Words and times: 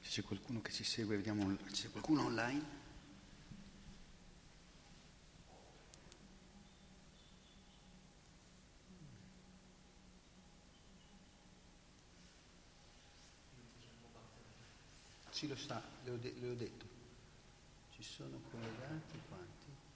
Se 0.00 0.20
c'è 0.20 0.22
qualcuno 0.22 0.60
che 0.60 0.70
ci 0.72 0.84
segue, 0.84 1.16
vediamo, 1.16 1.56
c'è 1.70 1.90
qualcuno 1.90 2.24
online? 2.24 2.80
Sì, 15.30 15.48
lo 15.48 15.56
sta, 15.56 15.82
le 16.04 16.10
ho, 16.10 16.16
de- 16.16 16.34
le 16.38 16.48
ho 16.50 16.54
detto. 16.54 16.84
Ci 17.90 18.02
sono 18.02 18.38
collegati 18.50 19.20
quanti? 19.28 19.91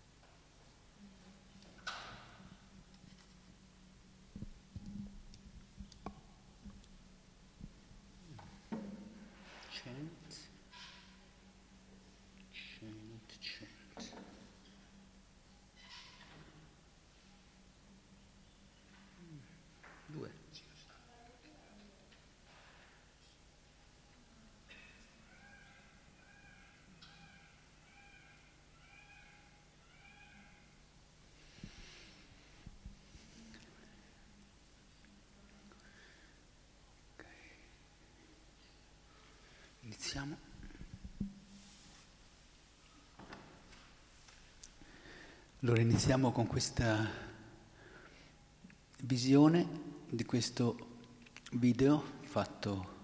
Iniziamo. 40.06 40.36
Allora 45.62 45.80
iniziamo 45.80 46.30
con 46.30 46.46
questa 46.46 47.10
visione 49.02 49.66
di 50.08 50.24
questo 50.24 50.98
video 51.54 52.20
fatto 52.20 52.94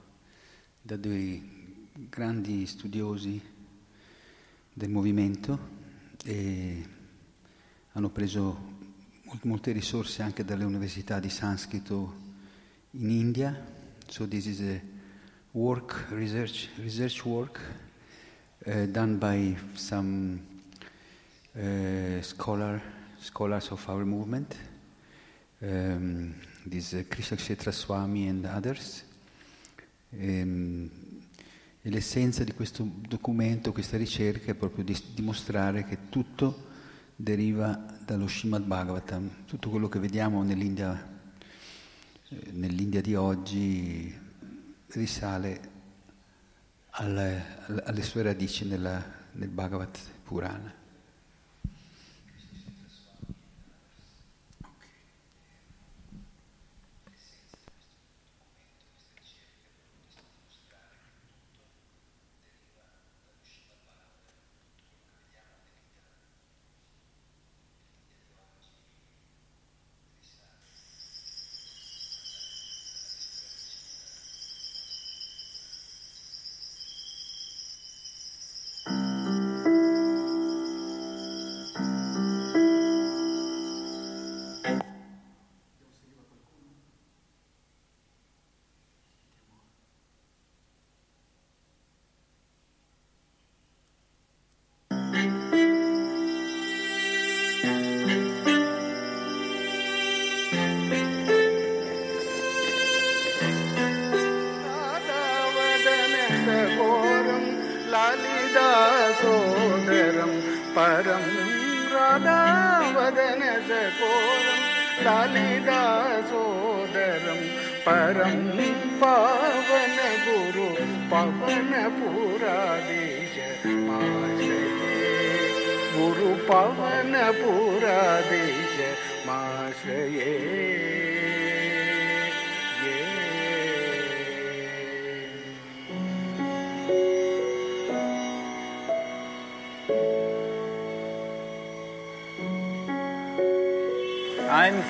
da 0.80 0.96
due 0.96 1.42
grandi 2.08 2.64
studiosi 2.68 3.42
del 4.72 4.88
movimento 4.88 5.58
e 6.22 6.88
hanno 7.94 8.10
preso 8.10 8.76
mol- 9.24 9.40
molte 9.42 9.72
risorse 9.72 10.22
anche 10.22 10.44
dalle 10.44 10.62
università 10.62 11.18
di 11.18 11.30
sanscrito 11.30 12.14
in 12.92 13.10
India. 13.10 13.60
So 14.06 14.28
this 14.28 14.46
work, 15.52 16.06
research, 16.10 16.68
research 16.78 17.24
work 17.24 17.60
uh, 18.66 18.86
done 18.86 19.18
by 19.18 19.54
some 19.74 20.40
uh, 21.54 22.22
scholar, 22.22 22.80
scholars 23.20 23.70
of 23.70 23.86
our 23.88 24.04
movement, 24.04 24.56
um, 25.62 26.34
this 26.66 26.94
uh, 26.94 27.02
Krishna 27.08 27.36
Swami 27.72 28.28
and 28.28 28.46
others. 28.46 29.04
Ehm, 30.18 30.90
e 31.84 31.90
l'essenza 31.90 32.44
di 32.44 32.52
questo 32.52 32.88
documento, 33.08 33.72
questa 33.72 33.96
ricerca 33.96 34.52
è 34.52 34.54
proprio 34.54 34.84
di 34.84 34.96
dimostrare 35.14 35.84
che 35.84 36.08
tutto 36.10 36.70
deriva 37.16 37.98
dallo 38.04 38.28
Srimad 38.28 38.62
Bhagavatam, 38.62 39.44
tutto 39.46 39.68
quello 39.68 39.88
che 39.88 39.98
vediamo 39.98 40.44
nell'India, 40.44 41.20
eh, 42.28 42.50
nell'India 42.52 43.00
di 43.00 43.14
oggi 43.16 44.21
risale 44.92 45.70
alle, 46.90 47.44
alle 47.84 48.02
sue 48.02 48.22
radici 48.22 48.66
nella, 48.66 49.02
nel 49.32 49.48
Bhagavat 49.48 49.98
Purana. 50.22 50.81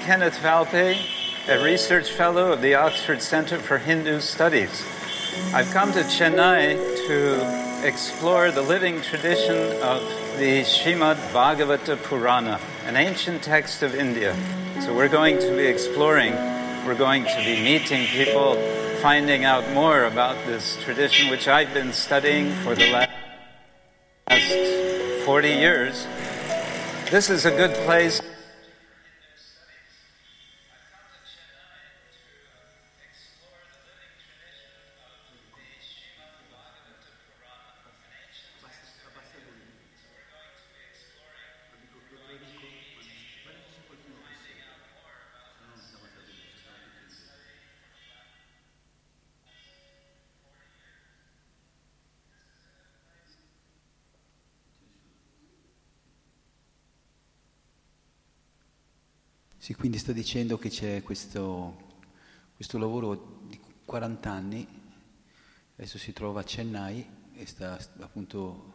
Kenneth 0.02 0.38
Valpe, 0.38 0.99
a 1.46 1.62
research 1.62 2.10
fellow 2.10 2.50
of 2.50 2.60
the 2.60 2.75
Oxford 2.75 3.22
Center 3.22 3.56
for 3.56 3.78
Hindu 3.78 4.19
Studies. 4.19 4.84
I've 5.54 5.70
come 5.70 5.93
to 5.93 6.00
Chennai 6.00 6.75
to 7.06 7.87
explore 7.87 8.50
the 8.50 8.62
living 8.62 9.00
tradition 9.00 9.81
of 9.81 10.02
the 10.38 10.62
Srimad 10.62 11.14
Bhagavata 11.32 11.96
Purana, 12.02 12.58
an 12.84 12.96
ancient 12.96 13.44
text 13.44 13.84
of 13.84 13.94
India. 13.94 14.34
So 14.81 14.93
we're 14.93 15.06
going 15.06 15.38
to 15.38 15.56
be 15.56 15.66
exploring, 15.66 16.32
we're 16.84 16.98
going 16.98 17.22
to 17.22 17.37
be 17.44 17.62
meeting 17.62 18.05
people, 18.06 18.56
finding 19.02 19.44
out 19.44 19.70
more 19.72 20.06
about 20.06 20.34
this 20.46 20.82
tradition, 20.82 21.31
which 21.31 21.46
I've 21.46 21.72
been 21.72 21.93
studying 21.93 22.50
for 22.64 22.75
the 22.75 22.90
last 22.90 23.12
40 25.25 25.48
years. 25.48 26.08
This 27.08 27.31
is 27.31 27.44
a 27.44 27.52
good 27.52 27.72
place. 27.87 28.20
Sì, 59.62 59.76
quindi 59.76 59.99
sto 59.99 60.11
dicendo 60.11 60.59
che 60.59 60.70
c'è 60.70 61.05
questo, 61.05 62.00
questo 62.56 62.79
lavoro 62.79 63.43
di 63.47 63.61
40 63.85 64.29
anni, 64.29 64.67
adesso 65.76 65.99
si 65.99 66.12
trova 66.12 66.41
a 66.41 66.43
Chennai 66.43 67.09
e 67.32 67.47
sta 67.47 67.79
appunto 68.00 68.75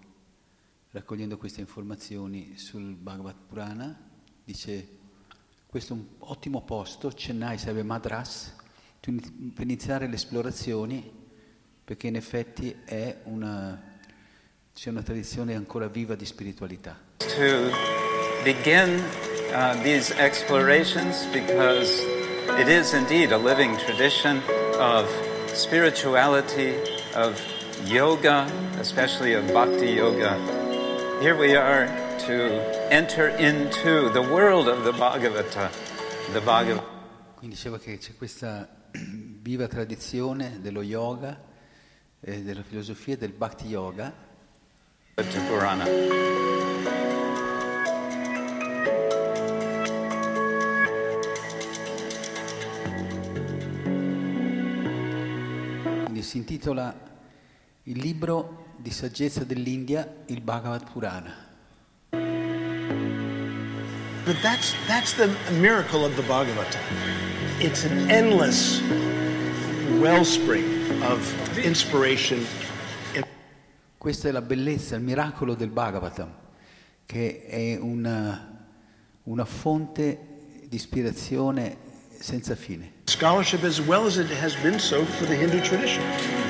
raccogliendo 0.91 1.37
queste 1.37 1.59
informazioni 1.59 2.57
sul 2.57 2.95
Bhagavad 2.95 3.35
Purana. 3.49 3.99
Dice, 4.45 4.87
questo 5.65 5.93
è 5.93 5.97
un 5.97 6.05
ottimo 6.19 6.61
posto, 6.61 7.11
Chennai 7.13 7.57
sarebbe 7.57 7.83
Madras, 7.83 8.55
per 9.01 9.65
iniziare 9.65 10.07
le 10.07 10.15
esplorazioni, 10.15 11.11
perché 11.83 12.07
in 12.07 12.15
effetti 12.15 12.73
è 12.85 13.23
una, 13.25 13.99
c'è 14.73 14.89
una 14.89 15.03
tradizione 15.03 15.53
ancora 15.53 15.89
viva 15.89 16.15
di 16.15 16.23
spiritualità. 16.23 16.97
to 17.17 17.71
begin 18.45 19.26
uh, 19.53 19.81
these 19.83 20.11
explorations 20.11 21.25
because 21.27 21.99
it 22.59 22.67
is 22.67 22.93
indeed 22.93 23.31
a 23.31 23.37
living 23.37 23.77
tradition 23.77 24.41
of 24.79 25.09
spirituality, 25.47 26.75
of 27.15 27.41
yoga, 27.85 28.49
especially 28.79 29.33
of 29.33 29.47
bhakti 29.53 29.91
yoga. 29.91 30.37
Here 31.21 31.35
we 31.35 31.55
are 31.55 31.87
to 32.27 32.91
enter 32.91 33.29
into 33.29 34.09
the 34.09 34.21
world 34.21 34.67
of 34.67 34.83
the 34.83 34.91
Bhagavata, 34.91 35.71
the 36.33 36.41
Bhagavad 36.41 36.83
Quindi 37.37 37.55
diceva 37.55 37.77
che 37.77 37.99
c'è 37.99 38.15
questa 38.15 38.67
viva 38.91 39.67
tradizione 39.67 40.59
dello 40.59 40.81
yoga, 40.81 41.39
eh, 42.19 42.41
della 42.41 42.63
filosofia 42.63 43.15
del 43.15 43.31
bhakti 43.31 43.67
yoga, 43.67 44.11
Purana. 45.47 46.46
Si 56.27 56.35
intitola 56.35 56.93
Il 57.83 57.99
libro 57.99 58.73
di 58.75 58.91
saggezza 58.91 59.45
dell'India, 59.45 60.25
il 60.25 60.41
Bhagavad 60.41 60.91
Purana. 60.91 61.33
But 64.25 64.35
that's 64.41 64.75
that's 64.87 65.15
the 65.15 65.29
miracle 65.57 66.03
of 66.03 66.13
the 66.17 66.23
Bhagavata. 66.23 66.79
It's 67.59 67.85
an 67.85 68.09
endless 68.09 68.81
wellspring 70.01 70.65
of 71.01 71.21
inspiration. 71.57 72.45
Questa 73.97 74.27
è 74.27 74.31
la 74.31 74.41
bellezza, 74.41 74.97
il 74.97 75.03
miracolo 75.03 75.55
del 75.55 75.69
Bhagavatam, 75.69 76.29
che 77.05 77.45
è 77.45 77.77
una, 77.79 78.67
una 79.23 79.45
fonte 79.45 80.19
di 80.67 80.75
ispirazione 80.75 81.77
senza 82.19 82.55
fine. 82.55 82.91
Scholarship 83.07 83.63
as 83.63 83.79
well 83.79 84.05
as 84.05 84.17
it 84.17 84.29
has 84.29 84.55
been 84.61 84.79
so 84.79 85.03
for 85.05 85.25
the 85.25 85.35
Hindu 85.35 85.61
tradition. 85.61 86.03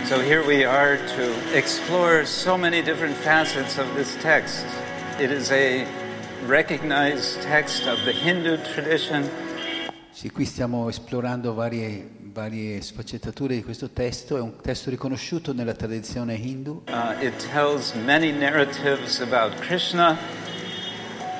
So 0.05 0.19
here 0.21 0.43
we 0.45 0.65
are 0.65 0.97
to 0.97 1.57
explore 1.57 2.25
so 2.25 2.57
many 2.57 2.81
different 2.81 3.15
facets 3.15 3.77
of 3.77 3.85
this 3.95 4.15
text. 4.21 4.65
It 5.19 5.31
is 5.31 5.51
a 5.51 5.85
recognized 6.45 7.41
text 7.41 7.87
of 7.87 8.03
the 8.05 8.11
Hindu 8.11 8.57
tradition. 8.73 9.29
Sì, 10.11 10.31
qui 10.31 10.45
stiamo 10.45 10.89
esplorando 10.89 11.53
varie, 11.53 12.09
varie 12.33 12.81
sfaccettature 12.81 13.53
di 13.53 13.63
questo 13.63 13.91
testo, 13.91 14.35
è 14.35 14.41
un 14.41 14.59
testo 14.59 14.89
riconosciuto 14.89 15.53
nella 15.53 15.73
tradizione 15.73 16.33
hindu, 16.33 16.83
Uh, 16.87 17.13
it 17.21 17.37
tells 17.51 17.93
many 17.93 18.31
narratives 18.31 19.21
about 19.21 19.55
Krishna, 19.61 20.17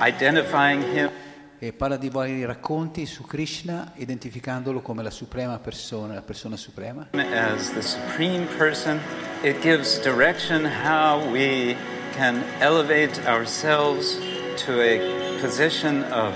identifying 0.00 0.82
him 0.94 1.10
e 1.58 1.72
parla 1.72 1.96
di 1.96 2.08
vari 2.08 2.44
racconti 2.44 3.04
su 3.04 3.24
Krishna, 3.24 3.92
identificandolo 3.96 4.80
come 4.80 5.02
la 5.02 5.10
suprema 5.10 5.58
persona, 5.58 6.14
la 6.14 6.22
persona 6.22 6.56
suprema. 6.56 7.08
as 7.12 7.72
the 7.72 7.82
supreme 7.82 8.46
person. 8.56 9.00
It 9.42 9.60
gives 9.60 10.00
direction 10.00 10.64
how 10.64 11.20
we 11.30 11.76
can 12.14 12.42
elevate 12.60 13.20
ourselves 13.26 14.18
to 14.64 14.80
a 14.80 15.00
position 15.40 16.04
of 16.12 16.34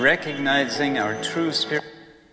recognizing 0.00 0.98
our 0.98 1.14
true 1.20 1.52
spirit. 1.52 1.84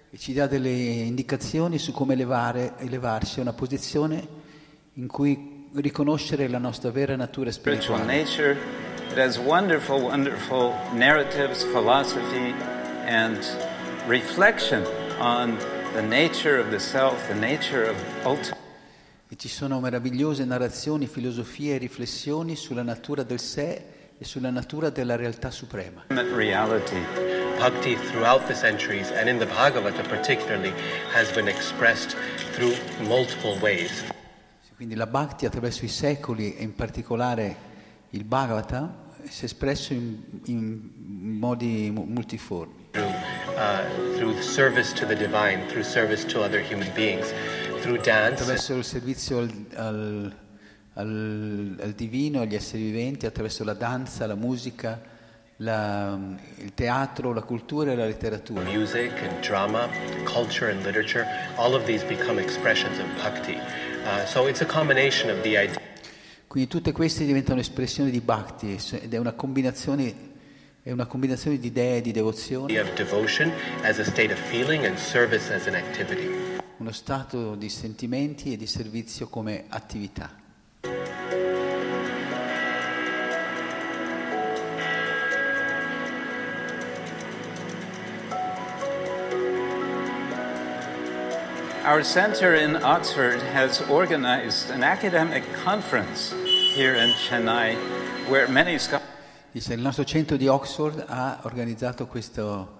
e 0.09 0.17
ci 0.17 0.31
dà 0.31 0.47
delle 0.47 0.69
indicazioni 0.69 1.77
su 1.77 1.91
come 1.91 2.13
elevare, 2.13 2.75
elevarsi 2.77 3.39
a 3.39 3.41
una 3.41 3.51
posizione 3.53 4.25
in 4.93 5.07
cui 5.07 5.67
riconoscere 5.73 6.47
la 6.47 6.57
nostra 6.57 6.89
vera 6.89 7.17
natura 7.17 7.51
spiritual 7.51 7.99
spirituale. 7.99 8.84
It 9.15 9.21
has 9.21 9.39
wonderful, 9.39 10.01
wonderful 10.01 10.75
narratives, 10.91 11.63
philosophy, 11.63 12.53
and 13.05 13.39
reflection 14.09 14.85
on 15.21 15.57
the 15.93 16.01
nature 16.01 16.59
of 16.59 16.69
the 16.69 16.79
self, 16.79 17.25
the 17.29 17.35
nature 17.35 17.85
of 17.85 17.95
ultimate. 18.25 18.59
E 19.29 19.37
ci 19.37 19.47
sono 19.47 19.79
meravigliose 19.79 20.43
narrazioni, 20.43 21.07
filosofie 21.07 21.75
e 21.75 21.77
riflessioni 21.77 22.57
sulla 22.57 22.83
natura 22.83 23.23
del 23.23 23.39
sé 23.39 23.85
e 24.17 24.25
sulla 24.25 24.49
natura 24.49 24.89
della 24.89 25.15
realtà 25.15 25.49
suprema. 25.49 26.03
reality. 26.09 26.99
Bhakti 27.57 27.95
throughout 27.95 28.45
the 28.47 28.53
centuries 28.53 29.11
and 29.11 29.29
in 29.29 29.37
the 29.37 29.45
Bhagavata 29.45 30.03
particularly 30.09 30.73
has 31.13 31.31
been 31.31 31.47
expressed 31.47 32.17
through 32.51 32.75
multiple 33.07 33.57
ways. 33.61 34.03
Quindi 34.75 34.95
la 34.95 35.07
Bhakti 35.07 35.45
attraverso 35.45 35.85
i 35.85 35.87
secoli 35.87 36.53
e 36.57 36.63
in 36.63 36.75
particolare 36.75 37.55
il 38.09 38.25
Bhagavata 38.25 39.03
si 39.29 39.41
è 39.41 39.45
espresso 39.45 39.93
in, 39.93 40.17
in 40.45 40.89
modi 41.39 41.89
mu- 41.91 42.03
multiformi. 42.05 42.89
Through, 42.91 43.05
uh, 43.55 44.15
through 44.17 44.41
service 44.41 44.93
to 44.93 45.05
the 45.05 45.15
divine, 45.15 45.65
through 45.67 45.83
service 45.83 46.25
to 46.27 46.41
other 46.41 46.61
human 46.61 46.89
beings, 46.93 47.33
through 47.81 48.01
dance, 48.01 48.41
attraverso 48.41 48.75
il 48.75 48.83
servizio 48.83 49.39
al, 49.39 49.51
al- 49.75 50.35
al- 50.93 51.77
al 51.81 51.91
divino, 51.91 52.41
agli 52.41 52.55
esseri 52.55 52.83
viventi, 52.83 53.25
attraverso 53.25 53.63
la 53.63 53.73
danza, 53.73 54.25
la 54.27 54.35
musica, 54.35 55.01
la- 55.57 56.17
il 56.57 56.73
teatro, 56.73 57.33
la 57.33 57.41
cultura 57.43 57.91
e 57.91 57.95
la 57.95 58.05
letteratura. 58.05 58.61
music 58.63 59.11
and 59.21 59.39
drama, 59.41 59.89
culture 60.23 60.71
and 60.71 60.83
literature, 60.85 61.25
all 61.57 61.73
of 61.73 61.83
these 61.85 62.03
become 62.05 62.39
expressions 62.41 62.97
of 62.99 63.05
bhakti. 63.21 63.57
Uh, 64.05 64.25
so 64.25 64.47
it's 64.47 64.61
a 64.61 64.65
combination 64.65 65.29
of 65.29 65.41
the 65.41 65.57
idea 65.57 65.79
Quindi 66.55 66.71
tutte 66.71 66.93
queste 66.93 67.25
diventano 67.25 67.59
espressioni 67.59 68.09
di 68.09 68.21
bhakti 68.21 68.79
ed 69.01 69.13
è 69.13 69.17
una 69.17 69.33
combinazione, 69.33 70.15
è 70.81 70.89
una 70.89 71.05
combinazione 71.05 71.59
di 71.59 71.67
idee 71.67 71.97
e 71.97 72.01
di 72.01 72.13
devozione, 72.13 72.81
uno 76.77 76.91
stato 76.93 77.55
di 77.55 77.67
sentimenti 77.67 78.53
e 78.53 78.55
di 78.55 78.67
servizio 78.67 79.27
come 79.27 79.65
attività. 79.67 80.43
Our 91.83 92.01
center 92.01 92.55
in 92.55 92.77
Oxford 92.77 93.41
has 93.53 93.81
organized 93.89 94.71
an 94.71 94.83
academic 94.83 95.43
conference 95.63 96.33
Chennai 96.75 97.77
where 98.27 98.47
many 98.49 98.77
Dice, 99.51 99.73
il 99.73 99.79
nostro 99.79 100.03
centro 100.03 100.35
di 100.35 100.47
Oxford 100.47 101.05
ha 101.07 101.39
organizzato 101.43 102.05
questo- 102.05 102.79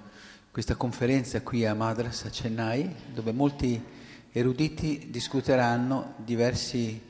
questa 0.51 0.75
conferenza 0.75 1.39
qui 1.41 1.65
a 1.65 1.73
Madras, 1.73 2.25
a 2.25 2.29
Chennai, 2.29 2.93
dove 3.13 3.31
molti 3.31 3.81
eruditi 4.33 5.07
discuteranno 5.09 6.15
diversi 6.17 7.01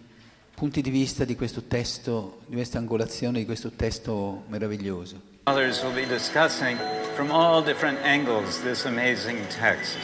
punti 0.54 0.84
di 0.84 0.92
vista 0.92 1.26
di 1.26 1.36
questo 1.36 1.64
testo, 1.64 2.42
di 2.46 2.54
questa 2.54 2.78
angolazione 2.78 3.40
di 3.40 3.46
questo 3.46 3.72
testo 3.72 4.44
meraviglioso. 4.48 5.20
will 5.48 5.94
be 5.94 6.06
discussing 6.06 6.78
from 7.16 7.32
all 7.32 7.64
different 7.64 7.98
angles 8.04 8.62
this 8.62 8.86
amazing 8.86 9.40
text. 9.48 9.98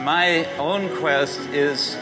My 0.00 0.44
own 0.58 0.88
quest 0.98 1.38
is 1.52 1.96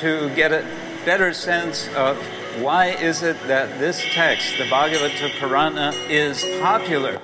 to 0.00 0.28
get 0.34 0.52
a 0.52 0.62
better 1.06 1.34
sense 1.34 1.88
of 1.96 2.18
why 2.62 2.94
is 3.00 3.22
it 3.22 3.36
that 3.46 3.78
this 3.78 4.02
text, 4.14 4.56
the 4.58 4.64
Bhagavata 4.64 5.30
Purana, 5.38 5.92
is 6.08 6.44
popular. 6.60 7.20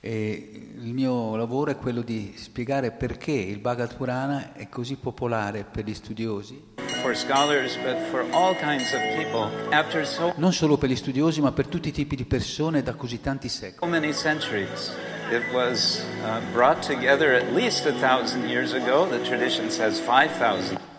E 0.00 0.70
il 0.80 0.92
mio 0.92 1.36
lavoro 1.36 1.70
è 1.70 1.76
quello 1.76 2.02
di 2.02 2.34
spiegare 2.36 2.90
perché 2.90 3.30
il 3.30 3.58
Bhagavad 3.58 3.94
Purana 3.94 4.52
è 4.52 4.68
così 4.68 4.96
popolare 4.96 5.64
per 5.64 5.84
gli 5.84 5.94
studiosi, 5.94 6.70
For 7.02 7.16
scholars, 7.16 7.76
but 7.78 7.98
for 8.10 8.24
all 8.32 8.54
kinds 8.54 8.92
of 8.92 9.00
people, 9.16 9.48
after 9.70 10.06
so 10.06 10.32
non 10.36 10.52
solo 10.52 10.76
per 10.76 10.88
gli 10.88 10.96
studiosi, 10.96 11.40
ma 11.40 11.52
per 11.52 11.66
tutti 11.66 11.88
i 11.88 11.92
tipi 11.92 12.16
di 12.16 12.24
persone 12.24 12.82
da 12.82 12.94
così 12.94 13.20
tanti 13.20 13.48
secoli. 13.48 13.90
many 13.90 14.12
centuries. 14.12 14.92
It 15.30 15.42
was 15.52 16.04
uh, 16.24 16.40
brought 16.52 16.82
together 16.82 17.34
at 17.34 17.52
least 17.52 17.86
a 17.86 17.92
thousand 17.92 18.48
years 18.48 18.72
ago. 18.74 19.06
The 19.06 19.22
tradition 19.24 19.70
says 19.70 19.98
5,000. 20.00 20.91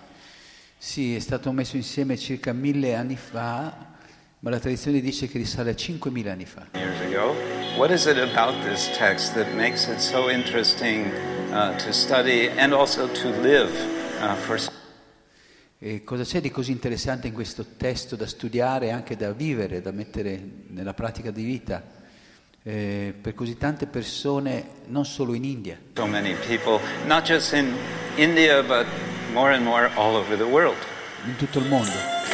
Sì, 0.83 1.15
è 1.15 1.19
stato 1.19 1.49
messo 1.53 1.77
insieme 1.77 2.17
circa 2.17 2.51
mille 2.51 2.93
anni 2.93 3.15
fa, 3.15 3.93
ma 4.39 4.49
la 4.49 4.59
tradizione 4.59 4.99
dice 4.99 5.29
che 5.29 5.37
risale 5.37 5.71
a 5.71 5.73
5.000 5.73 6.27
anni 6.27 6.45
fa. 6.45 6.67
years 6.73 6.99
ago. 6.99 7.33
What 7.77 7.89
is 7.89 8.05
it 8.05 8.17
about 8.17 8.61
this 8.65 8.91
text 8.97 9.33
that 9.35 9.47
makes 9.53 9.87
it 9.87 9.99
so 9.99 10.29
interesting 10.29 11.09
uh, 11.53 11.73
to 11.77 11.93
study 11.93 12.49
and 12.57 12.73
also 12.73 13.07
to 13.07 13.29
live 13.41 13.71
uh, 14.19 14.35
for? 14.35 14.59
E 15.79 16.03
cosa 16.03 16.25
c'è 16.25 16.41
di 16.41 16.51
così 16.51 16.71
interessante 16.71 17.27
in 17.27 17.33
questo 17.33 17.65
testo 17.77 18.17
da 18.17 18.27
studiare 18.27 18.87
e 18.87 18.91
anche 18.91 19.15
da 19.15 19.31
vivere, 19.31 19.81
da 19.81 19.91
mettere 19.91 20.37
nella 20.67 20.93
pratica 20.93 21.31
di 21.31 21.45
vita 21.45 21.81
eh, 22.61 23.15
per 23.19 23.33
così 23.33 23.57
tante 23.57 23.87
persone, 23.87 24.65
non 24.87 25.05
solo 25.05 25.33
in 25.33 25.45
India, 25.45 25.79
so 25.95 26.05
many 26.05 26.35
people, 26.45 26.81
not 27.05 27.23
just 27.23 27.53
in 27.53 27.73
India, 28.17 28.61
but 28.61 28.85
more 29.33 29.51
and 29.51 29.65
more 29.65 29.89
all 29.97 30.15
over 30.15 30.37
the 30.37 30.47
world. 30.47 30.77
in 31.25 31.35
tutto 31.37 31.59
il 31.59 31.65
mondo. 31.65 32.32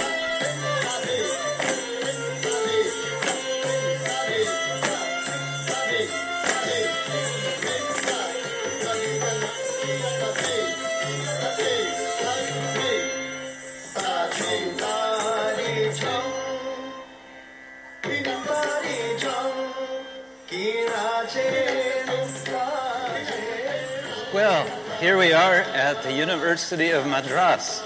Here 25.00 25.18
we 25.18 25.34
are 25.34 25.63
at 25.74 26.01
the 26.03 26.12
University 26.12 26.91
of 26.91 27.06
Madras. 27.06 27.82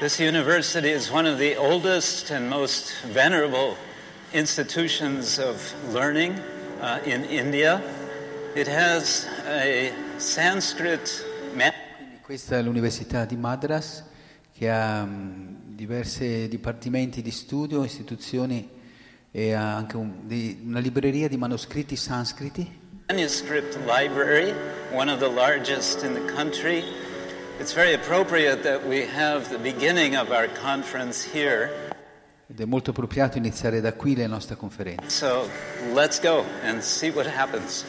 This 0.00 0.18
university 0.18 0.90
is 0.90 1.10
one 1.10 1.26
of 1.26 1.38
the 1.38 1.56
oldest 1.56 2.30
and 2.30 2.48
most 2.48 2.92
venerable 3.12 3.76
institutions 4.32 5.38
of 5.38 5.56
learning 5.92 6.32
uh, 6.80 6.98
in 7.04 7.24
India. 7.24 7.80
It 8.54 8.66
has 8.68 9.26
a 9.46 9.92
Sanskrit 10.18 11.24
Questa 12.22 12.56
è 12.56 12.62
l'Università 12.62 13.26
di 13.26 13.36
Madras 13.36 14.02
che 14.56 14.70
ha 14.70 15.04
mh, 15.04 15.74
diversi 15.76 16.48
dipartimenti 16.48 17.20
di 17.20 17.30
studio, 17.30 17.84
istituzioni 17.84 18.66
e 19.30 19.52
ha 19.52 19.76
anche 19.76 19.96
un- 19.96 20.26
di- 20.26 20.62
una 20.64 20.78
libreria 20.80 21.28
di 21.28 21.36
manoscritti 21.36 21.96
sanscriti. 21.96 22.82
Manuscript 23.10 23.78
library, 23.86 24.52
one 24.90 25.10
of 25.10 25.20
the 25.20 25.28
largest 25.28 26.04
in 26.04 26.14
the 26.14 26.32
country. 26.32 26.82
It's 27.60 27.74
very 27.74 27.92
appropriate 27.92 28.62
that 28.62 28.86
we 28.86 29.04
have 29.04 29.50
the 29.50 29.58
beginning 29.58 30.16
of 30.16 30.32
our 30.32 30.48
conference 30.48 31.22
here. 31.22 31.70
Ed 32.46 32.60
è 32.60 32.64
molto 32.64 32.90
appropriato 32.90 33.36
iniziare 33.36 33.82
da 33.82 33.92
qui 33.92 34.16
la 34.16 34.26
nostra 34.26 34.56
conferenza. 34.56 35.08
So 35.08 35.50
let's 35.92 36.18
go 36.18 36.44
and 36.62 36.82
see 36.82 37.10
what 37.10 37.26
happens. 37.26 37.84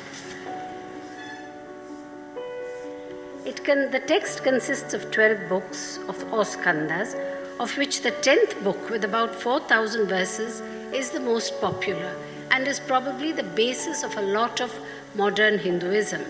It 3.45 3.63
can, 3.63 3.89
the 3.91 4.01
text 4.01 4.43
consists 4.43 4.93
of 4.93 5.09
12 5.11 5.47
books 5.47 5.97
of 6.09 6.17
Oskandas, 6.31 7.15
of 7.59 7.77
which 7.77 8.01
the 8.01 8.11
10th 8.11 8.61
book, 8.63 8.89
with 8.89 9.05
about 9.05 9.33
4,000 9.33 10.07
verses, 10.07 10.61
is 10.91 11.11
the 11.11 11.21
most 11.21 11.53
popular 11.61 12.13
and 12.51 12.67
is 12.67 12.79
probably 12.79 13.31
the 13.31 13.43
basis 13.43 14.03
of 14.03 14.15
a 14.17 14.21
lot 14.21 14.61
of 14.61 14.71
modern 15.15 15.59
Hinduism. 15.59 16.21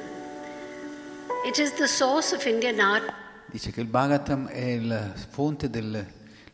It 1.46 1.60
is 1.60 1.74
the 1.74 1.88
source 1.88 2.34
of 2.34 2.46
Indian 2.46 2.80
art 2.80 3.14
Dice 3.56 3.72
che 3.72 3.80
il 3.80 3.88
Bhagavatam 3.88 4.48
è 4.48 4.78
la 4.80 5.14
fonte 5.30 5.70
del, 5.70 6.06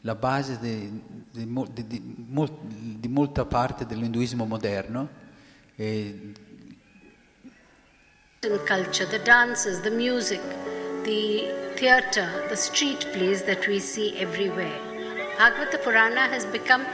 la 0.01 0.13
base 0.15 0.59
de 0.59 0.87
mol- 1.45 1.69
di, 1.71 1.85
di 2.99 3.07
molta 3.07 3.45
parte 3.45 3.87
dell'induismo 3.87 4.45
moderno 4.45 5.09
e 5.75 6.33
culture, 8.67 9.07
the 9.07 9.19
dances, 9.23 9.79
the 9.81 9.89
music, 9.89 10.41
the 11.03 11.73
theatre, 11.75 12.45
the 12.49 12.55
street 12.55 13.07
plays 13.13 13.43
that 13.45 13.65
we 13.67 13.79
see 13.79 14.15
everywhere. 14.17 14.77
Bhagavata 15.39 15.79
Purana 15.81 16.27
has 16.27 16.45
become 16.45 16.85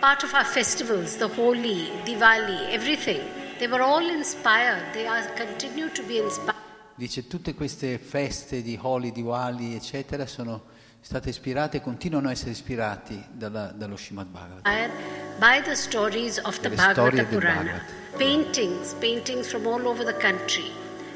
part 0.00 0.22
of 0.22 0.34
our 0.34 0.44
festivals, 0.44 1.16
the 1.16 1.26
Holi, 1.26 1.90
Diwali, 2.04 2.70
everything. 2.70 3.22
They 3.62 3.68
were 3.68 3.80
all 3.80 4.10
inspired, 4.10 4.92
they 4.92 5.06
are 5.06 5.22
continue 5.36 5.88
to 5.90 6.02
be 6.02 6.18
inspired 6.18 6.60
dice 6.96 7.28
tutte 7.28 7.54
queste 7.54 7.96
feste 7.98 8.60
di 8.60 8.76
Holi, 8.80 9.12
Diwali 9.12 9.76
eccetera 9.76 10.26
sono 10.26 10.64
state 11.00 11.28
ispirate 11.28 11.76
e 11.76 11.80
continuano 11.80 12.26
a 12.26 12.32
essere 12.32 12.50
ispirati 12.50 13.24
dalla- 13.30 13.70
dallo 13.72 13.96
Srimad 13.96 14.26
Bhagavatam. 14.26 14.90
by 15.38 15.62
the 15.62 15.76
stories 15.76 16.38
of 16.38 16.58
the 16.58 16.70
Bhagavata 16.70 17.24
Purana. 17.24 17.62
Bhagavata. 17.62 18.16
Paintings, 18.18 18.94
paintings 18.94 19.48
from 19.48 19.64
all 19.68 19.86
over 19.86 20.04
the 20.04 20.16
country. 20.16 20.68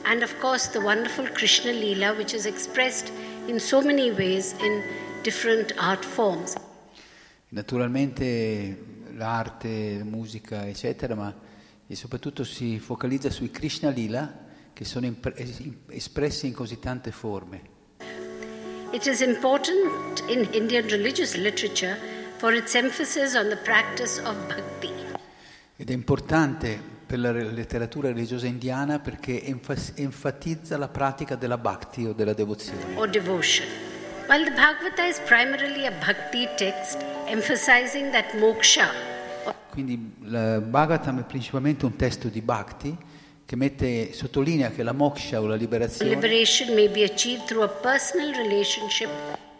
And 0.05 0.23
of 0.23 0.39
course, 0.39 0.71
the 0.71 0.81
wonderful 0.81 1.29
Krishna 1.33 1.73
Leela, 1.73 2.17
which 2.17 2.33
is 2.33 2.47
expressed 2.47 3.11
in 3.49 3.59
so 3.59 3.81
many 3.81 4.13
ways 4.13 4.55
in 4.61 4.85
different 5.25 5.73
art 5.79 6.05
forms. 6.05 6.55
Naturalmente 7.49 8.77
l'arte, 9.17 9.97
la 9.99 10.05
musica 10.05 10.65
eccetera, 10.69 11.17
ma 11.17 11.35
e 11.87 11.95
soprattutto 11.95 12.45
si 12.45 12.79
focalizza 12.79 13.31
sui 13.31 13.51
Krishna 13.51 13.91
Lila 13.91 14.45
che 14.73 14.85
sono 14.85 15.11
espressi 15.89 16.47
in 16.47 16.53
così 16.53 16.79
tante 16.79 17.11
forme. 17.11 17.75
It 18.93 19.07
is 19.07 19.21
important 19.21 20.23
in 20.29 20.49
Indian 20.53 20.87
religious 20.89 21.35
literature 21.37 21.97
for 22.37 22.53
its 22.53 22.75
emphasis 22.75 23.35
on 23.35 23.49
the 23.49 23.57
practice 23.57 24.21
of 24.21 24.37
bhakti. 24.47 24.93
Ed 25.77 25.91
è 25.91 25.93
importante 25.93 26.79
per 27.07 27.19
la 27.19 27.31
letteratura 27.31 28.09
religiosa 28.09 28.47
indiana 28.47 28.99
perché 28.99 29.43
enfatizza 29.43 30.77
la 30.77 30.89
pratica 30.89 31.37
della 31.37 31.59
bhakti 31.59 32.05
o 32.05 32.13
della 32.13 32.35
devozione. 32.35 32.97
or 32.97 33.09
devotion. 33.09 33.67
While 34.29 34.45
the 34.45 34.51
Bhagavata 34.51 35.07
is 35.07 35.21
primarily 35.21 35.87
a 35.87 35.93
bhakti 35.93 36.49
text 36.57 36.99
emphasizing 37.27 38.11
that 38.11 38.35
moksha 38.35 39.06
Quindi 39.71 39.93
il 40.23 40.65
Bhagavatam 40.67 41.21
è 41.21 41.25
principalmente 41.25 41.85
un 41.85 41.97
testo 41.97 42.29
di 42.29 42.41
bhakti 42.41 42.97
che 43.45 43.57
mette, 43.57 44.13
sottolinea 44.13 44.71
che 44.71 44.83
la 44.83 44.93
moksha 44.93 45.41
o 45.41 45.47
la 45.47 45.55
liberazione 45.55 46.19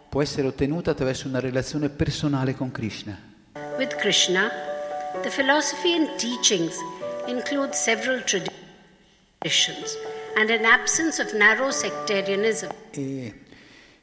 può 0.09 0.21
essere 0.21 0.47
ottenuta 0.47 0.91
attraverso 0.91 1.27
una 1.27 1.39
relazione 1.39 1.89
personale 1.89 2.55
con 2.55 2.71
Krishna. 2.71 3.35
with 3.77 3.95
Krishna. 3.97 4.51
The 5.23 5.29
philosophy 5.29 5.93
and 5.93 6.09
teachings 6.17 6.77
include 7.27 7.73
several 7.73 8.21
traditions 8.23 9.97
and 10.35 10.49
an 10.49 10.65
absence 10.65 11.19
of 11.19 11.33
narrow 11.33 11.71
sectarianism. 11.71 12.69
E 12.91 13.33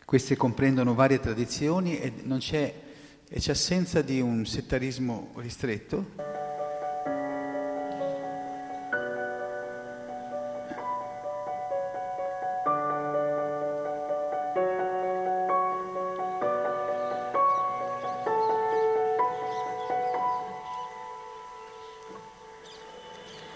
queste 0.04 0.36
comprendono 0.36 0.94
varie 0.94 1.20
tradizioni 1.20 1.98
e 1.98 2.12
non 2.22 2.38
c'è, 2.38 2.72
e 3.36 3.40
c'è 3.40 3.50
assenza 3.50 4.00
di 4.00 4.20
un 4.20 4.46
settarismo 4.46 5.32
ristretto. 5.34 6.06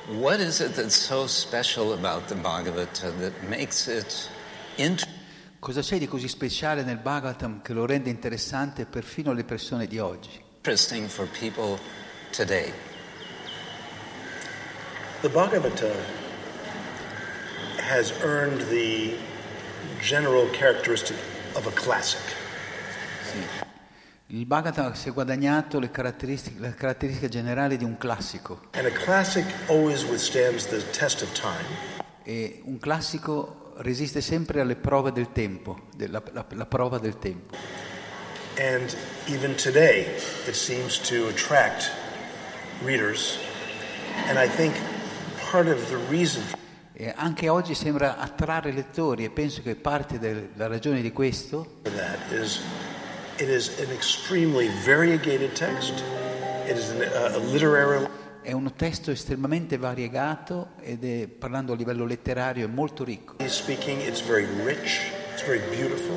What 0.09 0.41
is 0.41 0.59
it 0.59 0.75
that's 0.75 0.97
so 0.97 1.29
special 1.29 1.93
about 1.93 2.27
the 2.27 2.35
Bhagavata 2.35 3.17
that 3.21 3.49
makes 3.49 3.87
it 3.87 4.29
interesting? 4.77 5.18
Cosa 5.59 5.81
c'è 5.81 5.99
di 5.99 6.07
così 6.07 6.29
speciale 6.29 6.83
nel 6.85 6.99
Bhagavatam 6.99 7.63
che 7.63 7.73
lo 7.73 7.85
rende 7.85 8.11
interessante 8.11 8.85
perfino 8.87 9.31
alle 9.33 9.45
persone 9.45 9.87
di 9.87 9.99
oggi? 9.99 10.47
interesting 10.59 11.07
for 11.09 11.27
people 11.39 11.79
today. 12.31 12.73
The 15.23 15.29
Bhagavata 15.31 15.91
has 17.91 18.13
earned 18.23 18.61
the 18.69 19.17
general 20.01 20.49
characteristic 20.51 21.17
of 21.55 21.67
a 21.67 21.71
classic. 21.71 22.21
Il 24.27 24.45
Bhagavatam 24.45 24.93
si 24.93 25.09
è 25.09 25.13
guadagnato 25.13 25.79
le 25.81 25.91
caratteristiche, 25.91 26.61
la 26.61 26.75
caratteristica 26.75 27.29
generale 27.29 27.77
di 27.79 27.85
un 27.85 27.97
classico 27.97 28.61
And 28.73 28.85
a 28.87 28.91
classic 28.91 29.47
always 29.69 30.05
withstands 30.05 30.67
the 30.67 30.85
test 30.91 31.23
of 31.23 31.33
time. 31.33 31.65
e 32.25 32.61
un 32.65 32.79
classico 32.79 33.68
resiste 33.79 34.21
sempre 34.21 34.61
alle 34.61 34.77
prove 34.77 35.13
del 35.13 35.33
tempo, 35.33 35.89
della- 35.95 36.23
la, 36.33 36.45
la 36.51 36.67
prova 36.67 36.99
del 36.99 37.19
tempo. 37.19 37.57
And 38.59 38.95
even 39.27 39.55
today, 39.55 40.07
it 40.47 40.55
seems 40.55 40.99
to 41.09 41.29
attract 41.29 41.91
readers. 42.83 43.39
And 44.29 44.39
I 44.39 44.49
think 44.49 44.75
part 45.51 45.69
of 45.69 45.89
the 45.89 45.99
reason 46.11 46.43
E 47.01 47.13
anche 47.15 47.49
oggi 47.49 47.77
sembra 47.77 48.19
attrarre 48.19 48.73
lettori 48.73 49.23
e 49.23 49.31
penso 49.31 49.63
che 49.63 49.77
parte 49.77 50.19
della 50.19 50.67
ragione 50.67 51.01
di 51.01 51.13
questo 51.13 51.81
is 52.33 52.61
it 53.39 53.49
is 53.49 53.71
an 53.79 53.93
extremely 53.93 54.69
variegated 54.85 55.53
text. 55.53 56.03
It 56.67 56.77
is 56.77 56.91
an, 56.91 57.03
uh, 57.03 57.37
a 57.37 57.39
literary 57.39 58.05
è 58.43 58.53
un 58.53 58.73
testo 58.75 59.11
estremamente 59.11 59.77
variegato 59.77 60.69
ed 60.81 61.05
è, 61.05 61.27
parlando 61.29 61.73
a 61.73 61.77
livello 61.77 62.05
letterario, 62.07 62.67
è 62.67 62.71
molto 62.71 63.05
ricco. 63.05 63.35
speaking. 63.47 64.01
It's 64.01 64.21
very 64.23 64.47
rich. 64.65 65.01
It's 65.33 65.43
very 65.45 65.61
beautiful. 65.71 66.17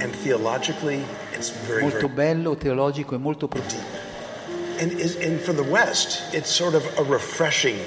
And 0.00 0.12
theologically, 0.22 1.02
it's 1.36 1.50
very, 1.66 1.82
Molto 1.82 2.08
bello, 2.08 2.56
teologico 2.56 3.14
e 3.14 3.18
molto 3.18 3.48
profondo. 3.48 4.02
and, 4.80 4.90
and 5.22 5.38
for 5.40 5.54
the 5.54 5.62
West, 5.62 6.34
it's 6.34 6.50
sort 6.50 6.74
of 6.74 6.84
a 6.98 7.02
refreshing 7.02 7.78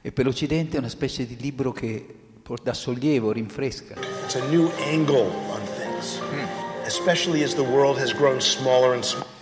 E 0.00 0.12
per 0.12 0.24
l'Occidente 0.26 0.76
è 0.76 0.78
una 0.78 0.88
specie 0.88 1.26
di 1.26 1.36
libro 1.36 1.72
che 1.72 2.04
por- 2.42 2.60
dà 2.62 2.74
sollievo, 2.74 3.32
rinfresca. 3.32 3.94
It's 4.24 4.34
a 4.34 4.44
new 4.48 4.70
angle 4.86 5.30
on 5.48 5.60
things, 5.78 6.20
especially 6.86 7.42
as 7.42 7.54
the 7.54 7.62
world 7.62 7.98
has 7.98 8.12
grown 8.14 8.38
smaller 8.40 8.92
and 8.92 9.02
smaller. 9.02 9.32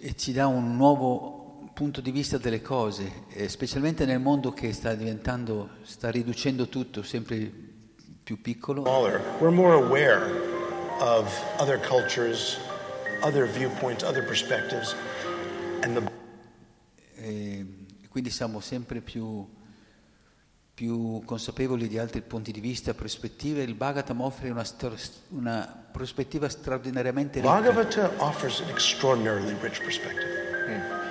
e 0.00 0.14
ci 0.16 0.32
dà 0.32 0.46
un 0.46 0.76
nuovo 0.76 1.31
punto 1.72 2.00
di 2.00 2.10
vista 2.10 2.38
delle 2.38 2.60
cose, 2.60 3.24
eh, 3.30 3.48
specialmente 3.48 4.04
nel 4.04 4.20
mondo 4.20 4.52
che 4.52 4.72
sta 4.72 4.94
diventando, 4.94 5.70
sta 5.82 6.10
riducendo 6.10 6.68
tutto 6.68 7.02
sempre 7.02 7.50
più 8.22 8.40
piccolo. 8.40 8.82
We're 8.82 9.50
more 9.50 9.74
aware 9.74 10.22
of 11.00 11.32
other 11.58 11.80
cultures, 11.80 12.58
other 13.22 13.48
viewpoints, 13.48 14.02
other 14.02 14.24
perspectives, 14.24 14.94
and 15.82 15.94
the 15.94 16.10
E 17.14 18.08
quindi 18.08 18.30
siamo 18.30 18.58
sempre 18.58 19.00
più, 19.00 19.48
più 20.74 21.22
consapevoli 21.24 21.86
di 21.86 21.98
altri 21.98 22.20
punti 22.20 22.50
di 22.50 22.60
vista, 22.60 22.94
prospettive. 22.94 23.62
Il 23.62 23.74
Bhagavatam 23.74 24.20
offre 24.20 24.50
una, 24.50 24.64
stor- 24.64 24.98
una 25.28 25.86
prospettiva 25.92 26.48
straordinariamente 26.48 27.40
ricca. 27.40 27.52
Bhagavata 27.52 28.10
offers 28.18 28.60
an 28.60 28.70
extraordinarily 28.70 29.56
rich 29.60 29.80
perspective. 29.82 31.01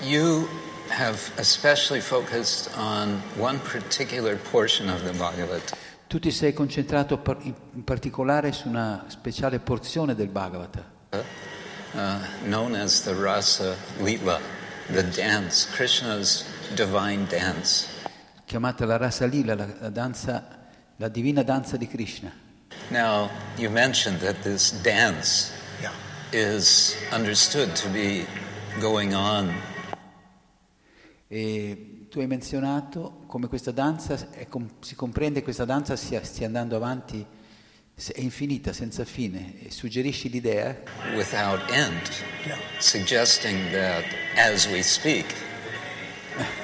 You 0.00 0.46
have 0.90 1.18
especially 1.38 2.00
focused 2.00 2.70
on 2.76 3.20
one 3.36 3.58
particular 3.60 4.36
portion 4.36 4.88
of 4.88 5.02
the 5.02 5.12
Bhagavad, 5.12 5.62
Tu 6.08 6.18
ti 6.20 6.30
sei 6.30 6.52
concentrato 6.52 7.18
par- 7.18 7.38
in 7.42 7.82
particolare 7.82 8.52
su 8.52 8.68
una 8.68 9.04
speciale 9.08 9.58
porzione 9.58 10.14
del 10.14 10.28
Bhagavata, 10.28 10.84
uh, 11.10 11.98
known 12.44 12.74
as 12.76 13.02
the 13.02 13.12
Rasa 13.14 13.74
Lila, 13.98 14.38
the 14.92 15.02
dance, 15.02 15.66
Krishna's 15.74 16.44
divine 16.74 17.26
dance. 17.26 17.86
chiamata 18.44 18.84
la 18.86 18.96
Rasa 18.98 19.26
Lila, 19.26 19.54
la, 19.56 19.66
la 19.80 19.88
danza, 19.90 20.46
la 20.96 21.08
divina 21.08 21.42
danza 21.42 21.76
di 21.76 21.88
Krishna. 21.88 22.30
Now, 22.90 23.28
you 23.56 23.70
mentioned 23.70 24.20
that 24.20 24.42
this 24.42 24.70
dance 24.82 25.50
Yeah. 25.80 25.90
is 26.30 26.94
understood 27.10 27.74
to 27.74 27.88
be 27.88 28.24
going 28.78 29.12
on 29.14 29.52
E 31.28 32.06
tu 32.08 32.20
hai 32.20 32.26
menzionato 32.26 33.24
come 33.26 33.48
questa 33.48 33.72
danza, 33.72 34.30
è 34.30 34.46
com- 34.46 34.68
si 34.80 34.94
comprende 34.94 35.38
che 35.38 35.44
questa 35.44 35.64
danza 35.64 35.96
stia, 35.96 36.22
stia 36.22 36.46
andando 36.46 36.76
avanti, 36.76 37.24
è 38.12 38.20
infinita, 38.20 38.72
senza 38.72 39.04
fine, 39.04 39.60
e 39.62 39.70
suggerisci 39.70 40.28
l'idea 40.28 40.76
without 41.14 41.68
end, 41.70 42.00
Yeah. 42.44 42.56
suggesting 42.78 43.58
that 43.72 44.04
as 44.36 44.66
we 44.68 44.82
speak, 44.82 45.24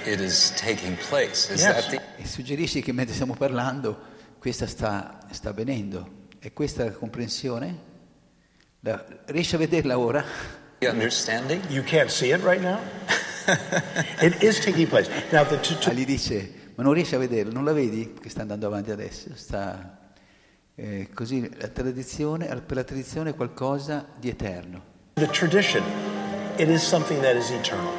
it 0.04 0.20
is 0.20 0.52
taking 0.54 0.96
place. 1.08 1.52
Is 1.52 1.62
Yes. 1.62 1.74
that 1.74 1.88
the 1.90 2.00
e 2.22 2.26
suggerisci 2.26 2.82
che 2.82 2.92
mentre 2.92 3.14
stiamo 3.14 3.34
parlando 3.34 3.98
questa 4.38 4.66
sta, 4.66 5.18
sta 5.30 5.48
avvenendo. 5.50 6.20
È 6.38 6.52
questa 6.52 6.84
la 6.84 6.90
comprensione? 6.92 7.90
La- 8.80 9.04
riesci 9.26 9.54
a 9.54 9.58
vederla 9.58 9.98
ora? 9.98 10.24
understanding? 10.82 11.62
You 11.70 11.82
can't 11.84 12.10
see 12.10 12.32
it 12.34 12.42
right 12.44 12.60
now? 12.60 12.78
it 14.20 14.42
is 14.42 14.60
taking 14.60 14.88
place. 14.88 15.08
Now, 15.30 15.44
the, 15.44 15.58
to, 15.60 15.92
gli 15.92 16.04
dice, 16.04 16.52
ma 16.74 16.82
non 16.82 16.92
riesci 16.92 17.14
a 17.14 17.18
vederla, 17.18 17.52
non 17.52 17.64
la 17.64 17.72
vedi 17.72 18.14
che 18.20 18.28
sta 18.28 18.42
andando 18.42 18.66
avanti 18.66 18.90
adesso? 18.90 19.30
Sta, 19.34 20.12
eh, 20.74 21.08
così 21.14 21.48
la 21.58 21.68
tradizione, 21.68 22.46
per 22.46 22.76
la 22.76 22.84
tradizione 22.84 23.30
è 23.30 23.34
qualcosa 23.34 24.06
di 24.18 24.28
eterno. 24.28 24.90
the 25.16 25.26
tradition, 25.26 25.82
it 26.58 26.68
is 26.68 26.82
something 26.82 27.20
that 27.20 27.36
is 27.36 27.50
eternal. 27.50 27.92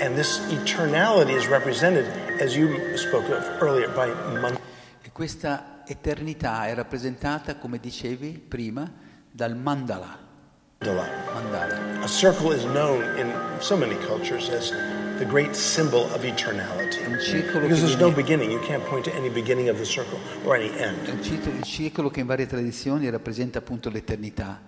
And 0.00 0.16
this 0.16 0.38
eternality 0.52 1.32
is 1.32 1.46
represented, 1.48 2.04
as 2.40 2.56
you 2.56 2.96
spoke 2.96 3.28
of 3.28 3.42
earlier, 3.62 3.88
by 3.88 4.08
Mandala. 4.08 4.60
E 5.02 5.10
questa 5.10 5.82
eternità 5.86 6.66
è 6.66 6.74
rappresentata, 6.74 7.56
come 7.56 7.78
dicevi 7.78 8.38
prima, 8.46 8.90
dal 9.30 9.56
mandala. 10.80 11.06
Mandala. 11.34 12.02
A 12.02 12.08
circle 12.08 12.52
is 12.52 12.64
known 12.64 13.02
in 13.18 13.32
so 13.60 13.76
many 13.76 13.96
cultures 14.06 14.48
as 14.48 14.70
the 15.18 15.26
great 15.26 15.54
symbol 15.54 16.04
of 16.14 16.24
eternality. 16.24 17.04
Un 17.04 17.18
circolo 17.20 17.62
Because 17.62 17.82
there's 17.82 17.98
no 17.98 18.10
beginning. 18.10 18.50
You 18.50 18.60
can't 18.60 18.84
point 18.86 19.04
to 19.04 19.14
any 19.14 19.28
beginning 19.28 19.68
of 19.68 19.76
the 19.78 19.84
circle 19.84 20.18
or 20.46 20.56
any 20.56 20.70
end. 20.78 21.06
il 21.08 21.62
circolo 21.62 22.08
che 22.10 22.20
in 22.20 22.26
varie 22.26 22.46
tradizioni 22.46 23.10
rappresenta 23.10 23.58
appunto 23.58 23.90
l'eternità, 23.90 24.60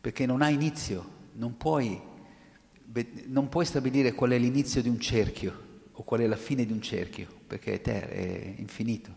perché 0.00 0.26
non 0.26 0.42
ha 0.42 0.48
inizio, 0.48 1.04
non 1.32 1.56
puoi, 1.56 2.00
non 3.26 3.48
puoi 3.48 3.64
stabilire 3.64 4.12
qual 4.12 4.30
è 4.30 4.38
l'inizio 4.38 4.80
di 4.80 4.88
un 4.88 5.00
cerchio 5.00 5.66
o 5.92 6.04
qual 6.04 6.20
è 6.20 6.26
la 6.28 6.36
fine 6.36 6.64
di 6.64 6.72
un 6.72 6.80
cerchio, 6.80 7.26
perché 7.46 7.72
è, 7.72 7.74
eter- 7.74 8.08
è 8.08 8.54
infinito. 8.58 9.10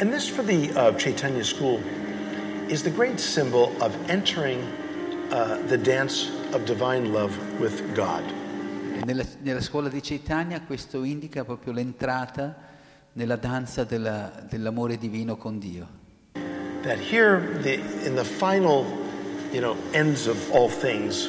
And 0.00 0.12
this, 0.12 0.28
for 0.28 0.44
the 0.44 0.70
uh, 0.76 0.94
Chaitanya 0.96 1.42
school, 1.42 1.80
is 2.68 2.84
the 2.84 2.92
great 2.92 3.18
symbol 3.18 3.72
of 3.80 3.96
entering 4.08 4.62
uh, 5.30 5.56
the 5.66 5.76
dance 5.78 6.30
of 6.52 6.64
divine 6.64 7.12
love 7.12 7.32
with 7.58 7.82
God. 7.94 8.22
Nella, 9.04 9.24
nella 9.42 9.60
scuola 9.60 9.88
di 9.88 10.00
Chaitanya 10.00 10.60
questo 10.62 11.02
indica 11.04 11.44
proprio 11.44 11.72
l'entrata 11.72 12.56
nella 13.12 13.36
danza 13.36 13.84
della- 13.84 14.44
dell'amore 14.48 14.96
divino 14.98 15.36
con 15.36 15.58
Dio. 15.58 15.96
That 16.82 16.98
here, 16.98 17.58
the, 17.62 17.74
in 18.04 18.14
the 18.14 18.24
final, 18.24 18.84
you 19.52 19.60
know, 19.60 19.76
ends 19.92 20.26
of 20.26 20.36
all 20.52 20.68
things, 20.68 21.28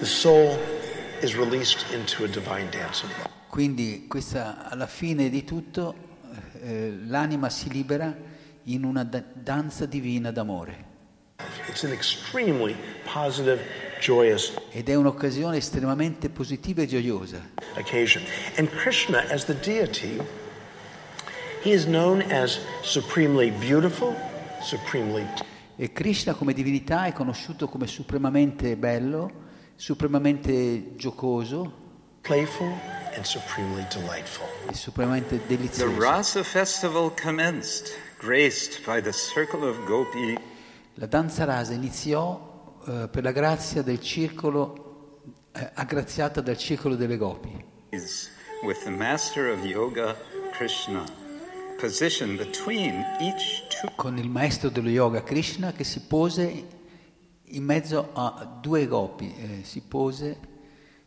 the 0.00 0.06
soul 0.06 0.56
is 1.20 1.34
released 1.34 1.84
into 1.92 2.24
a 2.24 2.28
divine 2.28 2.68
dance 2.70 3.04
of 3.04 3.10
love. 3.18 3.30
Quindi 3.48 4.06
questa, 4.08 4.68
alla 4.68 4.86
fine 4.86 5.28
di 5.30 5.44
tutto 5.44 5.94
eh, 6.60 6.92
l'anima 7.06 7.48
si 7.48 7.70
libera 7.70 8.14
in 8.64 8.84
una 8.84 9.04
da- 9.04 9.22
danza 9.32 9.86
divina 9.86 10.30
d'amore 10.32 10.92
ed 14.70 14.88
è 14.88 14.94
un'occasione 14.94 15.56
estremamente 15.56 16.28
positiva 16.28 16.82
e 16.82 16.86
gioiosa. 16.86 17.50
occasion. 17.76 18.22
And 18.56 18.68
Krishna, 18.70 19.24
as 19.30 19.44
the 19.44 19.54
deity, 19.54 20.20
he 21.62 21.72
is 21.72 21.84
known 21.84 22.22
as 22.30 22.58
supremely 22.82 23.50
beautiful, 23.50 24.14
supremely 24.60 25.26
E 25.76 25.92
Krishna 25.92 26.34
come 26.34 26.52
divinità 26.52 27.06
è 27.06 27.12
conosciuto 27.12 27.66
come 27.68 27.88
supremamente 27.88 28.76
bello, 28.76 29.42
supremamente 29.74 30.94
giocoso 30.94 31.82
playful, 32.22 32.72
and 33.16 33.24
supremely 33.24 33.84
delightful. 33.90 34.46
e 34.70 34.74
supremamente 34.74 35.40
The. 35.46 35.84
Rasa 35.98 36.42
festival 36.44 37.12
commenced, 37.20 37.90
graced 38.18 38.84
by 38.84 39.00
the 39.00 39.12
circle 39.12 39.68
of 39.68 39.76
Gopi 39.84 40.38
La 40.94 41.06
danza 41.06 41.44
rasa 41.44 41.72
iniziò 41.72 42.78
eh, 42.86 43.08
per 43.10 43.24
la 43.24 43.32
grazia 43.32 43.82
del 43.82 44.00
circolo, 44.00 45.22
eh, 45.52 45.70
aggraziata 45.74 46.40
dal 46.40 46.56
circolo 46.56 46.94
delle 46.94 47.16
gopi. 47.16 47.72
with 48.62 48.82
the 48.84 48.90
master 48.90 49.50
of 49.50 49.64
yoga, 49.64 50.16
Krishna, 50.52 51.04
positioned 51.78 52.38
between 52.38 53.04
each 53.20 53.66
two 53.68 53.90
con 53.96 54.16
il 54.18 54.28
maestro 54.28 54.70
dello 54.70 54.88
yoga 54.88 55.22
Krishna 55.22 55.72
che 55.72 55.84
si 55.84 56.00
pose 56.00 56.66
in 57.42 57.64
mezzo 57.64 58.10
a 58.14 58.58
due 58.60 58.86
gopi, 58.86 59.34
eh, 59.36 59.64
si 59.64 59.80
pose, 59.82 60.38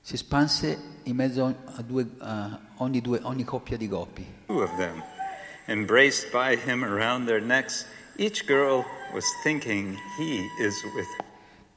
si 0.01 0.15
espanse 0.15 0.99
in 1.03 1.15
mezzo 1.15 1.45
a, 1.45 1.81
due, 1.81 2.05
a 2.19 2.59
ogni, 2.77 3.01
due, 3.01 3.19
ogni 3.23 3.43
coppia 3.43 3.77
di 3.77 3.87
gopi. 3.87 4.25
of 4.47 4.69
them. 4.77 5.01
Embraced 5.67 6.31
by 6.31 6.55
him 6.55 6.83
around 6.83 7.25
their 7.25 7.41
necks, 7.41 7.85
each 8.17 8.45
girl 8.45 8.83
was 9.13 9.25
thinking 9.43 9.97
he 10.17 10.45
is 10.59 10.83
with 10.95 11.05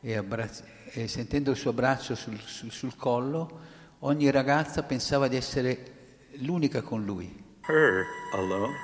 E, 0.02 0.14
abbrazz- 0.16 0.62
e 0.92 1.06
sentendo 1.08 1.50
il 1.50 1.56
suo 1.56 1.72
braccio 1.72 2.14
sul, 2.14 2.38
sul- 2.40 2.70
sul 2.72 2.96
collo, 2.96 3.60
ogni 4.00 4.30
ragazza 4.30 4.82
pensava 4.82 5.28
di 5.28 5.36
essere 5.36 6.28
l'unica 6.38 6.80
con 6.82 7.04
lui. 7.04 7.30
her 7.68 8.06
alone. 8.32 8.74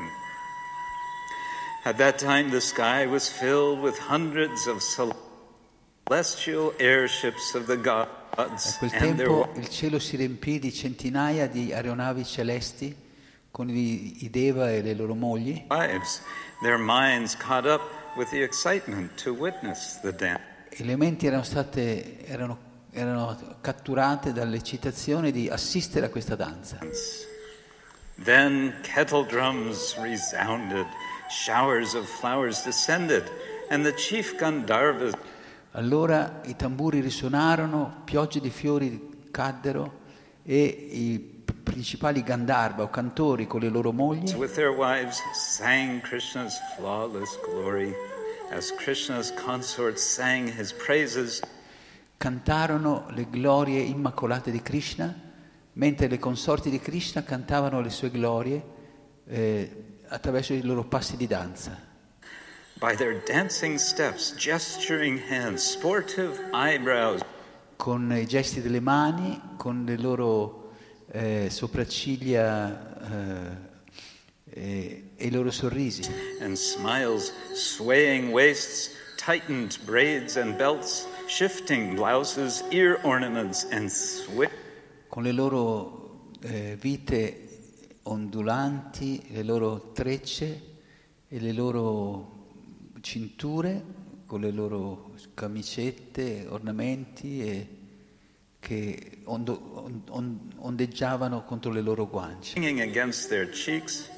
At 1.84 1.96
that 1.96 2.18
time, 2.18 2.50
the 2.50 2.60
sky 2.60 3.06
was 3.06 3.28
filled 3.28 3.80
with 3.80 3.96
hundreds 3.98 4.66
of 4.66 4.82
celestial 4.82 6.74
airships 6.78 7.54
of 7.54 7.66
the 7.66 7.74
A 7.74 7.76
gods, 7.76 8.76
quel 8.78 8.90
and 8.94 9.16
there 9.16 9.28
tempo 9.28 9.52
il 9.54 9.68
cielo 9.68 9.98
si 9.98 10.16
riempì 10.16 10.58
di 10.58 10.72
centinaia 10.72 11.46
di 11.48 11.72
aeronavi 11.72 12.24
celesti 12.24 12.94
con 13.50 13.70
i, 13.70 14.24
i 14.24 14.30
Deva 14.30 14.70
e 14.70 14.82
le 14.82 14.94
loro 14.94 15.14
mogli 15.14 15.64
wives, 15.68 16.20
their 16.62 16.78
minds 16.78 17.34
caught 17.36 17.66
up 17.66 17.82
with 18.16 18.30
the 18.30 18.42
excitement 18.42 19.16
to 19.18 19.34
witness 19.34 19.98
the 20.02 20.12
dance. 20.12 20.40
le 20.78 20.96
menti 20.96 21.26
erano 21.26 21.42
state 21.42 22.26
erano, 22.26 22.58
erano 22.90 23.56
catturate 23.60 24.32
dall'eccitazione 24.32 25.30
di 25.30 25.48
assistere 25.48 26.06
a 26.06 26.08
questa 26.10 26.34
danza. 26.34 26.78
Then 28.24 28.74
kettle 28.82 29.24
drums 29.26 29.96
resounded, 29.98 30.86
showers 31.28 31.94
of 31.94 32.06
flowers 32.06 32.62
descended, 32.62 33.30
and 33.68 33.84
the 33.84 33.94
chief 33.94 34.36
Gandharvas 34.36 35.14
Allora 35.76 36.40
i 36.46 36.56
tamburi 36.56 37.00
risuonarono, 37.00 38.00
piogge 38.04 38.40
di 38.40 38.48
fiori 38.48 39.28
caddero 39.30 40.04
e 40.42 40.64
i 40.64 41.35
principali 41.66 42.22
Gandharva 42.22 42.84
o 42.84 42.88
cantori 42.90 43.48
con 43.48 43.58
le 43.58 43.68
loro 43.68 43.90
mogli 43.90 44.32
with 44.34 44.54
their 44.54 44.70
wives 44.70 45.20
sang 45.34 46.00
Krishna's 46.00 46.56
flawless 46.76 47.36
glory 47.42 47.92
as 48.52 48.72
Krishna's 48.76 49.32
consorts 49.34 50.00
sang 50.00 50.46
his 50.46 50.72
praises. 50.72 51.42
cantarono 52.16 53.06
le 53.10 53.28
glorie 53.28 53.80
immacolate 53.80 54.50
di 54.50 54.62
Krishna, 54.62 55.14
mentre 55.72 56.06
le 56.08 56.18
consorti 56.18 56.70
di 56.70 56.78
Krishna 56.78 57.22
cantavano 57.22 57.80
le 57.80 57.90
sue 57.90 58.10
glorie 58.10 58.62
eh, 59.26 60.00
attraverso 60.08 60.54
i 60.54 60.62
loro 60.62 60.84
passi 60.84 61.16
di 61.16 61.26
danza. 61.26 61.84
By 62.78 62.94
their 62.94 63.22
dancing 63.26 63.76
steps, 63.78 64.34
gesturing 64.36 65.20
hands, 65.28 65.62
sportive 65.62 66.38
eyebrows, 66.52 67.22
con 67.76 68.12
i 68.12 68.26
gesti 68.26 68.60
delle 68.60 68.80
mani, 68.80 69.40
con 69.56 69.84
le 69.84 69.96
loro 69.96 70.65
eh, 71.12 71.48
sopracciglia 71.50 73.60
eh, 74.50 74.50
e, 74.50 75.10
i 75.16 75.30
loro 75.30 75.50
sorrisi, 75.50 76.08
and 76.40 76.56
smiles, 76.56 77.32
swaying 77.54 78.32
waists, 78.32 78.90
tightened 79.16 79.78
braids 79.84 80.36
and 80.36 80.56
belts, 80.56 81.06
shifting 81.26 81.94
blouses, 81.94 82.62
ear 82.70 82.98
ornaments, 83.02 83.66
and 83.70 83.90
swift. 83.90 84.52
con 85.08 85.22
le 85.22 85.32
loro 85.32 86.30
eh, 86.42 86.76
vite 86.78 87.44
ondulanti, 88.02 89.26
le 89.30 89.42
loro 89.42 89.92
trecce 89.92 90.74
e 91.28 91.40
le 91.40 91.52
loro 91.52 92.34
cinture, 93.00 93.82
con 94.26 94.40
le 94.40 94.50
loro 94.50 95.14
camicette, 95.34 96.46
ornamenti 96.48 97.40
e 97.40 97.68
che 98.66 99.18
ondo- 99.26 99.60
on- 99.74 100.02
on- 100.10 100.38
ondeggiavano 100.58 101.44
contro 101.44 101.70
le 101.70 101.80
loro 101.80 102.08
guance. 102.08 102.54
Hanging 102.58 102.80
against 102.80 103.28
their 103.28 103.48
cheeks 103.48 104.10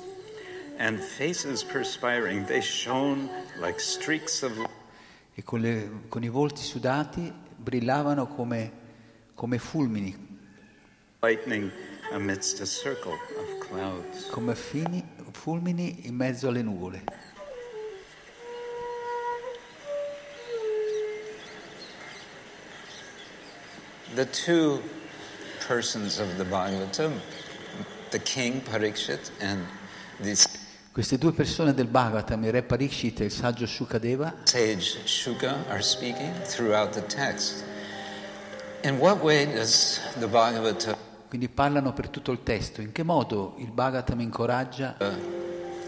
and 0.79 0.99
faces 0.99 1.63
perspiring, 1.63 2.47
they 2.47 2.63
shone 2.63 3.29
like 3.61 3.79
streaks 3.79 4.41
of 4.43 4.53
e 5.35 5.43
con, 5.43 5.61
le- 5.61 5.91
con 6.09 6.23
i 6.25 6.29
volti 6.31 6.63
sudati 6.63 7.31
brillavano 7.57 8.27
come, 8.27 8.73
come 9.35 9.59
fulmini, 9.59 10.17
lightning 11.21 11.71
amidst 12.13 12.63
a 12.63 12.65
circle 12.67 13.13
of 13.13 13.69
clouds. 13.69 14.31
come 14.31 14.55
fini- 14.55 15.05
fulmini 15.33 16.07
in 16.07 16.15
mezzo 16.15 16.49
alle 16.49 16.63
nuvole. 16.63 17.05
The 24.15 24.27
two 24.27 24.83
persons 25.67 26.19
of 26.19 26.39
the 26.39 26.45
Bhagavatam, 26.45 27.21
the 28.11 28.19
king 28.19 28.61
Parikshit 28.63 29.31
and 29.41 29.67
the 30.21 30.35
Queste 30.93 31.19
due 31.19 31.33
persone 31.33 31.75
del 31.75 31.87
Bhagavatam, 31.87 32.45
il 32.45 32.53
re 32.53 32.63
Parikshit 32.63 33.21
e 33.21 33.25
il 33.25 33.31
saggio 33.31 33.67
Shukadeva, 33.67 34.35
sage 34.45 34.99
Shuka, 35.05 35.65
are 35.69 35.83
speaking 35.83 36.33
throughout 36.45 36.93
the 36.93 37.03
text. 37.03 37.65
In 38.83 38.99
what 38.99 39.23
way 39.23 39.45
does 39.45 40.01
the 40.19 40.27
Bhagavatam 40.27 40.97
quindi 41.29 41.49
parlano 41.51 41.93
per 41.93 42.09
tutto 42.09 42.33
il 42.33 42.43
testo. 42.43 42.81
In 42.81 42.91
che 42.91 43.03
modo 43.03 43.55
il 43.59 43.71
Bhagavatam 43.71 44.21
incoraggia 44.21 44.97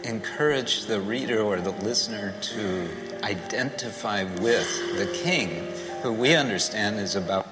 encourage 0.03 0.87
the 0.87 1.01
reader 1.01 1.41
or 1.41 1.61
the 1.61 1.73
listener 1.83 2.33
to 2.41 2.89
identify 3.23 4.25
with 4.41 4.69
the 4.97 5.07
king, 5.23 5.67
who 6.03 6.13
we 6.13 6.37
understand 6.37 6.99
is 6.99 7.17
about 7.17 7.47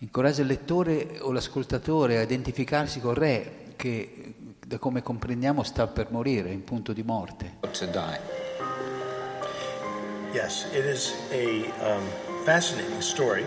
Incoraggia 0.00 0.42
il 0.42 0.48
lettore 0.48 1.18
o 1.20 1.32
l'ascoltatore 1.32 2.18
a 2.18 2.22
identificarsi 2.22 3.00
col 3.00 3.14
re 3.14 3.72
che, 3.76 4.34
da 4.66 4.76
come 4.76 5.02
comprendiamo, 5.02 5.62
sta 5.62 5.86
per 5.86 6.08
morire, 6.10 6.50
in 6.50 6.64
punto 6.64 6.92
di 6.92 7.02
morte. 7.02 7.56
to 7.72 7.86
die? 7.86 8.20
Yes, 10.34 10.66
it 10.74 10.84
is 10.84 11.14
a 11.32 11.72
um, 11.80 12.02
fascinating 12.44 13.00
story. 13.00 13.42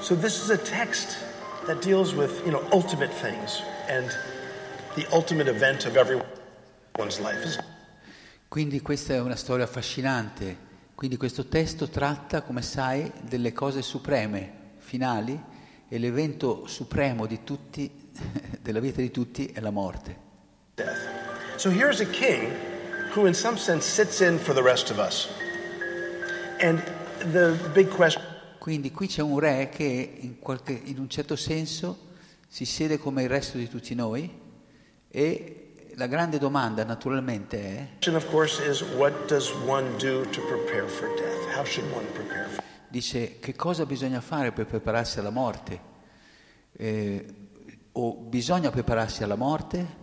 So 0.00 0.16
this 0.16 0.42
is 0.42 0.50
a 0.50 0.58
text 0.58 1.16
that 1.66 1.80
deals 1.80 2.12
with 2.12 2.42
you 2.44 2.50
know 2.50 2.66
ultimate 2.72 3.12
things 3.12 3.62
and 3.88 4.08
the 4.96 5.06
ultimate 5.12 5.48
event 5.48 5.86
of 5.86 5.94
everyone's 5.94 7.20
life. 7.20 7.62
Quindi 8.48 8.80
questa 8.80 9.14
è 9.14 9.20
una 9.20 9.36
storia 9.36 9.64
affascinante. 9.64 10.70
Quindi 10.96 11.16
questo 11.16 11.46
testo 11.46 11.88
tratta, 11.88 12.42
come 12.42 12.62
sai, 12.62 13.10
delle 13.22 13.52
cose 13.52 13.80
supreme, 13.80 14.74
finali, 14.78 15.50
e 15.92 15.98
l'evento 15.98 16.66
supremo 16.66 17.26
di 17.26 17.44
tutti, 17.44 18.08
della 18.62 18.80
vita 18.80 19.02
di 19.02 19.10
tutti 19.10 19.44
è 19.52 19.60
la 19.60 19.68
morte. 19.68 20.30
So 21.56 21.68
here's 21.68 22.00
a 22.00 22.06
king 22.06 22.50
who, 23.14 23.26
in 23.26 23.34
some 23.34 23.58
sense, 23.58 23.86
sits 23.86 24.20
in 24.20 24.38
for 24.38 24.54
the 24.54 24.62
rest 24.62 24.90
of 24.90 24.96
us. 24.96 25.28
And 26.60 26.82
the 27.32 27.54
big 27.74 27.90
question 27.90 28.22
Quindi 28.58 28.90
qui 28.90 29.06
c'è 29.06 29.20
un 29.20 29.38
re 29.38 29.68
che 29.70 30.14
in, 30.20 30.38
qualche- 30.38 30.80
in 30.82 30.98
un 30.98 31.10
certo 31.10 31.36
senso 31.36 31.98
si 32.48 32.64
siede 32.64 32.96
come 32.96 33.24
il 33.24 33.28
resto 33.28 33.58
di 33.58 33.68
tutti 33.68 33.94
noi 33.94 34.30
e 35.08 35.90
la 35.96 36.06
grande 36.06 36.38
domanda 36.38 36.84
naturalmente 36.84 37.58
è, 37.60 37.88
dice 42.92 43.38
che 43.40 43.56
cosa 43.56 43.86
bisogna 43.86 44.20
fare 44.20 44.52
per 44.52 44.66
prepararsi 44.66 45.18
alla 45.18 45.30
morte? 45.30 45.80
Eh, 46.76 47.26
o 47.92 48.14
bisogna 48.16 48.70
prepararsi 48.70 49.22
alla 49.22 49.34
morte? 49.34 50.00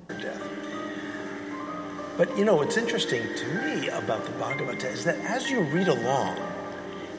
But 2.18 2.36
you 2.36 2.44
know, 2.44 2.56
what's 2.58 2.76
interesting 2.76 3.22
to 3.36 3.46
me 3.64 3.90
about 3.90 4.26
the 4.26 4.32
Bhagavata 4.38 4.92
is 4.92 5.04
that 5.04 5.16
as 5.26 5.50
you 5.50 5.62
read 5.72 5.88
along, 5.88 6.36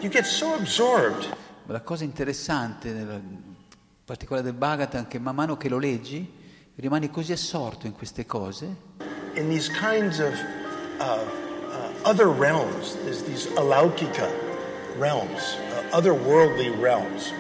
you 0.01 0.11
get 0.11 0.27
so 0.27 0.55
absorbed 0.55 1.27
Ma 1.65 1.73
la 1.73 1.81
cosa 1.81 2.05
interessante, 2.05 2.89
in 2.89 3.55
particolare 4.05 4.45
del 4.45 4.55
Bhagavatam, 4.55 5.07
che 5.07 5.19
man 5.19 5.37
mano 5.37 5.57
che 5.57 5.69
lo 5.69 5.79
leggi 5.79 6.39
rimani 6.75 7.11
così 7.11 7.33
assorto 7.33 7.87
in 7.87 7.93
queste 7.93 8.27
cose 8.27 8.89
in 9.37 9.49
these 9.49 9.69
kinds 9.69 10.19
of 10.19 10.35
uh, 10.99 11.25
uh, 11.71 11.93
other 12.05 12.29
realms. 12.29 12.97
There's 13.05 13.23
these 13.23 13.47
alaukika 13.57 14.50
realms, 14.99 15.57
uh, 15.57 15.97
otherworldly 15.97 16.71
realms. 16.81 17.33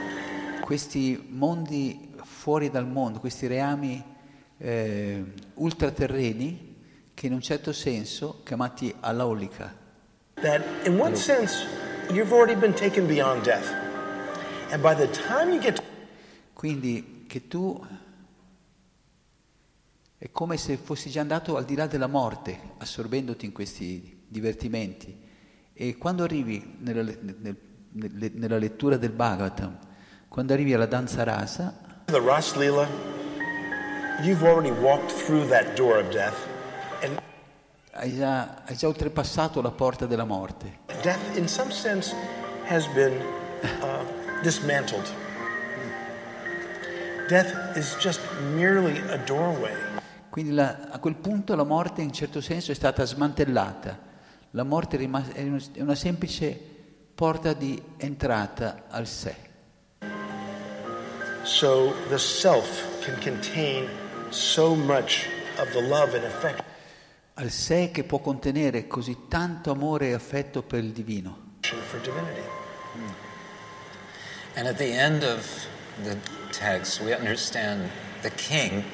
questi 0.60 1.26
mondi 1.28 2.14
fuori 2.22 2.70
dal 2.70 2.86
mondo, 2.86 3.18
questi 3.18 3.46
reami 3.46 4.02
eh, 4.58 5.24
ultraterreni 5.54 6.76
che 7.12 7.26
in 7.26 7.32
un 7.32 7.40
certo 7.40 7.72
senso 7.72 8.40
chiamati 8.44 8.94
alaulika, 9.00 9.76
That, 10.40 10.62
in 10.86 10.98
one 10.98 11.16
sense, 11.16 11.66
you've 12.10 12.32
already 12.32 12.58
been 12.58 12.72
taken 12.72 13.06
beyond 13.06 13.42
death. 13.42 13.68
And 14.70 14.80
by 14.80 14.94
the 14.94 15.10
time 15.10 15.52
you 15.52 15.60
get 15.60 15.76
to 15.76 15.82
quindi 16.54 17.24
che 17.26 17.46
tu 17.46 17.78
è 20.16 20.30
come 20.30 20.56
se 20.56 20.76
fossi 20.76 21.10
già 21.10 21.20
andato 21.22 21.56
al 21.56 21.64
di 21.64 21.74
là 21.74 21.86
della 21.86 22.06
morte, 22.06 22.74
assorbendoti 22.78 23.46
in 23.46 23.52
questi 23.52 24.24
divertimenti. 24.28 25.28
E 25.82 25.96
quando 25.96 26.24
arrivi 26.24 26.76
nella, 26.80 27.00
nel- 27.02 27.56
nel- 27.92 28.32
nella 28.34 28.58
lettura 28.58 28.98
del 28.98 29.12
Bhagavatam, 29.12 29.78
quando 30.28 30.52
arrivi 30.52 30.74
alla 30.74 30.84
danza 30.84 31.22
rasa, 31.22 31.74
the 32.04 32.20
Ras 32.20 32.54
Leela, 32.54 32.86
you've 34.22 34.46
already 34.46 34.68
walked 34.78 35.10
through 35.24 35.48
that 35.48 35.74
door 35.76 35.96
of 35.96 36.10
death. 36.10 36.36
And 37.02 37.18
hai 37.92 38.14
già, 38.14 38.60
hai 38.66 38.76
già 38.76 38.88
oltrepassato 38.88 39.62
la 39.62 39.70
porta 39.70 40.04
della 40.04 40.24
morte. 40.26 40.80
death, 41.00 41.34
in 41.38 41.48
some 41.48 41.72
sense, 41.72 42.14
has 42.68 42.86
been 42.88 43.14
uh, 43.80 44.04
dismantled. 44.42 45.08
Death 47.26 47.74
is 47.74 47.96
just 47.98 48.20
merely 48.54 48.98
a 49.08 49.16
doorway. 49.24 49.72
Quindi 50.28 50.52
la- 50.52 50.88
a 50.90 50.98
quel 50.98 51.14
punto 51.14 51.54
la 51.56 51.64
morte 51.64 52.02
in 52.02 52.12
certo 52.12 52.42
senso 52.42 52.70
è 52.70 52.74
stata 52.74 53.06
smantellata. 53.06 54.08
La 54.52 54.64
morte 54.64 54.98
è, 54.98 55.80
una 55.80 55.94
semplice 55.94 56.58
porta 57.14 57.52
di 57.52 57.80
entrata 57.98 58.84
al 58.88 59.06
sé. 59.06 59.34
So 61.42 61.94
the 62.08 62.18
self 62.18 63.00
can 63.04 63.18
contain 63.20 63.88
so 64.30 64.74
much 64.74 65.26
of 65.58 65.70
the 65.72 65.80
love 65.80 66.14
and 66.14 66.24
affection 66.24 66.64
Al 67.34 67.50
sé 67.50 67.90
che 67.90 68.04
può 68.04 68.18
contenere 68.18 68.86
così 68.86 69.26
tanto 69.28 69.70
amore 69.70 70.08
e 70.08 70.12
affetto 70.12 70.62
per 70.62 70.84
il 70.84 70.90
divino. 70.92 71.48
for 71.62 72.00
divinity. 72.00 72.42
And 74.56 74.66
at 74.66 74.76
the 74.76 74.92
end 74.92 75.22
of 75.22 75.46
the 76.02 76.16
text, 76.52 77.00
we 77.00 77.14
understand 77.14 77.88
the 78.22 78.30
king 78.30 78.84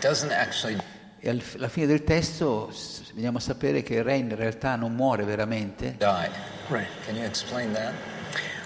doesn't 0.00 0.32
actually 0.32 0.78
E 1.22 1.28
al- 1.28 1.42
alla 1.56 1.68
fine 1.68 1.86
del 1.86 2.02
testo 2.02 2.72
veniamo 3.12 3.36
a 3.36 3.40
sapere 3.40 3.82
che 3.82 3.96
il 3.96 4.04
re 4.04 4.16
in 4.16 4.34
realtà 4.34 4.74
non 4.76 4.94
muore 4.94 5.24
veramente, 5.24 5.96
die. 5.98 6.30
Right. 6.68 6.88
Can 7.04 7.16
you 7.16 7.24
explain 7.26 7.72
that? 7.74 7.92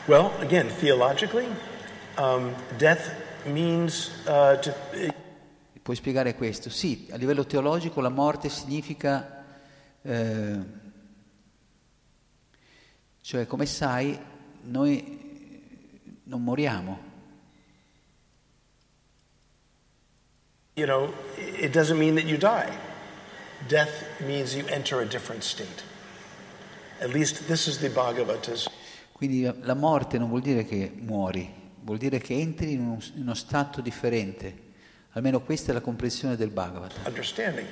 Well, 0.06 0.30
again, 0.38 0.68
theologically, 0.68 1.46
um, 2.16 2.54
death 2.76 3.10
means 3.46 4.10
uh, 4.26 4.56
to. 4.60 4.72
puoi 5.82 5.96
spiegare 5.96 6.34
questo? 6.36 6.70
Sì, 6.70 7.08
a 7.10 7.16
livello 7.16 7.44
teologico 7.44 8.00
la 8.00 8.08
morte 8.08 8.48
significa, 8.48 9.44
eh, 10.02 10.58
cioè 13.20 13.46
come 13.46 13.66
sai, 13.66 14.16
noi 14.62 16.20
non 16.24 16.42
moriamo. 16.44 17.12
You 20.76 20.86
know, 20.86 21.14
it 21.36 21.72
doesn't 21.72 21.98
mean 21.98 22.16
that 22.16 22.24
you 22.24 22.36
die. 22.36 22.76
Death 23.68 24.04
means 24.26 24.56
you 24.56 24.66
enter 24.66 25.00
a 25.00 25.06
different 25.06 25.44
state. 25.44 25.84
At 27.00 27.10
least 27.10 27.46
this 27.46 27.68
is 27.68 27.78
the 27.78 27.90
Bhagavata's 27.90 28.68
Quindi 29.12 29.48
la 29.60 29.74
morte 29.74 30.18
non 30.18 30.28
vuol 30.28 30.40
dire 30.40 30.64
che 30.64 30.90
muori, 30.92 31.48
vuol 31.82 31.98
dire 31.98 32.18
che 32.18 32.34
entri 32.34 32.72
in 32.72 32.80
uno, 32.80 32.98
in 33.14 33.22
uno 33.22 33.34
stato 33.34 33.80
differente. 33.80 34.62
Almeno 35.12 35.40
questa 35.42 35.70
è 35.70 35.74
la 35.74 35.80
comprensione 35.80 36.34
del 36.34 36.50
Bhagavata. 36.50 37.06
understanding 37.06 37.68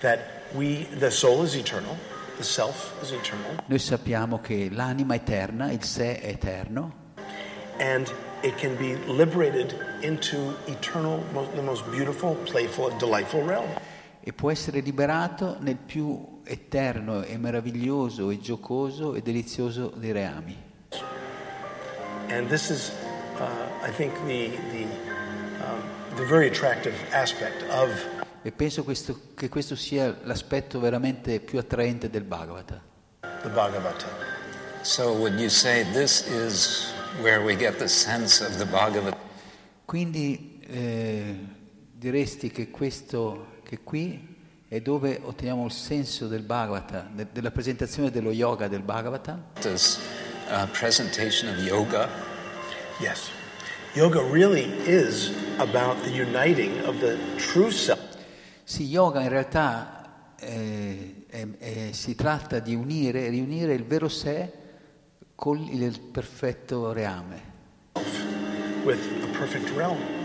that 0.00 0.18
we, 0.52 0.86
the 0.98 1.10
soul 1.10 1.44
is 1.44 1.54
eternal, 1.54 1.96
the 2.36 2.44
self 2.44 2.92
is 3.02 3.12
eternal, 3.12 3.62
Noi 3.64 3.78
sappiamo 3.78 4.40
che 4.40 4.68
l'anima 4.70 5.14
è 5.14 5.16
eterna, 5.16 5.72
il 5.72 5.82
sé 5.82 6.20
è 6.20 6.28
eterno 6.28 7.00
and 7.78 8.12
it 8.42 8.54
can 8.58 8.76
be 8.76 8.96
liberated 9.06 9.74
into 10.02 10.54
eternal, 10.66 11.22
the 11.54 11.62
most 11.62 11.84
beautiful, 11.90 12.34
playful, 12.44 12.90
and 12.90 12.98
delightful 12.98 13.42
realm. 13.44 13.68
e 14.24 14.32
può 14.32 14.50
essere 14.52 14.80
liberato 14.80 15.56
nel 15.60 15.76
più 15.76 16.40
eterno 16.44 17.22
e 17.24 17.36
meraviglioso 17.38 18.30
e 18.30 18.38
giocoso 18.38 19.14
e 19.14 19.20
delizioso 19.22 19.92
dei 19.96 20.12
reami. 20.12 20.56
And 22.28 22.48
this 22.48 22.70
is, 22.70 22.92
uh, 23.38 23.42
I 23.86 23.90
think, 23.90 24.12
the, 24.26 24.50
the, 24.70 24.84
um, 25.64 25.82
the 26.16 26.24
very 26.24 26.46
attractive 26.46 26.94
aspect 27.12 27.62
of 27.70 27.90
E 28.44 28.50
penso 28.52 28.82
questo- 28.84 29.18
che 29.34 29.48
questo 29.48 29.76
sia 29.76 30.16
l'aspetto 30.24 30.80
veramente 30.80 31.38
più 31.40 31.58
attraente 31.58 32.08
del 32.10 32.22
Bhagavata. 32.24 32.80
the 33.42 33.48
Bhagavata. 33.48 34.06
So, 34.82 35.12
would 35.12 35.38
you 35.38 35.48
say 35.48 35.84
this 35.92 36.26
is 36.28 36.92
where 37.20 37.40
we 37.42 37.54
get 37.56 37.78
the 37.78 37.86
sense 37.88 38.40
of 38.44 38.56
the 38.56 38.64
Bhagavad 38.66 39.14
Quindi 39.92 40.58
eh, 40.68 41.36
diresti 41.92 42.50
che 42.50 42.70
questo 42.70 43.58
che 43.62 43.80
qui 43.84 44.36
è 44.66 44.80
dove 44.80 45.20
otteniamo 45.22 45.66
il 45.66 45.70
senso 45.70 46.28
del 46.28 46.40
Bhagavata, 46.44 47.10
de- 47.12 47.26
della 47.30 47.50
presentazione 47.50 48.10
dello 48.10 48.30
yoga 48.30 48.68
del 48.68 48.80
Bhagavata? 48.80 49.50
Gita's 49.56 49.98
uh, 50.48 50.66
presentation 50.70 51.54
of 51.54 51.62
yoga? 51.62 52.08
Yes. 53.00 53.28
Yoga 53.92 54.22
really 54.22 54.64
is 54.88 55.30
about 55.58 56.02
the 56.04 56.10
uniting 56.10 56.82
of 56.86 56.98
the 57.00 57.18
true 57.36 57.70
self 57.70 58.00
Sì, 58.64 58.86
yoga 58.86 59.20
in 59.20 59.28
realtà 59.28 60.32
eh, 60.40 61.26
è- 61.28 61.46
è- 61.58 61.92
si 61.92 62.14
tratta 62.14 62.60
di 62.60 62.74
unire, 62.74 63.28
riunire 63.28 63.74
il 63.74 63.84
vero 63.84 64.08
sé 64.08 64.50
con 65.34 65.58
il 65.58 66.00
perfetto 66.00 66.92
reame. 66.92 67.50
With 68.84 69.22
a 69.22 69.38
perfect 69.38 69.70
realm. 69.70 70.21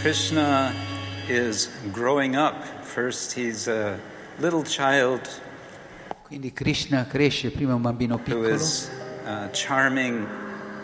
Krishna 0.00 0.72
is 1.28 1.68
growing 1.92 2.36
up. 2.36 2.64
First, 2.84 3.32
he's 3.32 3.66
a 3.68 3.98
little 4.38 4.62
child 4.62 5.28
Quindi 6.28 6.52
Krishna 6.52 7.06
cresce, 7.06 7.50
prima 7.50 7.72
è 7.72 7.74
un 7.74 7.80
bambino 7.80 8.16
who 8.16 8.22
piccolo 8.22 8.48
is 8.48 8.90
uh, 9.24 9.48
charming 9.50 10.26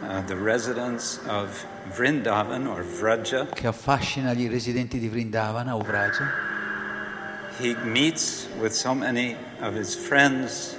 uh, 0.01 0.25
the 0.25 0.35
residents 0.35 1.21
of 1.29 1.67
Vrindavan 1.95 2.67
or 2.67 2.83
Vraja. 2.83 3.47
che 3.53 3.67
affascina 3.67 4.33
gli 4.33 4.49
residenti 4.49 4.99
di 4.99 5.09
Vrindavana 5.09 5.77
o 5.77 5.81
Vraja. 5.81 6.31
He 7.61 7.77
meets 7.85 8.49
with 8.59 8.73
so 8.73 8.95
many 8.95 9.37
of 9.61 9.77
his 9.77 9.95
friends 9.95 10.77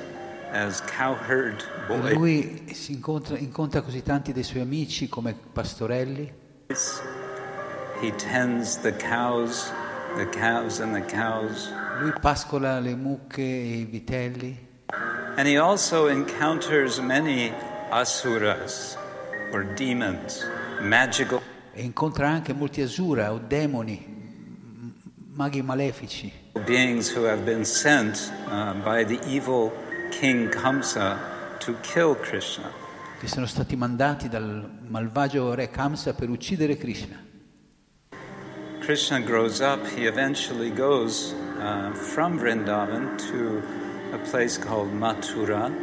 as 0.52 0.82
cowherd 0.82 1.62
E 1.62 1.88
boys. 1.88 2.14
Lui 2.14 2.66
si 2.74 2.94
incontra, 2.94 3.38
incontra 3.38 3.82
così 3.82 4.02
tanti 4.02 4.34
dei 4.34 4.44
suoi 4.44 4.64
amici 4.64 5.08
come 5.08 5.36
pastorelli, 5.54 6.34
He 8.02 8.12
tends 8.12 8.78
the 8.78 8.92
cows, 8.92 9.72
the 10.18 10.26
calves 10.28 10.80
and 10.80 10.94
the 10.94 11.02
cows. 11.02 11.72
lui 12.00 12.14
pascola 12.20 12.80
le 12.80 12.94
mucche 12.96 13.42
e 13.42 13.80
i 13.80 13.86
vitelli 13.86 14.64
And 15.38 15.48
he 15.48 15.58
also 15.58 16.08
encounters 16.08 17.00
many 17.00 17.52
asuras 17.90 18.98
or 19.52 19.64
demons, 19.76 20.46
magical 20.82 21.42
e 21.74 21.84
incontra 21.84 22.30
anche 22.30 22.54
molti 22.54 22.82
asura 22.82 23.34
o 23.34 23.40
demoni, 23.40 24.06
maghi 25.34 25.62
malefici, 25.62 26.32
beings 26.66 27.14
who 27.14 27.26
have 27.26 27.44
been 27.44 27.66
sent 27.66 28.32
uh, 28.48 28.74
by 28.82 29.04
the 29.04 29.20
evil 29.28 29.74
king 30.10 30.50
Kamsa 30.50 31.18
to 31.60 31.76
kill 31.82 32.16
Krishna. 32.16 32.72
che 33.20 33.28
sono 33.28 33.46
stati 33.46 33.76
mandati 33.76 34.30
dal 34.30 34.80
malvagio 34.88 35.54
re 35.54 35.70
Kamsa 35.70 36.14
per 36.14 36.30
uccidere 36.30 36.78
Krishna. 36.78 37.25
Krishna 38.86 39.20
grows 39.20 39.62
up, 39.62 39.84
he 39.88 40.06
eventually 40.06 40.70
goes 40.70 41.34
uh, 41.58 41.92
from 41.92 42.38
Vrindavan 42.38 43.18
to 43.32 43.64
a 44.14 44.20
place 44.20 44.60
called 44.60 44.94
Mathura, 44.94 45.74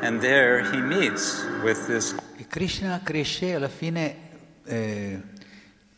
and 0.00 0.20
there 0.20 0.62
he 0.62 0.80
meets 0.80 1.44
with 1.64 1.88
this 1.88 2.14
E 2.36 2.46
Krishna 2.46 3.00
cresce 3.02 3.56
alla 3.56 3.68
fine 3.68 4.16
eh, 4.64 5.20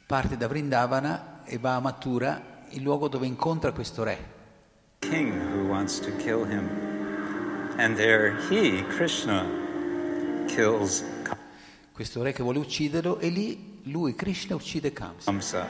parte 0.07 0.39
da 0.39 0.49
Vrindavana 0.49 1.45
e 1.45 1.59
va 1.59 1.75
a 1.75 1.81
Mathura, 1.81 2.65
il 2.71 2.83
luogo 2.83 3.09
dove 3.09 3.27
incontra 3.27 3.73
questo 3.73 4.05
re. 4.05 4.33
king 5.01 5.39
who 5.53 5.69
wants 5.69 6.01
to 6.01 6.11
kill 6.17 6.47
him. 6.47 6.67
And 7.77 7.95
there 7.95 8.35
he, 8.49 8.83
Krishna, 8.85 9.47
kills 10.49 11.05
Questo 11.93 12.23
re 12.23 12.33
che 12.33 12.43
vuole 12.43 12.59
ucciderlo 12.59 13.19
e 13.19 13.29
lì 13.29 13.74
lui, 13.85 14.15
Krishna, 14.15 14.55
uccide 14.57 14.93
Kamsa. 14.93 15.31
Kamsa. 15.31 15.67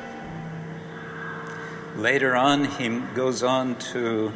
Later 1.96 2.35
on, 2.35 2.64
he 2.64 2.88
goes 3.14 3.42
on 3.42 3.77
to 3.92 4.33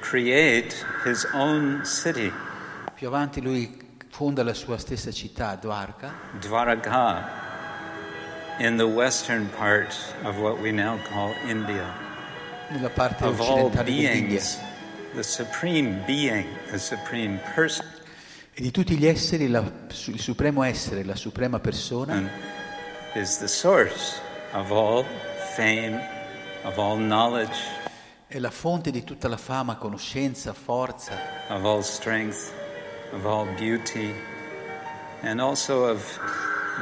create 0.00 0.84
his 1.04 1.26
own 1.32 1.84
city, 1.84 2.30
Più 2.94 3.08
avanti 3.08 3.40
lui 3.40 3.78
fonda 4.10 4.42
la 4.44 4.52
sua 4.54 4.76
stessa 4.78 5.10
città, 5.10 5.56
Dwarka, 5.56 6.12
Dwaraka, 6.38 7.24
in 8.58 8.76
the 8.76 8.84
western 8.86 9.48
part 9.56 9.94
of 10.24 10.38
what 10.38 10.60
we 10.60 10.70
now 10.70 10.98
call 11.10 11.32
India. 11.48 11.92
nella 12.70 12.90
parte 12.90 13.24
Of 13.24 13.40
occidentale 13.40 13.84
dell'India. 13.84 14.42
the 15.14 15.22
supreme 15.22 16.02
being, 16.06 16.46
the 16.70 16.78
supreme 16.78 17.40
person, 17.54 17.86
E 18.54 18.60
di 18.60 18.70
tutti 18.70 18.96
gli 18.98 19.06
esseri, 19.06 19.48
la- 19.48 19.64
il 20.06 20.20
supremo 20.20 20.62
essere, 20.62 21.04
la 21.04 21.16
suprema 21.16 21.58
persona, 21.58 22.28
is 23.14 23.38
the 23.38 23.48
source 23.48 24.20
of 24.52 24.72
all 24.72 25.04
fame, 25.54 26.00
of 26.64 26.78
all 26.78 26.96
knowledge, 26.96 27.56
è 28.28 28.38
la 28.38 28.50
fonte 28.50 28.90
di 28.90 29.04
tutta 29.04 29.28
la 29.28 29.36
fama, 29.36 29.76
conoscenza, 29.76 30.54
forza, 30.54 31.12
of 31.48 31.64
all 31.64 31.82
strength, 31.82 32.50
of 33.12 33.26
all 33.26 33.46
beauty, 33.56 34.14
and 35.20 35.40
also 35.40 35.84
of 35.84 36.02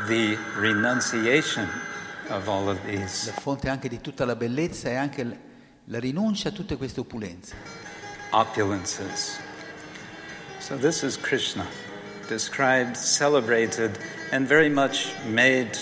the 0.06 0.36
renunciation 0.56 1.68
of 2.28 2.48
all 2.48 2.68
of 2.68 2.78
these. 2.86 3.26
la 3.26 3.40
fonte 3.40 3.68
anche 3.68 3.88
di 3.88 4.00
tutta 4.00 4.24
la 4.24 4.36
bellezza 4.36 4.88
e 4.90 4.94
anche 4.94 5.40
la 5.84 5.98
rinuncia 5.98 6.50
a 6.50 6.52
tutte 6.52 6.76
queste 6.76 7.00
opulenze. 7.00 7.54
opulences. 8.30 9.40
So 10.58 10.76
this 10.76 11.02
is 11.02 11.16
Krishna. 11.16 11.66
described, 12.28 12.96
celebrated, 12.96 13.98
and 14.30 14.46
very 14.46 14.68
much 14.68 15.12
made 15.26 15.76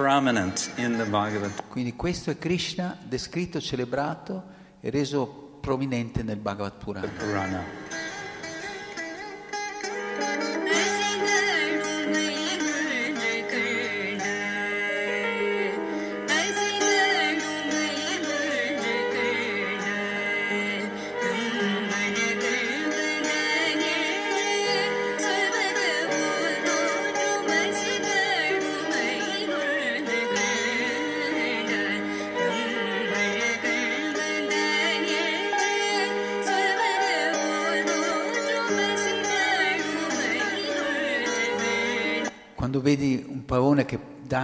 prominent 0.00 0.70
in 0.76 0.96
the 0.96 1.04
Bhagavad 1.04 1.64
Quindi 1.68 1.94
questo 1.94 2.30
è 2.30 2.38
Krishna 2.38 2.96
descritto, 3.02 3.60
celebrato 3.60 4.44
e 4.80 4.88
reso 4.88 5.58
prominente 5.60 6.22
nel 6.22 6.38
Bhagavad 6.38 6.78
Purana. 6.78 7.06
Purana. 7.06 8.09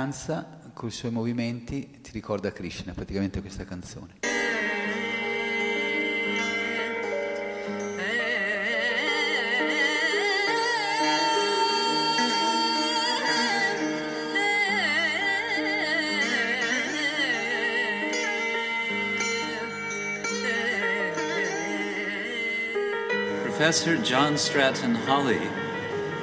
Danza 0.06 0.46
con 0.72 0.88
i 0.88 0.92
suoi 0.92 1.10
movimenti, 1.10 1.98
ti 2.00 2.12
ricorda 2.12 2.52
Krishna, 2.52 2.92
praticamente 2.92 3.40
questa 3.40 3.64
canzone. 3.64 4.14
Professor 23.42 23.96
John 23.96 24.36
Stratton 24.36 24.94
Holly 25.08 25.50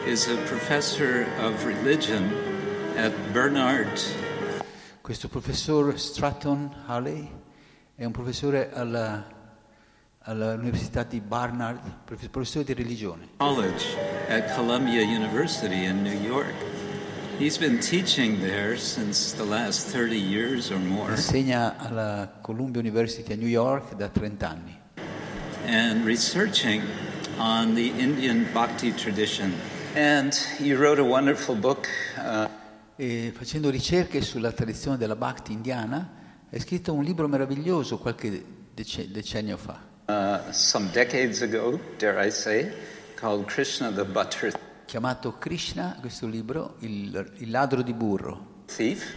is 0.05 0.27
a 0.27 0.37
professor 0.45 1.25
of 1.39 1.65
religion 1.65 2.42
Bernard 3.33 3.99
Questo 5.01 5.27
professor 5.27 5.99
Stratton 5.99 6.69
Halley 6.85 7.27
è 7.95 8.05
un 8.05 8.11
professore 8.11 8.71
alla- 8.71 9.25
all'Università 10.19 11.01
di 11.01 11.19
Barnard, 11.19 11.79
prof- 12.05 12.29
professore 12.29 12.63
di 12.63 12.75
religione. 12.75 13.29
College 13.37 13.97
at 14.29 14.53
Columbia 14.53 15.01
University 15.01 15.83
in 15.85 16.03
New 16.03 16.21
York. 16.21 16.53
He's 17.39 17.57
been 17.57 17.79
teaching 17.79 18.39
there 18.39 18.77
since 18.77 19.35
the 19.35 19.43
last 19.43 19.89
30 19.89 20.15
years 20.15 20.69
or 20.69 20.77
more 20.77 21.09
Insegna 21.09 21.75
alla 21.77 22.31
Columbia 22.39 22.81
University 22.81 23.33
a 23.33 23.35
New 23.35 23.47
York 23.47 23.95
da 23.95 24.09
30 24.09 24.45
anni 24.45 24.79
and 25.65 26.05
researching 26.05 26.83
on 27.37 27.73
the 27.73 27.91
Indian 27.97 28.45
bhakti 28.53 28.93
tradition. 28.93 29.51
And 29.95 30.33
he 30.59 30.75
wrote 30.75 30.99
a 30.99 31.03
wonderful 31.03 31.55
book 31.55 31.87
uh, 32.17 32.47
e 32.95 33.31
facendo 33.35 33.69
ricerche 33.69 34.21
sulla 34.21 34.51
tradizione 34.51 34.97
della 34.97 35.15
Bhakti 35.15 35.51
indiana 35.51 36.21
ha 36.49 36.59
scritto 36.59 36.93
un 36.93 37.03
libro 37.03 37.27
meraviglioso 37.27 37.97
qualche 37.97 38.43
dece- 38.73 39.09
decennio 39.09 39.57
fa, 39.57 39.81
uh, 40.05 40.51
some 40.51 40.89
decades 40.91 41.41
ago, 41.41 41.79
dare 41.97 42.27
I 42.27 42.31
say, 42.31 42.71
called 43.15 43.45
Krishna 43.45 43.91
the 43.91 44.05
Butter 44.05 44.51
chiamato 44.85 45.39
Krishna, 45.39 45.97
questo 45.99 46.27
libro, 46.27 46.75
il, 46.79 47.33
il 47.37 47.49
ladro 47.49 47.81
di 47.81 47.93
burro. 47.93 48.61
Thief. 48.67 49.15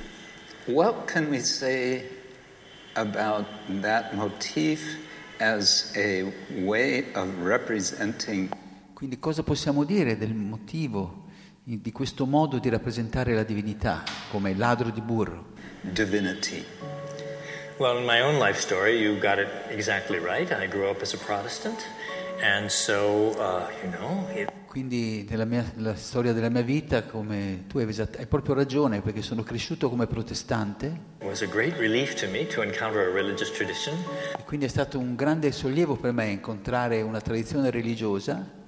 What 0.67 1.05
can 1.05 1.27
we 1.27 1.41
say 1.41 2.09
about 2.95 3.45
that 3.83 4.15
motif 4.15 4.99
as 5.39 5.93
a 5.95 6.33
way 6.62 7.12
of 7.12 7.29
representing 7.43 8.49
Quindi 8.95 9.19
cosa 9.19 9.43
possiamo 9.43 9.85
dire 9.85 10.17
del 10.17 10.33
motivo 10.33 11.26
di 11.68 11.90
questo 11.90 12.26
modo 12.26 12.61
di 12.61 12.68
rappresentare 12.68 13.35
la 13.35 13.42
divinità 13.42 14.05
come 14.31 14.55
ladro 14.55 14.90
di 14.90 15.00
burro? 15.00 15.55
divinity? 15.83 16.64
Well, 17.79 17.98
in 17.98 18.05
my 18.05 18.20
own 18.22 18.38
life 18.38 18.61
story, 18.61 19.00
you 19.00 19.18
got 19.18 19.38
it 19.38 19.48
exactly 19.68 20.18
right. 20.18 20.48
I 20.52 20.68
grew 20.68 20.88
up 20.88 21.02
as 21.02 21.12
a 21.14 21.18
Protestant, 21.18 21.85
and 22.40 22.70
so, 22.70 23.33
uh, 23.38 23.66
you 23.83 23.90
know, 23.90 24.29
it 24.33 24.48
Quindi 24.68 25.26
nella 25.29 25.44
mia, 25.46 25.64
la 25.76 25.96
storia 25.96 26.33
della 26.33 26.50
mia 26.50 26.62
vita, 26.62 27.02
come 27.05 27.64
tu 27.66 27.79
hai, 27.79 27.88
esatt- 27.88 28.18
hai 28.18 28.26
proprio 28.26 28.55
ragione, 28.55 29.00
perché 29.00 29.22
sono 29.22 29.42
cresciuto 29.42 29.88
come 29.88 30.07
protestante 30.07 31.14
was 31.22 31.42
a 31.42 31.46
great 31.46 31.76
relief 31.79 32.14
to 32.14 32.29
me 32.29 32.46
to 32.46 32.62
encounter 32.62 33.00
a 33.00 33.11
religious 33.11 33.50
tradition 33.50 33.96
e 34.38 34.44
quindi 34.44 34.66
è 34.66 34.68
stato 34.68 34.98
un 34.98 35.16
grande 35.16 35.50
sollievo 35.50 35.97
per 35.97 36.12
me 36.12 36.26
incontrare 36.28 37.01
una 37.03 37.20
tradizione 37.20 37.70
religiosa 37.70 38.64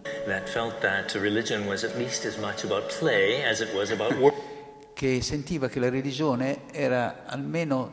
che 4.95 5.23
sentiva 5.23 5.69
che 5.69 5.81
la 5.81 5.89
religione 5.89 6.71
era 6.73 7.25
almeno 7.27 7.93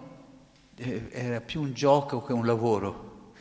eh, 0.76 1.08
era 1.12 1.42
più 1.42 1.62
un 1.62 1.74
gioco 1.74 2.24
che 2.24 2.34
un 2.34 2.46
lavoro, 2.46 3.34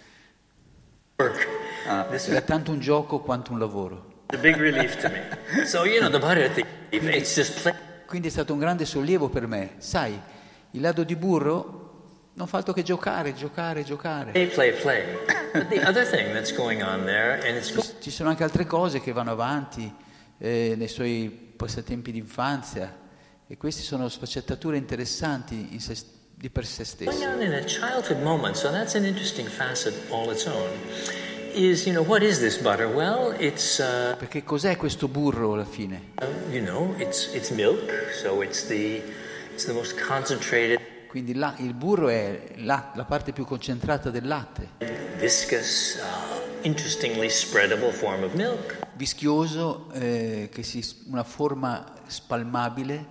This 2.10 2.28
era 2.28 2.40
tanto 2.40 2.70
un 2.70 2.80
gioco 2.80 3.20
quanto 3.20 3.52
un 3.52 3.58
lavoro. 3.58 4.12
a 4.28 4.36
big 4.38 4.56
relief 4.56 4.96
to 5.00 5.08
me. 5.08 5.64
So, 5.66 5.84
you 5.84 6.00
know, 6.00 6.10
the 6.10 6.18
Buddha 6.18 6.48
thief, 6.48 6.66
it's 6.90 7.34
just 7.34 7.60
play. 7.60 7.74
Quindi 8.06 8.28
è 8.28 8.30
stato 8.30 8.52
un 8.52 8.58
grande 8.58 8.84
sollievo 8.84 9.28
per 9.28 9.46
me. 9.46 9.74
Sai, 9.78 10.18
il 10.70 10.80
lato 10.80 11.04
di 11.04 11.16
burro 11.16 11.83
non 12.34 12.46
fa 12.46 12.58
altro 12.58 12.72
che 12.72 12.82
giocare, 12.82 13.34
giocare, 13.34 13.84
giocare. 13.84 14.32
Play, 14.32 14.48
play, 14.48 14.72
play. 14.80 15.02
There, 17.04 17.62
Ci 18.00 18.10
sono 18.10 18.28
anche 18.28 18.42
altre 18.42 18.66
cose 18.66 19.00
che 19.00 19.12
vanno 19.12 19.30
avanti 19.30 19.92
eh, 20.38 20.74
nei 20.76 20.88
suoi 20.88 21.28
passatempi 21.56 22.10
di 22.10 22.18
infanzia 22.18 22.92
e 23.46 23.56
queste 23.56 23.82
sono 23.82 24.08
sfaccettature 24.08 24.76
interessanti 24.76 25.68
in 25.72 25.80
se- 25.80 26.12
di 26.34 26.50
per 26.50 26.66
sé 26.66 26.84
stesse. 26.84 27.26
on 27.26 27.40
in 27.40 27.52
a 27.52 27.60
childhood 27.60 28.20
moment, 28.22 28.56
so 28.56 28.70
that's 28.70 28.94
an 28.94 29.04
interesting 29.04 29.46
facet 29.48 29.94
all 30.10 30.30
its 30.30 30.46
own. 30.46 30.68
Is, 31.54 31.86
you 31.86 31.92
know, 31.94 32.04
what 32.04 32.22
is 32.22 32.40
this 32.40 32.56
butter? 32.58 32.88
Well, 32.88 33.32
it's, 33.38 33.78
uh, 33.78 34.16
Perché 34.18 34.42
cos'è 34.42 34.76
questo 34.76 35.06
burro 35.06 35.52
alla 35.52 35.64
fine? 35.64 36.12
you 36.50 36.60
know, 36.60 36.94
it's, 36.98 37.32
it's 37.32 37.50
milk, 37.50 37.92
so 38.20 38.42
it's 38.42 38.66
the, 38.66 39.00
it's 39.52 39.64
the 39.64 39.72
most 39.72 39.94
concentrated, 39.96 40.80
Quindi 41.14 41.34
la- 41.34 41.54
il 41.58 41.74
burro 41.74 42.08
è 42.08 42.54
la, 42.56 42.90
la 42.96 43.04
parte 43.04 43.30
più 43.30 43.44
concentrata 43.44 44.10
del 44.10 44.26
latte, 44.26 44.70
viscous, 45.16 45.96
uh, 46.00 46.66
interestingly 46.66 47.30
spreadable 47.30 47.92
form 47.92 48.24
of 48.24 48.32
milk. 48.34 48.78
vischioso, 48.96 49.92
eh, 49.92 50.48
che 50.50 50.64
si, 50.64 50.84
una 51.06 51.22
forma 51.22 51.84
spalmabile 52.08 53.06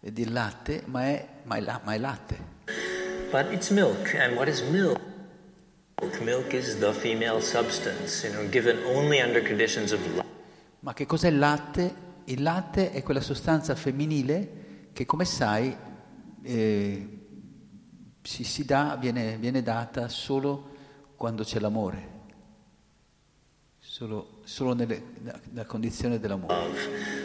del 0.00 0.32
latte, 0.32 0.82
ma 0.86 1.04
è, 1.04 1.28
ma 1.44 1.54
è 1.54 1.60
la- 1.60 1.80
ma 1.84 1.94
è 1.94 1.98
latte. 1.98 2.36
But 3.30 3.52
it's 3.52 3.70
milk, 3.70 4.16
and 4.16 4.34
what 4.34 4.48
is 4.48 4.60
milk? 4.62 4.98
Milk 6.20 6.52
is 6.52 6.76
the 6.80 6.92
female 6.92 7.40
substance, 7.40 8.26
you 8.26 8.34
know, 8.34 8.48
given 8.50 8.78
only 8.84 9.20
under 9.20 9.40
conditions 9.46 9.92
of 9.92 10.00
life. 10.08 10.24
Ma 10.80 10.92
che 10.92 11.06
cos'è 11.06 11.28
il 11.28 11.38
latte? 11.38 11.94
Il 12.24 12.42
latte 12.42 12.90
è 12.90 13.00
quella 13.04 13.20
sostanza 13.20 13.76
femminile 13.76 14.88
che, 14.92 15.06
come 15.06 15.24
sai, 15.24 15.76
eh, 16.42 17.12
si, 18.22 18.44
si 18.44 18.64
dà, 18.64 18.96
viene, 19.00 19.36
viene 19.38 19.62
data 19.62 20.08
solo 20.08 20.76
quando 21.16 21.42
c'è 21.44 21.58
l'amore, 21.58 22.16
solo, 23.78 24.40
solo 24.44 24.74
nelle, 24.74 25.02
la, 25.22 25.38
la 25.54 25.64
condizione 25.64 26.18
dell'amore. 26.18 26.54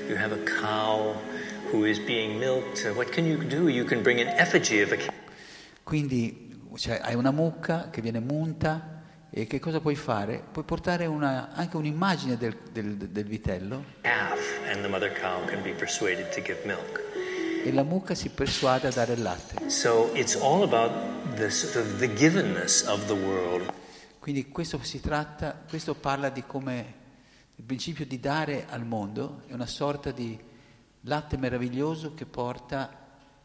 You 0.08 0.18
have 0.18 0.34
a 0.34 0.44
cow 0.62 1.16
who 1.72 1.86
is 1.86 2.00
being 2.00 2.38
milked. 2.40 2.84
What 2.96 3.10
can 3.10 3.26
you 3.26 3.38
do? 3.46 3.68
You 3.68 3.86
can 3.86 4.02
bring 4.02 4.20
an 4.20 4.28
effigy 4.28 4.82
of 4.82 4.92
a 4.92 4.98
cow. 4.98 5.14
Quindi 5.84 6.52
cioè, 6.76 7.00
hai 7.04 7.16
una 7.16 7.32
mucca 7.32 7.90
che 7.90 8.02
viene 8.02 8.20
munta 8.20 9.02
e 9.30 9.46
che 9.48 9.60
cosa 9.60 9.80
puoi 9.80 9.96
fare? 9.96 10.44
Puoi 10.52 10.64
portare 10.64 11.06
una- 11.06 11.52
anche 11.54 11.78
un'immagine 11.78 12.38
del, 12.38 12.58
del- 12.72 12.96
del 12.98 13.26
vitello 13.26 13.84
calf, 14.02 14.40
and 14.72 14.82
the 14.82 14.88
mother 14.88 15.12
cow 15.12 15.44
can 15.46 15.62
be 15.62 15.72
persuaded 15.72 16.30
to 16.30 16.42
give 16.42 16.60
milk. 16.66 17.02
E 17.64 17.72
la 17.72 17.84
mucca 17.84 18.14
si 18.14 18.30
persuade 18.30 18.88
a 18.88 18.92
dare 18.92 19.14
il 19.14 19.22
latte. 19.22 19.70
So 19.70 20.10
it's 20.14 20.36
all 20.36 20.64
about 20.64 20.92
the 21.36 21.50
sort 21.50 21.78
of 21.78 21.98
the 21.98 22.14
givenness 22.14 22.86
of 22.88 23.06
the 23.06 23.14
world. 23.14 23.72
Quindi 24.20 24.50
questo 24.50 24.80
si 24.84 25.00
tratta, 25.00 25.64
questo 25.68 25.96
parla 25.96 26.30
di 26.30 26.44
come 26.46 27.02
il 27.56 27.64
principio 27.64 28.06
di 28.06 28.20
dare 28.20 28.66
al 28.70 28.86
mondo 28.86 29.44
è 29.48 29.54
una 29.54 29.66
sorta 29.66 30.12
di 30.12 30.38
latte 31.02 31.38
meraviglioso 31.38 32.14
che, 32.14 32.26
porta, 32.26 32.90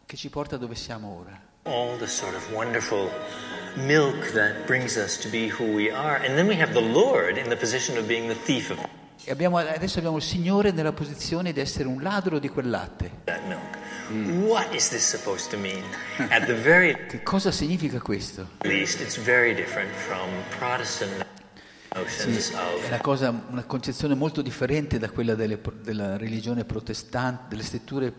che 0.04 0.16
ci 0.16 0.28
porta 0.30 0.56
dove 0.56 0.74
siamo 0.74 1.18
ora. 1.18 1.46
All 1.64 1.98
the 1.98 2.06
sort 2.06 2.34
of 2.34 2.50
wonderful 2.52 3.10
milk 3.76 4.32
that 4.32 4.66
brings 4.66 4.96
us 4.96 5.18
to 5.18 5.28
be 5.28 5.48
who 5.48 5.64
we 5.74 5.90
are. 5.92 6.24
And 6.24 6.34
then 6.36 6.46
we 6.46 6.60
have 6.60 6.72
the 6.72 6.80
Lord 6.80 7.36
in 7.36 7.48
the 7.48 7.56
position 7.56 7.96
of 7.98 8.06
being 8.06 8.28
the 8.28 8.38
thief 8.44 8.70
of 8.70 8.78
abbiamo- 9.30 9.58
adesso 9.58 9.98
abbiamo 9.98 10.16
il 10.16 10.22
Signore 10.22 10.70
nella 10.70 10.92
posizione 10.92 11.52
di 11.52 11.60
essere 11.60 11.88
un 11.88 12.02
ladro 12.02 12.38
di 12.38 12.48
quel 12.48 12.68
latte. 12.70 13.10
very 16.62 16.94
Che 17.08 17.22
cosa 17.22 17.50
significa 17.50 18.00
questo? 18.00 18.48
least, 18.62 19.00
it's 19.00 19.18
very 19.18 19.54
different 19.54 19.90
from 19.92 20.28
Protestant 20.58 21.26
notions 21.94 22.38
Sì, 22.48 22.52
è 22.54 22.86
una, 22.88 23.00
cosa, 23.00 23.44
una 23.50 23.64
concezione 23.64 24.14
molto 24.14 24.40
differente 24.42 24.98
da 24.98 25.10
quella 25.10 25.34
delle- 25.34 25.60
della 25.82 26.16
religione 26.16 26.64
protestante, 26.64 27.44
delle 27.48 27.62
scritture 27.62 28.12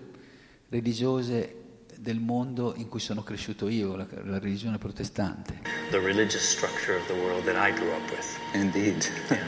religiose 0.70 1.56
del 1.98 2.20
mondo 2.20 2.74
in 2.78 2.88
cui 2.88 3.00
sono 3.00 3.24
cresciuto 3.24 3.68
io, 3.68 3.96
la, 3.96 4.06
la 4.24 4.40
religione 4.40 4.78
protestante. 4.78 5.62
the 5.92 5.98
religious 6.00 6.42
structure 6.48 6.96
of 6.96 7.06
the 7.08 7.14
world 7.14 7.44
that 7.46 7.56
I 7.56 7.74
grew 7.74 7.90
up 7.92 8.10
with. 8.12 8.38
Indeed. 8.54 9.06
And 9.30 9.40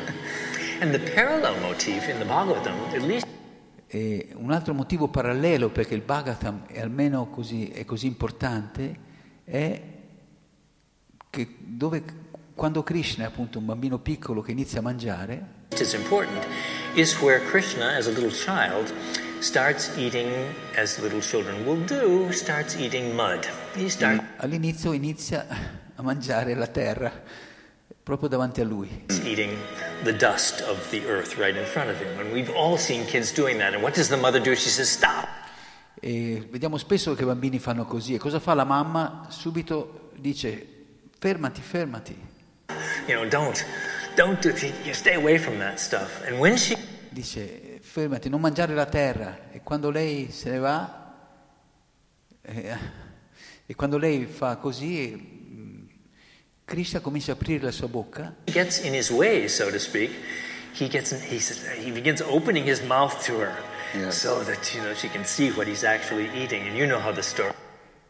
E 3.87 4.29
un 4.33 4.51
altro 4.51 4.73
motivo 4.73 5.07
parallelo 5.09 5.69
perché 5.69 5.93
il 5.93 6.01
Bhagavatam 6.01 6.65
è 6.65 6.81
almeno 6.81 7.29
così, 7.29 7.67
è 7.67 7.85
così 7.85 8.07
importante 8.07 8.95
è 9.43 9.81
che 11.29 11.55
dove, 11.59 12.03
quando 12.55 12.81
Krishna 12.81 13.25
è 13.25 13.27
appunto 13.27 13.59
un 13.59 13.65
bambino 13.65 13.99
piccolo 13.99 14.41
che 14.41 14.49
inizia 14.49 14.79
a 14.79 14.81
mangiare, 14.81 15.45
is 15.69 15.93
important, 15.93 16.47
is 16.95 17.15
where 17.21 17.39
Krishna, 17.45 17.95
as 17.95 18.07
a 18.07 18.09
little 18.09 18.31
child, 18.31 18.91
starts 19.37 19.95
eating, 19.97 20.31
as 20.75 20.97
little 20.99 21.21
children 21.21 21.63
will 21.63 21.85
do, 21.85 22.31
starts 22.31 22.73
eating 22.73 23.13
mud. 23.13 23.47
He 23.75 23.87
starts 23.87 24.23
all'inizio 24.37 24.93
inizia 24.93 25.45
a 25.93 26.01
mangiare 26.01 26.55
la 26.55 26.65
terra 26.65 27.11
proprio 28.03 28.29
davanti 28.29 28.61
a 28.61 28.63
lui. 28.63 29.05
eating 29.23 29.57
the 30.03 30.13
dust 30.13 30.61
of 30.61 30.89
the 30.89 31.05
earth 31.07 31.37
right 31.37 31.55
in 31.55 31.65
front 31.65 31.89
of 31.89 31.97
him. 31.99 32.19
And 32.19 32.31
we've 32.31 32.51
all 32.55 32.77
seen 32.77 33.05
kids 33.05 33.31
doing 33.33 33.57
that. 33.59 33.73
And 33.73 33.81
what 33.81 33.95
does 33.95 34.09
the 34.09 34.17
mother 34.17 34.41
do? 34.41 34.55
She 34.55 34.69
says, 34.69 34.89
Stop. 34.89 35.27
E 35.99 36.47
vediamo 36.49 36.77
spesso 36.77 37.13
che 37.13 37.23
i 37.23 37.25
bambini 37.25 37.59
fanno 37.59 37.85
così. 37.85 38.15
E 38.15 38.17
cosa 38.17 38.39
fa 38.39 38.53
la 38.53 38.63
mamma? 38.63 39.27
Subito 39.29 40.11
dice 40.15 40.67
fermati, 41.19 41.61
fermati. 41.61 42.29
You 43.07 43.15
know, 43.15 43.27
don't, 43.27 43.65
don't 44.15 44.41
do, 44.41 44.49
you 44.83 44.93
stay 44.93 45.15
away 45.15 45.37
from 45.37 45.59
that 45.59 45.79
stuff. 45.79 46.21
And 46.27 46.39
when 46.39 46.57
she 46.57 46.75
Dice 47.13 47.79
fermati, 47.81 48.29
non 48.29 48.39
mangiare 48.39 48.73
la 48.73 48.85
terra. 48.85 49.49
E 49.51 49.59
quando 49.63 49.89
lei 49.89 50.31
se 50.31 50.49
ne 50.49 50.59
va, 50.59 51.13
eh, 52.41 52.77
e 53.65 53.75
quando 53.75 53.97
lei 53.97 54.25
fa 54.27 54.55
così, 54.55 55.40
Krishna 56.71 57.01
comincia 57.01 57.31
a 57.31 57.35
aprire 57.35 57.63
la 57.65 57.71
sua 57.71 57.87
bocca 57.87 58.33
gets 58.45 58.79
in 58.79 58.93
his 58.93 59.09
way, 59.09 59.49
so 59.49 59.69
to 59.69 59.77
speak, 59.77 60.09
he 60.73 60.87
gets 60.87 61.11
he, 61.11 61.37
says, 61.37 61.59
he 61.83 61.91
begins 61.91 62.21
opening 62.21 62.65
his 62.65 62.81
mouth 62.81 63.21
to 63.25 63.33
her 63.41 63.53
Yes. 63.93 64.21
so 64.21 64.41
that 64.45 64.73
you 64.73 64.81
know 64.81 64.93
she 64.93 65.09
can 65.09 65.25
see 65.25 65.51
what 65.51 65.67
he's 65.67 65.83
actually 65.83 66.29
eating. 66.33 66.65
And 66.65 66.77
you 66.77 66.85
know 66.87 66.97
how 66.97 67.11
the 67.11 67.21
story 67.21 67.51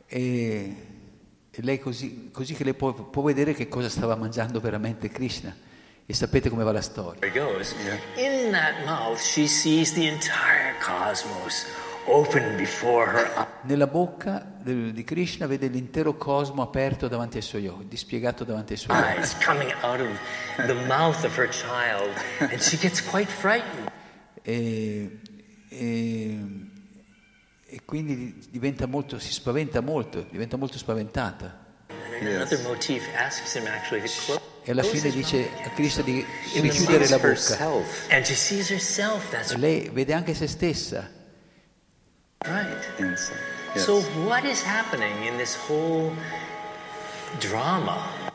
e, 0.08 0.76
e 1.50 1.62
lei 1.64 1.80
così, 1.80 2.30
così 2.32 2.54
che 2.54 2.64
lei 2.64 2.76
può, 2.76 2.94
può 2.94 3.24
vedere 3.24 3.56
che 3.56 3.68
cosa 3.68 3.90
stava 3.90 4.16
mangiando 4.16 4.60
veramente 4.60 5.10
Krishna. 5.10 5.56
E 6.06 6.14
sapete 6.14 6.50
come 6.50 6.64
va 6.64 6.72
la 6.72 6.82
storia. 6.82 7.20
goes. 7.32 7.74
In 8.18 8.52
that 8.52 8.86
mouth, 8.86 9.20
she 9.20 9.48
sees 9.48 9.94
the 9.94 10.06
entire 10.08 10.76
cosmos 10.84 11.66
Nella 13.64 13.88
bocca 13.88 14.46
di 14.64 15.04
Krishna 15.04 15.46
vede 15.46 15.68
l'intero 15.68 16.16
cosmo 16.16 16.62
aperto 16.62 17.08
davanti 17.08 17.38
ai 17.38 17.44
suoi 17.44 17.68
occhi, 17.68 17.88
dispiegato 17.88 18.44
davanti 18.44 18.74
ai 18.74 18.80
suoi 18.80 18.98
occhi. 18.98 19.18
eyes 19.18 19.38
coming 19.44 19.72
out 19.82 20.00
of 20.00 20.66
the 20.66 20.74
mouth 20.88 21.24
of 21.24 21.38
her 21.38 21.48
child, 21.50 22.10
and 22.40 22.60
she 22.60 22.78
gets 22.78 23.02
quite 23.04 23.32
frightened. 23.32 23.90
E, 24.44 25.20
e- 25.70 26.70
e 27.74 27.82
quindi 27.86 28.36
diventa 28.50 28.86
molto, 28.86 29.18
si 29.18 29.32
spaventa 29.32 29.80
molto, 29.82 30.26
diventa 30.30 30.58
molto 30.58 30.78
spaventata. 30.78 31.60
E 34.64 34.72
alla 34.72 34.84
fine 34.84 35.10
dice 35.10 35.50
a 35.64 35.70
Krishna 35.70 36.04
di 36.04 36.26
richiudere 36.56 37.08
la 37.08 37.18
bocca. 37.18 37.58
E 39.54 39.58
lei 39.58 39.90
vede 39.90 40.14
anche 40.14 40.34
se 40.34 40.48
stessa. 40.48 41.20
Right. 42.46 43.00
inside. 43.00 43.38
Yes. 43.76 43.86
So, 43.86 44.02
what 44.28 44.44
is 44.44 44.62
happening 44.62 45.26
in 45.26 45.38
this 45.38 45.56
whole 45.68 46.12
drama 47.40 48.30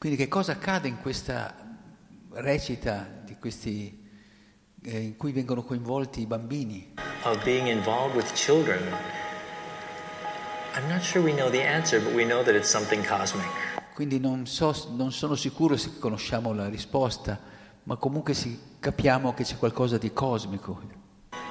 Quindi 0.00 0.16
che 0.16 0.28
cosa 0.28 0.52
accade 0.52 0.88
in 0.88 0.98
questa 0.98 1.54
recita 2.30 3.06
di 3.22 3.36
questi, 3.38 4.02
eh, 4.82 4.98
in 4.98 5.16
cui 5.18 5.30
vengono 5.30 5.62
coinvolti 5.62 6.22
i 6.22 6.26
bambini? 6.26 6.94
of 7.24 7.44
being 7.44 7.66
involved 7.66 8.16
with 8.16 8.32
children? 8.34 8.80
I'm 10.74 10.88
not 10.88 11.02
sure 11.02 11.20
we 11.22 11.34
know 11.34 11.50
the 11.50 11.62
answer, 11.62 12.00
but 12.00 12.14
we 12.14 12.24
know 12.24 12.42
that 12.42 12.54
it's 12.54 12.70
something 12.70 13.06
cosmic. 13.06 13.46
Quindi 13.92 14.18
non, 14.18 14.46
so, 14.46 14.74
non 14.96 15.12
sono 15.12 15.34
sicuro 15.34 15.76
se 15.76 15.98
conosciamo 15.98 16.54
la 16.54 16.70
risposta, 16.70 17.38
ma 17.82 17.96
comunque 17.96 18.32
si, 18.32 18.58
capiamo 18.80 19.34
che 19.34 19.44
c'è 19.44 19.58
qualcosa 19.58 19.98
di 19.98 20.14
cosmico. 20.14 20.80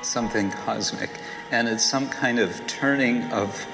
Something 0.01 0.51
cosmic. 0.65 1.09
And 1.51 1.67
it's 1.67 1.83
some 1.83 2.07
kind 2.09 2.39
of 2.39 2.49
turning 2.67 3.23
of 3.31 3.65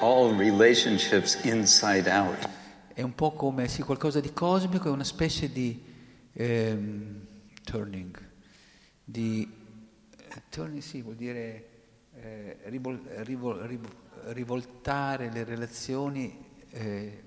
all 0.00 0.32
relationships 0.34 1.36
inside 1.44 2.08
out. 2.08 2.48
È 2.94 3.02
un 3.02 3.14
po' 3.14 3.32
come 3.32 3.68
sì, 3.68 3.82
qualcosa 3.82 4.20
di 4.20 4.32
cosmico, 4.32 4.88
è 4.88 4.90
una 4.90 5.04
specie 5.04 5.50
di 5.50 5.82
ehm, 6.34 7.26
turning, 7.64 8.18
di 9.04 9.48
eh, 10.28 10.42
turning 10.50 10.82
sì, 10.82 11.00
vuol 11.00 11.14
dire 11.16 11.68
eh, 12.20 12.58
rivol- 12.64 13.00
rivol- 13.24 13.60
riv- 13.60 13.94
rivoltare 14.32 15.30
le 15.32 15.44
relazioni 15.44 16.44
eh, 16.70 17.22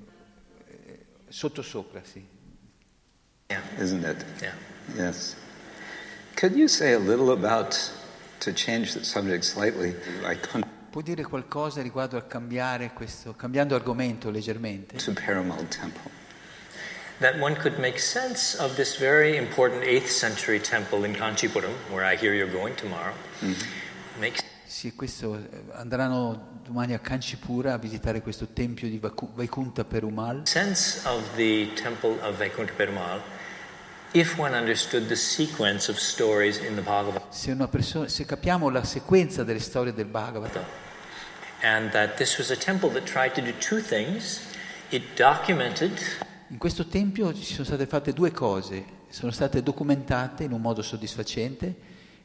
eh, 0.68 1.06
sottosopra, 1.30 2.02
sì. 2.04 2.24
Yeah, 3.50 3.62
Isn't 3.80 4.04
it? 4.06 4.26
yeah. 4.42 4.54
Yes. 4.96 5.36
Could 6.36 6.56
you 6.56 6.68
say 6.68 6.94
a 6.94 7.00
little 7.00 7.32
about, 7.32 7.76
to 8.44 8.54
change 8.54 8.94
the 8.94 9.04
subject 9.04 9.44
slightly, 9.44 9.96
like 10.22 10.48
Puoi 10.90 11.04
dire 11.04 11.24
qualcosa 11.24 11.82
riguardo 11.82 12.18
a 12.18 12.22
cambiare 12.22 12.94
questo, 12.94 13.34
cambiando 13.36 13.74
argomento 13.74 14.30
leggermente? 14.30 14.98
to 14.98 15.12
Perumal 15.14 15.68
Temple? 15.68 16.12
That 17.20 17.40
one 17.40 17.56
could 17.56 17.80
make 17.80 17.98
sense 18.00 18.56
of 18.60 18.76
this 18.76 18.98
very 18.98 19.38
important 19.38 19.84
8th 19.84 20.08
century 20.10 20.60
temple 20.60 21.06
in 21.08 21.14
Kanchipuram, 21.16 21.72
where 21.90 22.04
I 22.04 22.16
hear 22.16 22.34
you're 22.34 22.52
going 22.52 22.76
tomorrow. 22.76 23.14
Makes 24.20 24.42
Sì, 24.66 24.94
questo, 24.96 25.36
eh, 25.36 25.62
andranno 25.74 26.60
domani 26.64 26.94
a 26.94 27.00
Kanchipura 27.00 27.74
a 27.74 27.78
visitare 27.78 28.22
questo 28.22 28.48
tempio 28.48 28.90
di 28.90 29.00
Vaikunta 29.00 29.84
Perumal. 29.86 30.42
sense 30.48 31.08
of 31.08 31.24
the 31.36 31.72
temple 31.76 32.18
of 32.22 32.36
Vaikuntha 32.38 32.74
Perumal 32.74 33.22
Se, 37.30 37.52
una 37.52 37.68
persona- 37.68 38.08
se 38.08 38.26
capiamo 38.26 38.70
la 38.70 38.84
sequenza 38.84 39.44
delle 39.44 39.60
storie 39.60 39.94
del 39.94 40.06
Bhagavata, 40.06 40.64
and 41.62 41.92
that 41.92 42.16
this 42.16 42.38
was 42.38 42.52
a 42.52 42.56
temple 42.56 42.92
that 42.92 43.04
tried 43.04 43.34
to 43.34 43.42
do 43.42 43.52
two 43.60 43.82
things. 43.82 44.42
It 44.90 45.16
documented 45.16 46.00
in 46.54 46.60
questo 46.60 46.86
tempio 46.86 47.34
ci 47.34 47.44
sono 47.44 47.64
state 47.64 47.88
fatte 47.88 48.14
due 48.14 48.30
cose, 48.32 48.86
sono 49.10 49.32
state 49.32 49.64
documentate 49.64 50.44
in 50.44 50.52
un 50.52 50.62
modo 50.62 50.84
soddisfacente 50.84 51.76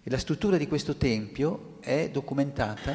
e 0.03 0.11
la 0.11 0.19
struttura 0.19 0.59
di 0.59 0.67
questo 0.67 0.97
tempio 0.97 1.79
è 1.81 2.11
documentata 2.11 2.95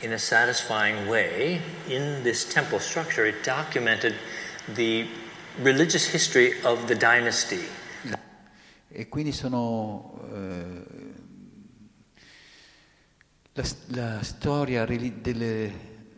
in 0.00 0.12
a 0.12 0.16
satisfying 0.16 1.06
way 1.06 1.60
in 1.88 2.20
this 2.22 2.46
temple 2.46 2.78
structure. 2.78 3.28
It 3.28 3.44
documented 3.44 4.14
the 4.72 5.06
religious 5.60 6.06
history 6.06 6.54
of 6.62 6.86
the 6.86 6.96
dynasty. 6.96 7.79
E 8.92 9.08
quindi 9.08 9.32
sono 9.32 10.20
eh, 10.32 10.82
la, 13.52 13.64
la 13.86 14.22
storia, 14.22 14.84
delle- 14.84 15.72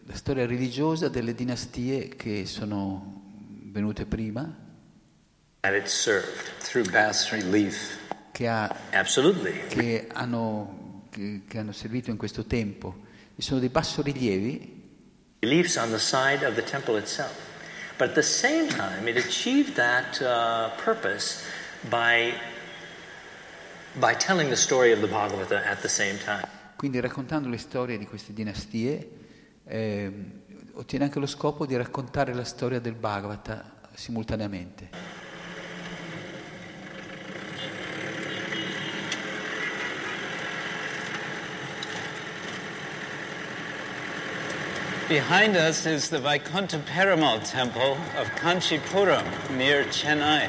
la 0.06 0.14
storia 0.14 0.46
religiosa 0.46 1.08
delle 1.08 1.34
dinastie 1.34 2.08
che 2.08 2.46
sono 2.46 3.20
venute 3.64 4.04
prima, 4.06 4.54
that 5.60 5.74
it 5.74 5.86
served. 5.86 6.50
Through 6.60 6.90
bas 6.90 7.30
relief. 7.30 7.98
che, 8.32 8.48
ha- 8.48 8.74
Absolutely. 8.92 9.66
che 9.68 10.08
hanno, 10.12 11.04
che- 11.10 11.42
che 11.46 11.58
hanno 11.58 11.72
servito 11.72 12.10
in 12.10 12.16
questo 12.16 12.44
tempo. 12.46 13.00
E 13.36 13.42
sono 13.42 13.60
dei 13.60 13.68
bassorilievi 13.68 14.80
Reliefs 15.40 15.76
on 15.76 15.90
the 15.90 15.98
side 15.98 16.44
of 16.46 16.54
the 16.54 16.62
temple 16.62 16.98
itself. 16.98 17.32
But 17.98 18.08
at 18.08 18.14
the 18.14 18.22
same 18.22 18.68
time, 18.68 19.08
it 19.08 19.16
achieved 19.16 19.74
that 19.74 20.20
uh, 20.20 20.70
purpose 20.82 21.42
by, 21.90 22.32
quindi 26.76 27.00
raccontando 27.00 27.48
le 27.48 27.58
storie 27.58 27.98
di 27.98 28.06
queste 28.06 28.32
dinastie 28.32 29.10
eh, 29.64 30.10
ottiene 30.72 31.04
anche 31.04 31.18
lo 31.18 31.26
scopo 31.26 31.66
di 31.66 31.76
raccontare 31.76 32.32
la 32.34 32.44
storia 32.44 32.80
del 32.80 32.94
Bhagavata 32.94 33.80
simultaneamente. 33.94 35.20
Behind 45.08 45.56
us 45.56 45.84
is 45.84 46.08
the 46.08 46.18
Vaikuntha 46.18 46.78
Paramal 46.78 47.38
temple 47.40 47.98
of 48.16 48.30
Kanchipuram 48.36 49.26
near 49.50 49.84
Chennai. 49.90 50.48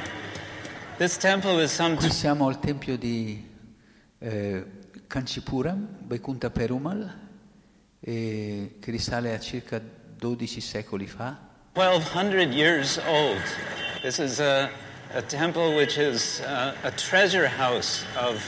Qui 1.04 2.10
siamo 2.12 2.48
al 2.48 2.60
tempio 2.62 2.98
di 2.98 3.46
eh, 4.20 4.66
Kanchipuram, 5.06 5.98
Vaikuntha 6.04 6.50
Perumal, 6.50 7.20
eh, 8.00 8.78
che 8.80 8.92
risale 8.92 9.34
a 9.34 9.40
circa 9.42 9.82
12 9.82 10.62
secoli 10.62 11.06
fa. 11.06 11.38
1200 11.74 12.54
years 12.54 13.02
old. 13.06 13.42
This 14.02 14.20
is 14.20 14.40
a, 14.40 14.70
a 15.14 15.22
temple 15.22 15.76
which 15.76 15.98
is 15.98 16.40
uh, 16.40 16.72
a 16.84 16.92
treasure 16.92 17.50
house 17.50 18.06
of 18.16 18.42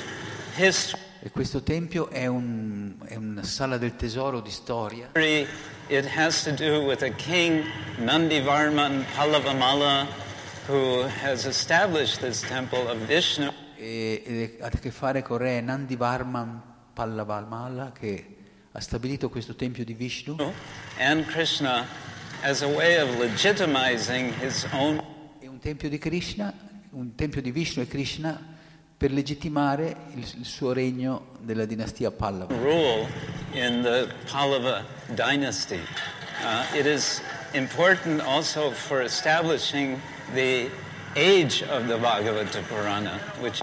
history. 0.55 1.01
E 1.23 1.31
questo 1.31 1.61
tempio 1.61 2.07
è, 2.09 2.25
un- 2.25 2.95
è 3.03 3.15
una 3.15 3.43
sala 3.43 3.77
del 3.77 3.97
tesoro 3.97 4.39
di 4.39 4.51
storia. 4.51 5.09
It 5.87 6.05
has 6.15 6.43
to 6.43 6.51
do 6.51 6.85
with 6.85 7.01
a 7.01 7.09
king, 7.09 7.65
Nandivarman 7.97 9.05
Pallavamala, 9.13 10.07
who 10.67 11.03
has 11.23 11.45
established 11.45 12.19
this 12.21 12.41
temple 12.41 12.87
of 12.87 12.97
Vishnu. 13.05 13.51
e, 13.77 14.57
ha 14.61 14.67
a 14.67 14.69
che 14.69 14.91
fare 14.91 15.21
con 15.21 15.37
re 15.37 15.61
Nandivarman 15.61 16.61
Pallavalmala 16.93 17.91
che 17.91 18.35
ha 18.71 18.79
stabilito 18.79 19.29
questo 19.29 19.55
tempio 19.55 19.83
di 19.83 19.93
Vishnu 19.93 20.37
and 20.97 21.25
Krishna 21.25 21.85
as 22.41 22.61
a 22.61 22.67
way 22.67 22.97
of 22.99 23.17
legitimizing 23.19 24.33
his 24.41 24.65
own 24.71 25.01
e 25.39 25.47
un 25.47 25.59
tempio 25.59 25.89
di 25.89 25.97
Krishna, 25.97 26.53
un 26.91 27.15
tempio 27.15 27.41
di 27.41 27.51
Vishnu 27.51 27.83
e 27.83 27.87
Krishna 27.87 28.53
per 28.97 29.11
legittimare 29.11 29.95
il, 30.13 30.25
il 30.37 30.45
suo 30.45 30.71
regno 30.71 31.33
della 31.41 31.65
dinastia 31.65 32.11
Pallava. 32.11 32.55
rule 32.55 33.07
in 33.51 33.81
the 33.81 34.07
Pallava 34.31 34.83
dynasty. 35.13 35.79
Uh, 36.41 36.77
it 36.77 36.85
is 36.85 37.21
important 37.53 38.21
also 38.21 38.71
for 38.71 39.01
establishing 39.01 39.99
the 40.33 40.69
age 41.13 41.61
of 41.63 41.87
the 41.87 41.97
Bhagavata 41.97 42.61
Purana, 42.67 43.19
which 43.39 43.61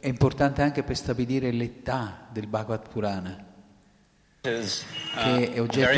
È 0.00 0.06
importante 0.08 0.62
anche 0.62 0.82
per 0.82 0.96
stabilire 0.96 1.50
l'età 1.52 2.26
del 2.32 2.46
Bhagavad 2.46 2.88
Purana, 2.88 3.44
is 4.44 4.84
uh, 5.14 5.18
Che 5.18 5.52
è 5.52 5.60
oggetto- 5.60 5.88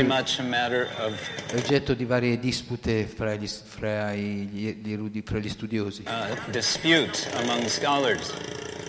of 0.97 1.51
è 1.51 1.55
oggetto 1.55 1.93
di 1.93 2.03
varie 2.05 2.37
dispute 2.37 3.05
fra 3.05 3.33
gli, 3.35 3.47
fra 3.47 4.13
gli- 4.13 4.81
gli 4.81 4.91
erudi- 4.91 5.21
fra 5.25 5.37
gli 5.39 5.49
studiosi. 5.49 6.03
uh, 6.05 6.49
dispute 6.51 7.29
among 7.37 7.65
scholars. 7.67 8.31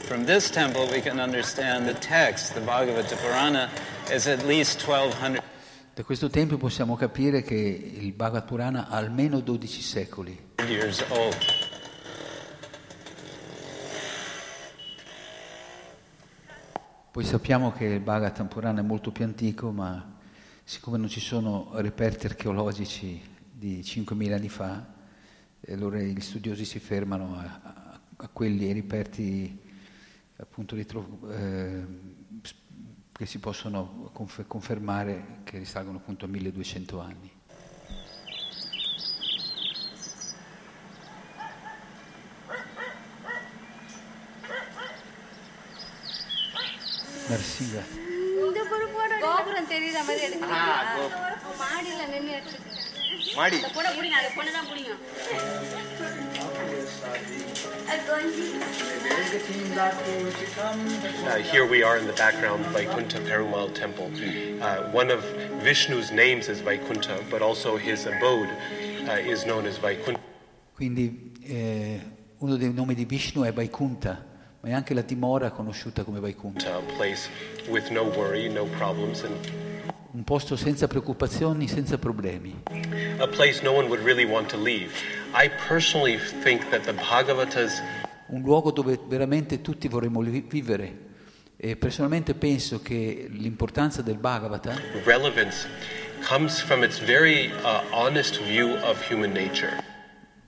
From 0.07 0.25
this 0.25 0.51
temple, 0.51 0.87
we 0.91 1.01
can 1.01 1.19
understand 1.21 1.87
the 1.87 1.95
text, 1.99 2.53
the 2.55 2.61
Bhagavata 2.61 3.15
Purana, 3.17 3.69
is 4.11 4.27
at 4.27 4.45
least 4.45 4.81
1200 4.83 5.41
Da 5.95 6.05
questo 6.05 6.31
tempio 6.31 6.57
possiamo 6.57 6.97
capire 6.97 7.43
che 7.43 7.55
il 7.55 8.13
Bhagavad 8.13 8.45
Purana 8.47 8.89
ha 8.89 8.97
almeno 8.97 9.41
12 9.41 9.83
secoli. 9.83 10.39
Poi 17.11 17.25
sappiamo 17.25 17.73
che 17.73 17.85
il 17.85 18.01
Bhagavatam 18.01 18.47
Purana 18.49 18.81
è 18.81 18.83
molto 18.83 19.11
più 19.13 19.25
antico, 19.25 19.71
ma 19.71 20.19
siccome 20.65 20.97
non 20.97 21.09
ci 21.09 21.21
sono 21.21 21.71
reperti 21.75 22.25
archeologici 22.25 23.21
di 23.53 23.81
5.000 23.81 24.33
anni 24.33 24.49
fa, 24.49 24.87
allora 25.69 25.99
gli 25.99 26.21
studiosi 26.21 26.65
si 26.65 26.79
fermano 26.79 27.37
a, 27.37 27.61
a- 27.63 28.01
a 28.17 28.29
quelli, 28.33 28.65
ai 28.67 28.73
reperti 28.73 29.61
appunto 30.37 30.75
ritro- 30.75 31.19
eh, 31.31 31.85
che 33.13 33.27
si 33.27 33.39
possono 33.39 34.11
confermare 34.47 35.41
che 35.45 35.59
risalgono 35.59 35.99
appunto 35.99 36.25
a 36.25 36.29
1200 36.29 37.01
anni. 37.01 37.31
Nursing 47.33 47.77
ಮಾಡಿ 53.39 53.59
Uh, 61.27 61.37
here 61.39 61.67
we 61.67 61.83
are 61.83 61.99
in 61.99 62.07
the 62.07 62.13
background, 62.13 62.65
Vaikuntha 62.67 63.19
Perumal 63.21 63.75
Temple. 63.75 64.09
Uh, 64.61 64.83
one 64.93 65.11
of 65.11 65.25
Vishnu's 65.63 66.13
names 66.13 66.49
is 66.49 66.61
Vaikuntha, 66.61 67.21
but 67.29 67.43
also 67.43 67.77
his 67.77 68.07
abode 68.07 68.49
uh, 69.09 69.13
is 69.15 69.45
known 69.45 69.67
as 69.67 69.79
Vaikuntha. 69.79 70.21
Quindi 70.75 71.33
eh, 71.43 72.01
uno 72.39 72.57
dei 72.57 72.73
nomi 72.73 72.95
di 72.95 73.05
Vishnu 73.05 73.43
è 73.43 73.53
Vaikuntha, 73.53 74.25
ma 74.61 74.69
è 74.69 74.73
anche 74.73 74.95
la 74.95 75.03
dimora 75.03 75.51
conosciuta 75.51 76.05
come 76.05 76.21
Vaikuntha, 76.21 76.77
A 76.77 76.83
place 76.97 77.29
with 77.69 77.91
no 77.91 78.05
worry, 78.05 78.49
no 78.49 78.67
problems, 78.77 79.23
and 79.25 79.35
un 80.15 80.25
posto 80.25 80.57
senza 80.57 80.87
preoccupazioni, 80.87 81.69
senza 81.69 81.99
problemi, 81.99 82.63
a 83.19 83.27
place 83.27 83.63
no 83.63 83.73
one 83.73 83.89
would 83.89 84.03
really 84.05 84.25
want 84.25 84.49
to 84.51 84.57
leave. 84.59 84.91
I 85.35 85.51
personally 85.69 86.19
think 86.43 86.69
that 86.71 86.83
the 86.85 86.93
Bhagavatas 86.93 87.81
un 88.29 88.41
luogo 88.43 88.71
dove 88.71 88.99
veramente 89.09 89.61
tutti 89.61 89.89
vorremmo 89.89 90.21
vi- 90.21 90.45
vivere. 90.49 91.11
E 91.57 91.77
personalmente 91.77 92.35
penso 92.35 92.81
che 92.83 93.27
l'importanza 93.31 94.03
del 94.03 94.17
Bhagavata 94.17 94.75
relevance 95.05 95.67
comes 96.27 96.61
from 96.61 96.83
its 96.83 96.99
very 96.99 97.51
uh, 97.63 97.83
honest 97.93 98.41
view 98.43 98.77
of 98.83 99.01
human 99.11 99.33
nature. 99.33 99.73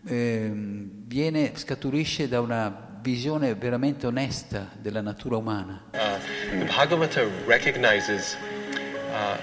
ehm, 0.06 0.88
viene, 1.06 1.52
scaturisce 1.54 2.26
da 2.28 2.40
una 2.40 2.98
visione 3.00 3.54
veramente 3.54 4.06
onesta 4.06 4.70
della 4.80 5.00
natura 5.02 5.36
umana. 5.36 5.84
Uh, 5.92 6.58
the 6.58 6.64
Bhagavata 6.64 7.22
recognizes 7.46 8.36
uh, 9.10 9.36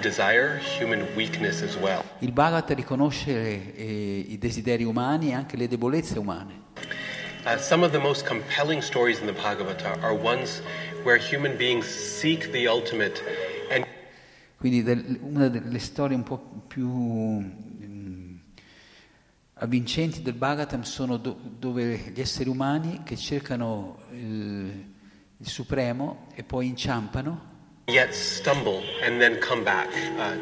desire, 0.00 0.60
human 0.78 1.06
weakness 1.16 1.62
as 1.62 1.76
well. 1.76 2.02
Il 2.20 2.32
Bhagavata 2.32 2.74
riconosce 2.74 3.74
eh, 3.74 4.24
i 4.28 4.38
desideri 4.38 4.84
umani 4.84 5.30
e 5.30 5.34
anche 5.34 5.56
le 5.56 5.66
debolezze 5.68 6.18
umane. 6.18 6.60
Uh, 7.44 7.56
some 7.58 7.84
of 7.84 7.90
the 7.90 7.98
most 7.98 8.24
compelling 8.26 8.82
stories 8.82 9.18
in 9.20 9.26
the 9.26 9.32
Bhagavata 9.32 9.98
are 10.02 10.12
ones 10.14 10.62
where 11.04 11.18
human 11.18 11.56
beings 11.56 11.86
seek 11.86 12.50
the 12.52 12.68
ultimate 12.68 13.20
and 13.70 13.84
Quindi 14.58 14.82
del- 14.82 15.18
una 15.22 15.48
delle 15.48 15.78
storie 15.80 16.14
un 16.16 16.22
po' 16.22 16.38
più 16.68 16.86
mm, 16.88 18.34
avvincenti 19.54 20.22
del 20.22 20.34
Bhagavatam 20.34 20.82
sono 20.82 21.16
do- 21.16 21.36
dove 21.58 22.12
gli 22.14 22.20
esseri 22.20 22.48
umani 22.48 23.00
che 23.04 23.16
cercano 23.16 23.98
il, 24.12 24.84
il 25.38 25.48
Supremo 25.48 26.26
e 26.34 26.44
poi 26.44 26.66
inciampano 26.68 27.50
yet 27.88 28.12
stumble 28.14 28.82
and 29.02 29.20
then 29.20 29.38
come 29.40 29.64
back 29.64 29.88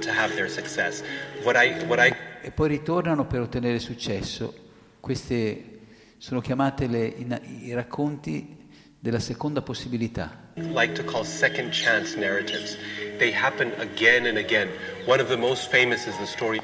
to 0.01 0.11
have 0.11 0.35
their 0.35 0.49
success. 0.49 1.03
What 1.43 1.57
I, 1.57 1.85
what 1.87 1.99
I 1.99 2.15
e 2.43 2.51
poi 2.53 2.69
ritornano 2.69 3.27
per 3.27 3.41
ottenere 3.41 3.79
successo. 3.79 4.55
Queste 5.01 5.79
sono 6.19 6.41
chiamate 6.41 6.87
le- 6.87 7.07
i, 7.07 7.73
racconti 7.73 8.57
della 8.99 9.19
seconda 9.19 9.63
possibilità. 9.63 10.49
like 10.57 10.93
to 10.93 11.05
call 11.05 11.25
second 11.25 11.71
chance 11.73 12.19
narratives. 12.19 12.77
They 13.19 13.33
happen 13.33 13.73
again 13.79 14.27
and 14.27 14.37
again. 14.37 14.69
One 15.07 15.21
of 15.21 15.29
the 15.29 15.37
most 15.37 15.71
famous 15.71 16.07
is 16.07 16.17
the 16.19 16.27
story 16.27 16.61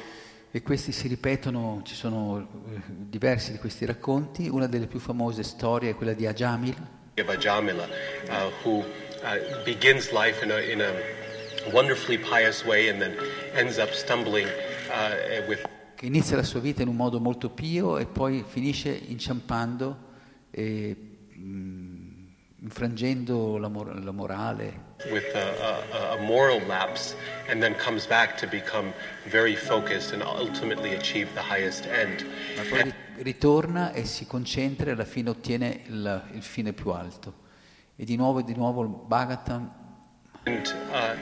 E 0.49 0.61
questi 0.61 0.91
si 0.91 1.07
ripetono, 1.07 1.81
ci 1.83 1.93
sono 1.93 2.39
eh, 2.39 2.81
diversi 2.87 3.51
di 3.51 3.57
questi 3.57 3.85
racconti. 3.85 4.47
Una 4.47 4.65
delle 4.65 4.87
più 4.87 4.99
famose 4.99 5.43
storie 5.43 5.91
è 5.91 5.95
quella 5.95 6.13
di 6.13 6.25
Ajamil, 6.25 6.75
Ajamila, 7.25 7.83
uh, 7.83 8.51
who 8.63 8.85
uh, 9.23 9.63
begins 9.63 10.11
life 10.11 10.43
in 10.43 10.51
a, 10.51 10.59
in 10.59 10.81
a 10.81 10.91
wonderfully 11.71 12.17
pious 12.17 12.63
way 12.65 12.89
and 12.89 13.01
then 13.01 13.15
ends 13.53 13.77
up 13.77 13.93
stumbling 13.93 14.47
uh, 14.91 15.47
with 15.47 15.65
che 15.97 16.05
inizia 16.05 16.35
la 16.35 16.43
sua 16.43 16.59
vita 16.59 16.83
in 16.83 16.89
un 16.89 16.95
modo 16.95 17.19
molto 17.19 17.49
pio 17.49 17.97
e 17.97 18.05
poi 18.05 18.43
finisce 18.47 18.89
inciampando 18.89 19.97
e 20.51 20.95
mm, 21.35 22.25
infrangendo 22.61 23.57
la, 23.57 23.67
mor- 23.67 24.03
la 24.03 24.11
morale. 24.11 24.85
with 25.11 25.35
a, 25.35 25.81
a, 25.91 26.13
a 26.13 26.21
moral 26.21 26.59
lapse 26.67 27.15
and 27.49 27.61
then 27.61 27.73
comes 27.75 28.05
back 28.05 28.37
to 28.37 28.47
become 28.47 28.93
very 29.29 29.55
focused 29.55 30.13
and 30.13 30.21
ultimately 30.21 30.93
achieve 30.93 31.27
the 31.33 31.41
highest 31.41 31.87
end. 31.87 32.23
Ma 32.55 32.63
poi 32.69 32.83
ri- 32.83 32.93
ritorna 33.23 33.91
e 33.91 34.05
si 34.05 34.27
concentra 34.27 34.89
e 34.89 34.93
alla 34.93 35.05
fine 35.05 35.29
ottiene 35.31 35.81
il, 35.87 36.23
il 36.33 36.43
fine 36.43 36.73
più 36.73 36.91
alto. 36.91 37.45
E 37.99 38.05
di 38.05 38.15
nuovo 38.15 38.39
e 38.39 38.43
di 38.43 38.53
nuovo 38.53 38.83
il 38.83 38.89
Bhagavatam. 38.89 39.71
And 40.45 40.71
uh, 40.91 41.15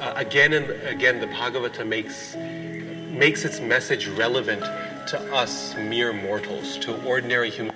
uh, 0.00 0.12
again 0.14 0.52
and 0.52 0.70
again, 0.86 1.18
the 1.18 1.26
Bhagavata 1.26 1.84
makes 1.84 2.36
makes 2.36 3.44
its 3.44 3.58
message 3.58 4.08
relevant 4.16 4.62
to 5.08 5.18
us 5.34 5.74
mere 5.88 6.12
mortals, 6.12 6.78
to 6.78 6.94
ordinary 7.04 7.50
human 7.50 7.74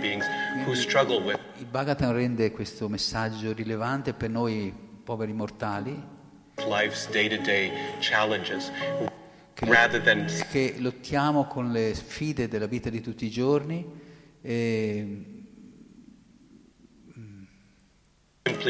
beings 0.00 0.24
who 0.64 0.74
struggle 0.74 1.20
with 1.20 1.38
Il 1.58 1.66
Bhagavatam 1.66 2.12
rende 2.12 2.50
questo 2.50 2.88
messaggio 2.88 3.52
rilevante 3.52 4.14
per 4.14 4.30
noi 4.30 4.72
poveri 5.04 5.34
mortali. 5.34 6.14
life's 6.66 7.06
day 7.10 7.28
to 7.28 7.36
day 7.42 7.70
challenges 8.00 8.72
che, 9.52 9.66
rather 9.66 10.00
than 10.00 10.24
che 10.50 10.76
lottiamo 10.78 11.44
con 11.44 11.70
le 11.70 11.94
sfide 11.94 12.48
della 12.48 12.66
vita 12.66 12.88
di 12.88 13.02
tutti 13.02 13.26
i 13.26 13.30
giorni 13.30 13.84
e 14.40 15.35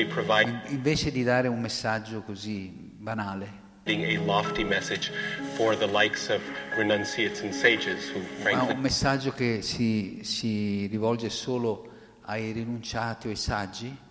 invece 0.00 1.10
di 1.10 1.22
dare 1.22 1.48
un 1.48 1.60
messaggio 1.60 2.22
così 2.22 2.68
banale, 2.96 3.64
a 3.84 4.20
lofty 4.24 4.64
message 4.64 5.12
for 5.54 5.76
the 5.76 5.86
likes 5.86 6.28
of 6.28 6.40
renunciates 6.76 7.42
and 7.42 7.52
sages 7.52 8.10
who, 8.10 8.20
ma 8.20 8.26
frankly, 8.40 8.74
un 8.74 8.80
messaggio 8.80 9.32
che 9.32 9.62
si, 9.62 10.20
si 10.22 10.86
rivolge 10.86 11.30
solo 11.30 11.90
ai 12.22 12.52
rinunciati 12.52 13.28
o 13.28 13.30
ai 13.30 13.36
saggi. 13.36 14.04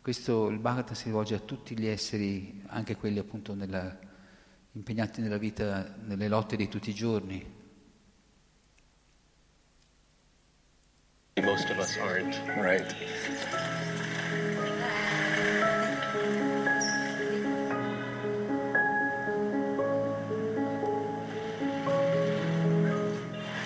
Questo 0.00 0.48
il 0.48 0.58
Bhagavatam 0.58 0.94
si 0.94 1.04
rivolge 1.04 1.34
a 1.34 1.38
tutti 1.38 1.78
gli 1.78 1.86
esseri, 1.86 2.62
anche 2.66 2.96
quelli 2.96 3.18
appunto 3.18 3.54
nella- 3.54 3.96
impegnati 4.72 5.20
nella 5.20 5.38
vita, 5.38 5.94
nelle 6.04 6.28
lotte 6.28 6.56
di 6.56 6.68
tutti 6.68 6.90
i 6.90 6.94
giorni. 6.94 7.60
most 11.40 11.70
of 11.70 11.78
us 11.78 11.96
aren't. 11.96 12.38
Right. 12.56 12.94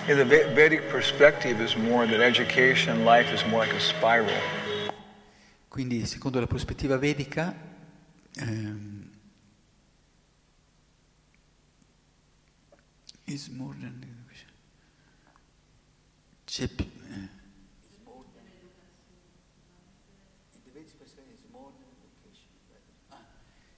Yeah, 0.07 0.15
the 0.15 0.25
Ve- 0.25 0.53
Vedic 0.53 0.89
perspective 0.89 1.59
is 1.61 1.75
more 1.75 2.07
that 2.07 2.21
education, 2.21 3.03
life 3.03 3.29
is 3.33 3.43
more 3.45 3.65
like 3.65 3.73
a 3.75 3.79
spiral. 3.79 4.31
Quindi, 5.67 6.05
secondo 6.05 6.39
la 6.39 6.47
prospettiva 6.47 6.97
vedica, 6.97 7.53
ehm, 8.35 9.09
is 13.25 13.49
more 13.49 13.75
than 13.79 14.01
education. 14.01 14.49
C'è 16.45 16.67
più- 16.69 16.89
eh. 17.11 17.35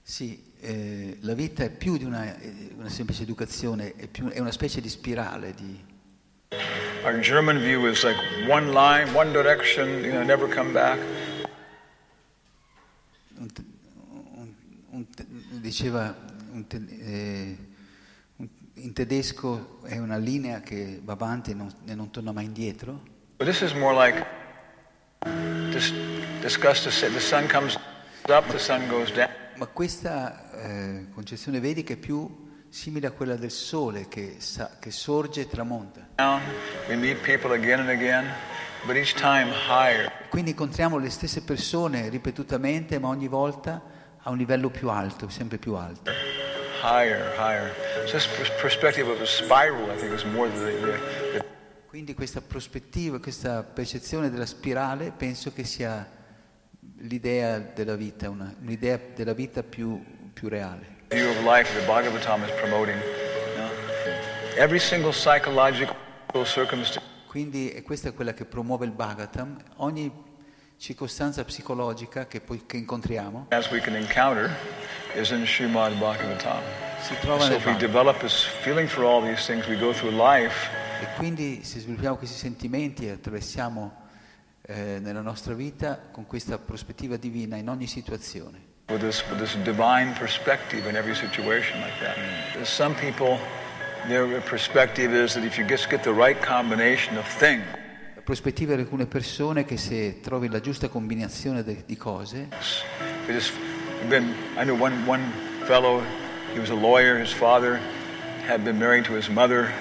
Sì, 0.02 0.52
eh, 0.60 1.18
la 1.20 1.34
vita 1.34 1.64
è 1.64 1.70
più 1.70 1.96
di 1.96 2.04
una, 2.04 2.36
eh, 2.38 2.70
una 2.76 2.88
semplice 2.88 3.22
educazione, 3.22 3.94
è, 3.94 4.08
più- 4.08 4.28
è 4.28 4.38
una 4.40 4.50
specie 4.50 4.80
di 4.80 4.88
spirale 4.88 5.54
di, 5.54 5.89
Our 7.04 7.20
German 7.20 7.58
view 7.60 7.86
is 7.86 8.02
like 8.04 8.16
one 8.48 8.72
line, 8.72 9.14
one 9.14 9.32
direction, 9.32 10.02
you 10.04 10.12
know, 10.12 10.22
never 10.24 10.48
come 10.48 10.72
back. 10.72 10.98
un 13.38 13.48
un- 14.36 14.54
un 14.90 15.06
diceva 15.62 16.14
eh, 16.68 17.56
in 18.74 18.92
tedesco 18.92 19.78
è 19.84 19.98
una 19.98 20.16
linea 20.18 20.60
che 20.60 21.00
va 21.02 21.12
avanti 21.12 21.52
e 21.52 21.54
non, 21.54 21.72
e 21.86 21.94
non 21.94 22.10
torna 22.10 22.32
mai 22.32 22.44
indietro. 22.46 23.00
But 23.38 23.46
this 23.46 23.60
is 23.62 23.72
more 23.72 23.94
like 23.94 24.26
dis- 25.70 25.92
discuss 26.42 26.82
the, 26.82 26.90
the 27.10 27.20
sun 27.20 27.46
comes 27.48 27.76
up, 28.28 28.46
the 28.50 28.58
sun 28.58 28.86
goes 28.88 29.10
down. 29.12 29.30
Ma 29.56 29.66
questa 29.66 30.50
eh, 30.52 31.06
concezione 31.14 31.60
vedica 31.60 31.92
è 31.94 31.96
più 31.96 32.48
simile 32.70 33.08
a 33.08 33.10
quella 33.10 33.34
del 33.36 33.50
sole 33.50 34.08
che, 34.08 34.36
sa- 34.38 34.78
che 34.78 34.90
sorge 34.90 35.42
e 35.42 35.48
tramonta. 35.48 36.08
again 37.52 37.80
again. 37.88 38.26
Quindi 40.30 40.50
incontriamo 40.50 40.96
le 40.96 41.10
stesse 41.10 41.42
persone 41.42 42.08
ripetutamente, 42.08 42.98
ma 42.98 43.08
ogni 43.08 43.28
volta 43.28 43.82
a 44.22 44.30
un 44.30 44.38
livello 44.38 44.70
più 44.70 44.88
alto, 44.88 45.28
sempre 45.28 45.58
più 45.58 45.74
alto. 45.74 46.10
higher, 46.82 47.34
higher. 47.36 47.74
So 48.06 48.18
spiral, 49.26 49.98
the, 49.98 50.08
the 51.32 51.44
Quindi 51.86 52.14
questa 52.14 52.40
prospettiva, 52.40 53.18
questa 53.18 53.62
percezione 53.64 54.30
della 54.30 54.46
spirale 54.46 55.12
penso 55.14 55.52
che 55.52 55.64
sia 55.64 56.08
l'idea 56.98 57.58
della 57.58 57.96
vita, 57.96 58.30
una- 58.30 58.54
un'idea 58.60 58.98
della 59.14 59.34
vita 59.34 59.62
più, 59.62 60.02
più 60.32 60.48
reale. 60.48 60.98
View 61.10 61.28
of 61.28 61.44
life 61.44 61.68
the 61.74 61.84
Bhagavatam 61.86 62.44
is 62.44 62.50
promoting. 62.60 62.96
Every 64.56 64.78
single 64.78 65.12
psychological 65.12 65.96
circumstance 66.44 67.00
Quindi 67.26 67.70
e 67.70 67.82
questa 67.82 68.08
è 68.08 68.14
quella 68.14 68.32
che 68.32 68.44
promuove 68.44 68.86
il 68.86 68.92
Bhagavatam, 68.92 69.56
ogni 69.76 70.10
circostanza 70.76 71.44
psicologica 71.44 72.26
che, 72.26 72.40
poi, 72.40 72.64
che 72.66 72.76
incontriamo 72.76 73.46
as 73.50 73.70
we 73.70 73.80
can 73.80 73.94
encounter 73.94 74.50
is 75.14 75.30
in 75.30 75.44
Srimad 75.46 75.94
Bhagavatam. 75.98 76.62
si 77.00 77.14
trova 77.20 77.42
So 77.42 77.48
nel 77.48 77.58
if 77.58 77.66
we 77.66 77.72
Bhagavatam. 77.72 77.78
develop 77.78 78.18
this 78.20 78.44
feeling 78.62 78.88
for 78.88 79.04
all 79.04 79.20
these 79.22 79.44
things, 79.46 79.66
we 79.66 79.76
go 79.76 79.92
through 79.92 80.14
life 80.14 80.68
E 81.02 81.06
quindi 81.16 81.64
se 81.64 81.80
sviluppiamo 81.80 82.16
questi 82.16 82.36
sentimenti 82.36 83.06
e 83.06 83.12
attraversiamo 83.12 84.08
eh, 84.62 84.98
nella 85.00 85.22
nostra 85.22 85.54
vita 85.54 85.98
con 86.12 86.26
questa 86.26 86.58
prospettiva 86.58 87.16
divina 87.16 87.56
in 87.56 87.68
ogni 87.68 87.86
situazione. 87.86 88.68
With 88.90 89.00
this, 89.00 89.22
with 89.28 89.38
this 89.38 89.54
divine 89.64 90.14
perspective 90.14 90.86
in 90.88 90.96
every 90.96 91.14
situation 91.14 91.80
like 91.80 91.98
that. 92.00 92.16
There's 92.54 92.68
some 92.68 92.94
people, 92.94 93.38
their 94.08 94.40
perspective 94.42 95.12
is 95.12 95.34
that 95.34 95.44
if 95.44 95.56
you 95.58 95.64
just 95.66 95.88
get 95.88 96.02
the 96.02 96.12
right 96.12 96.40
combination 96.40 97.16
of 97.16 97.26
things, 97.38 97.64
La 98.14 98.22
prospettiva 98.36 98.74
di 98.74 98.82
alcune 98.82 99.06
persone 99.06 99.64
che 99.64 99.76
se 99.76 100.20
trovi 100.20 100.48
la 100.48 100.60
giusta 100.60 100.88
combinazione 100.88 101.64
de- 101.64 101.84
di 101.86 101.96
cose, 101.96 102.48
just 103.26 103.52
been. 104.08 104.34
I 104.56 104.62
knew 104.64 104.76
one 104.78 104.94
one 105.06 105.22
fellow. 105.64 106.02
He 106.52 106.58
was 106.60 106.70
a 106.70 106.74
lawyer. 106.74 107.18
His 107.18 107.32
father 107.32 107.80
had 108.46 108.62
been 108.62 108.76
married 108.78 109.04
to 109.06 109.14
his 109.14 109.28
mother. 109.28 109.72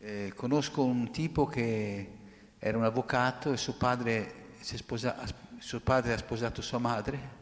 eh, 0.00 0.32
conosco 0.34 0.82
un 0.82 1.10
tipo 1.12 1.46
che 1.46 2.08
era 2.58 2.76
un 2.78 2.84
avvocato 2.84 3.52
e 3.52 3.56
suo 3.56 3.74
padre, 3.74 4.32
sposa- 4.60 5.16
suo 5.58 5.80
padre 5.80 6.12
ha 6.14 6.16
sposato 6.18 6.62
sua 6.62 6.78
madre 6.78 7.33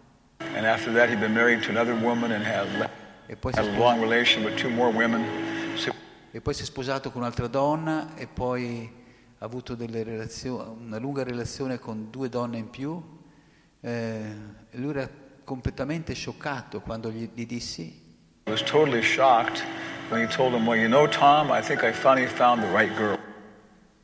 And 0.54 0.66
after 0.66 0.92
that, 0.94 1.08
he'd 1.08 1.18
been 1.20 1.32
married 1.32 1.62
to 1.64 1.70
another 1.70 1.94
woman 1.94 2.32
and 2.32 2.44
had, 2.44 2.66
le- 2.78 2.90
e 3.26 3.36
poi 3.36 3.52
si 3.52 3.58
è 3.58 3.62
had 3.62 3.68
a 3.68 3.72
sposato. 3.72 3.78
long 3.78 4.00
relation 4.00 4.44
with 4.44 4.54
two 4.56 4.68
more 4.70 4.92
women. 4.92 5.24
So 5.76 5.92
E 6.30 6.40
poi 6.40 6.54
si 6.54 6.62
è 6.62 6.64
sposato 6.64 7.10
con 7.10 7.22
un'altra 7.22 7.46
donna 7.46 8.14
e 8.16 8.26
poi 8.26 8.90
ha 9.38 9.44
avuto 9.44 9.76
una 9.76 10.98
lunga 10.98 11.22
relazione 11.24 11.78
con 11.78 12.10
due 12.10 12.28
donne 12.28 12.58
in 12.58 12.70
più. 12.70 13.02
Eh, 13.80 14.34
lui 14.72 14.90
era 14.90 15.08
completamente 15.44 16.14
scioccato 16.14 16.80
quando 16.80 17.10
gli, 17.10 17.28
gli 17.34 17.46
dissi, 17.46 18.00
he 18.44 18.50
was 18.50 18.62
totally 18.62 19.02
shocked 19.02 19.62
when 20.10 20.20
he 20.22 20.26
told 20.32 20.52
him, 20.54 20.66
"Well, 20.66 20.78
you 20.78 20.88
know, 20.88 21.08
Tom, 21.08 21.50
I 21.50 21.60
think 21.62 21.82
I 21.82 21.92
finally 21.92 22.26
found 22.28 22.62
the 22.62 22.70
right 22.72 22.94
girl." 22.96 23.18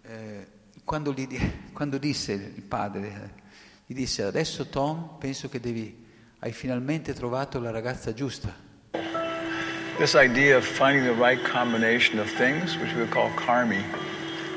eh, 0.02 0.46
quando, 0.84 1.12
gli 1.12 1.26
di- 1.26 1.52
quando 1.72 1.98
disse 1.98 2.32
il 2.32 2.62
padre, 2.62 3.06
eh, 3.08 3.42
gli 3.86 3.94
disse 3.94 4.22
adesso 4.24 4.66
Tom 4.68 5.16
penso 5.18 5.48
che 5.48 5.60
devi, 5.60 6.06
hai 6.40 6.52
finalmente 6.52 7.12
trovato 7.14 7.58
la 7.60 7.70
ragazza 7.70 8.12
giusta. 8.12 8.54
This 9.98 10.14
idea 10.14 10.56
of 10.56 10.64
finding 10.64 11.04
the 11.04 11.20
right 11.20 11.42
combination 11.50 12.20
of 12.20 12.32
things, 12.36 12.76
which 12.76 12.94
we 12.94 13.08
call 13.08 13.32
karmi, 13.34 13.82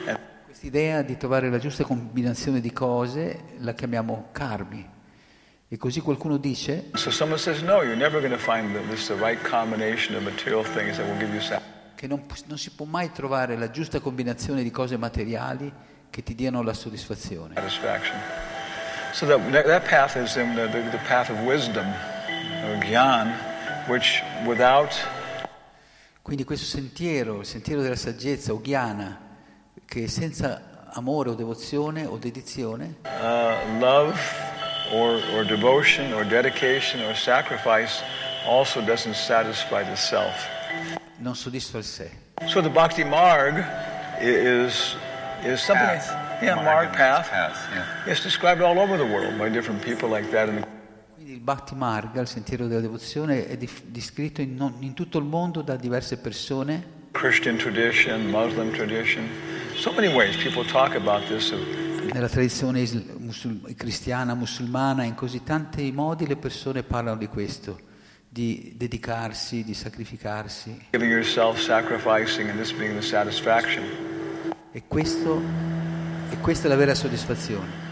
and 0.05 0.17
Quest'idea 0.45 1.01
di 1.01 1.17
trovare 1.17 1.49
la 1.49 1.57
giusta 1.57 1.83
combinazione 1.83 2.59
di 2.59 2.71
cose 2.71 3.45
la 3.57 3.73
chiamiamo 3.73 4.29
karmi. 4.31 4.87
E 5.67 5.77
così 5.77 6.01
qualcuno 6.01 6.37
dice, 6.37 6.89
so 6.93 7.09
says, 7.37 7.61
"No, 7.61 7.81
you're 7.81 7.95
never 7.95 8.19
going 8.19 8.33
to 8.33 8.37
find 8.37 8.71
the, 8.73 9.15
right 9.15 9.41
combination 9.41 10.15
of 10.15 10.23
material 10.23 10.63
things 10.63 10.97
that 10.97 11.07
will 11.07 11.17
give 11.17 11.33
you 11.33 11.41
satisfaction." 11.41 11.79
che 12.01 12.07
non, 12.07 12.23
non 12.47 12.57
si 12.57 12.71
può 12.71 12.85
mai 12.85 13.11
trovare 13.11 13.55
la 13.55 13.69
giusta 13.69 13.99
combinazione 13.99 14.63
di 14.63 14.71
cose 14.71 14.97
materiali 14.97 15.71
che 16.09 16.23
ti 16.23 16.33
diano 16.33 16.63
la 16.63 16.73
soddisfazione. 16.73 17.53
satisfaction. 17.53 18.50
So 19.13 19.25
that, 19.27 19.51
that, 19.51 19.65
that 19.67 19.85
path 19.85 20.15
is 20.15 20.37
in 20.37 20.55
the, 20.55 20.67
the, 20.67 20.81
the 20.91 21.01
path 21.05 21.29
of 21.29 21.39
wisdom, 21.43 21.85
or 21.85 22.79
gyan, 22.81 23.33
which 23.87 24.21
without 24.45 24.93
Quindi 26.23 26.43
questo 26.43 26.65
sentiero, 26.65 27.39
il 27.39 27.45
sentiero 27.45 27.81
della 27.81 27.95
saggezza 27.95 28.53
o 28.53 28.61
ghiana, 28.61 29.19
che 29.85 30.07
senza 30.07 30.85
amore 30.93 31.31
o 31.31 31.33
devozione 31.33 32.05
o 32.05 32.17
dedizione, 32.17 32.97
uh, 33.05 33.79
love 33.79 34.17
or, 34.93 35.19
or 35.33 35.43
devotion 35.43 36.13
or 36.13 36.23
dedication 36.23 37.01
or 37.01 37.15
sacrifice 37.15 38.03
also 38.45 38.81
doesn't 38.81 39.15
satisfy 39.15 39.83
the 39.83 39.95
self. 39.95 40.47
non 41.17 41.35
soddisfa 41.35 41.79
il 41.79 41.83
sé. 41.83 42.11
So 42.47 42.61
the 42.61 42.69
bhakti 42.69 43.03
marg 43.03 43.65
is, 44.19 44.95
is 45.43 45.59
something, 45.59 45.99
Path. 45.99 46.20
Yeah, 46.41 46.55
marg 46.61 46.91
path. 46.95 47.29
Path, 47.29 47.67
yeah. 47.73 48.11
It's 48.11 48.21
described 48.23 48.61
all 48.61 48.77
over 48.77 48.97
the 48.97 49.05
world 49.05 49.37
by 49.37 49.49
different 49.49 49.83
people 49.83 50.09
like 50.09 50.29
that. 50.31 50.47
In 50.49 50.55
the, 50.55 50.67
Quindi 51.15 51.33
il 51.33 51.39
Bhakti 51.39 51.75
Marga, 51.75 52.21
il 52.21 52.27
sentiero 52.27 52.67
della 52.67 52.81
devozione, 52.81 53.47
è 53.47 53.57
descritto 53.57 54.41
in, 54.41 54.55
non- 54.55 54.75
in 54.79 54.93
tutto 54.93 55.17
il 55.19 55.25
mondo 55.25 55.61
da 55.61 55.75
diverse 55.75 56.17
persone, 56.17 56.99
Christian 57.11 57.57
tradition, 57.57 58.21
Muslim 58.27 58.71
tradition, 58.71 59.27
so 59.75 59.91
many 59.91 60.07
ways 60.13 60.35
people 60.37 60.63
talk 60.65 60.95
about 60.95 61.25
this. 61.27 61.53
nella 62.13 62.29
tradizione 62.29 62.81
musul- 63.17 63.75
cristiana, 63.75 64.33
musulmana, 64.33 65.03
in 65.03 65.13
così 65.13 65.43
tanti 65.43 65.91
modi 65.91 66.25
le 66.25 66.37
persone 66.37 66.83
parlano 66.83 67.17
di 67.17 67.27
questo, 67.27 67.79
di 68.27 68.73
dedicarsi, 68.77 69.63
di 69.63 69.73
sacrificarsi. 69.73 70.87
Giving 70.91 71.11
yourself, 71.11 71.59
sacrificing, 71.59 72.49
and 72.49 72.57
this 72.57 72.71
being 72.71 72.95
the 72.95 73.01
satisfaction. 73.05 73.83
E, 74.71 74.83
questo, 74.87 75.41
e 76.31 76.37
questa 76.39 76.65
è 76.65 76.69
la 76.69 76.77
vera 76.77 76.95
soddisfazione. 76.95 77.90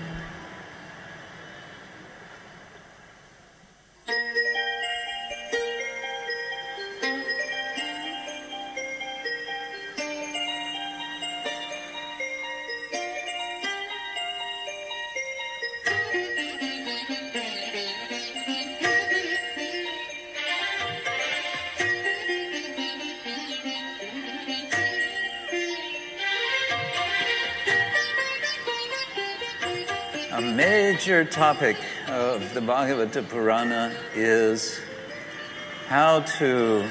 Major 31.29 31.35
topic 31.35 31.77
of 32.07 32.53
the 32.53 32.59
Bhagavata 32.59 33.23
Purana 33.27 33.91
is 34.15 34.79
how 35.87 36.21
to 36.21 36.83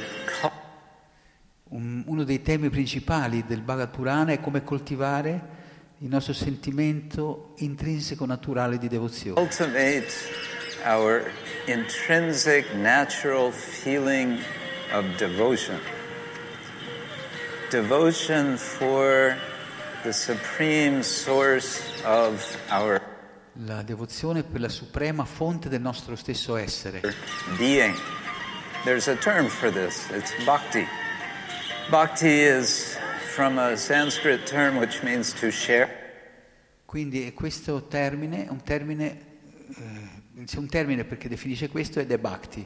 uno 1.70 2.24
dei 2.24 2.40
temi 2.42 2.70
principali 2.70 3.44
del 3.46 3.60
Bhagavad 3.60 3.90
Purana 3.90 4.32
è 4.32 4.40
come 4.40 4.64
coltivare 4.64 5.56
il 5.98 6.08
nostro 6.08 6.32
sentimento 6.32 7.52
intrinseco 7.58 8.24
naturale 8.24 8.78
di 8.78 8.88
devozione. 8.88 9.34
cultivate 9.40 10.12
our 10.84 11.30
intrinsic 11.66 12.72
natural 12.74 13.50
feeling 13.52 14.38
of 14.92 15.04
devotion. 15.16 15.78
Devotion 17.70 18.56
for 18.56 19.36
the 20.02 20.12
supreme 20.12 21.02
source 21.02 21.82
of 22.04 22.56
our 22.70 22.98
La 23.62 23.82
devozione 23.82 24.44
per 24.44 24.60
la 24.60 24.68
suprema 24.68 25.24
fonte 25.24 25.68
del 25.68 25.80
nostro 25.80 26.14
stesso 26.14 26.54
essere. 26.54 27.00
being. 27.56 27.92
There's 28.84 29.08
a 29.08 29.16
term 29.16 29.48
for 29.48 29.72
this, 29.72 30.08
it's 30.10 30.32
bhakti. 30.44 30.86
Bhakti 31.90 32.28
is 32.28 32.96
from 33.34 33.58
a 33.58 33.74
Sanskrit 33.74 34.46
term 34.46 34.76
which 34.76 35.02
means 35.02 35.32
to 35.40 35.50
share. 35.50 35.88
Quindi 36.84 37.26
è 37.26 37.34
questo 37.34 37.88
termine, 37.88 38.46
un 38.48 38.62
termine, 38.62 39.18
eh, 39.70 40.44
c'è 40.44 40.58
un 40.58 40.68
termine 40.68 41.02
perché 41.04 41.28
definisce 41.28 41.68
questo 41.68 41.98
ed 41.98 42.12
è 42.12 42.18
bhakti. 42.18 42.64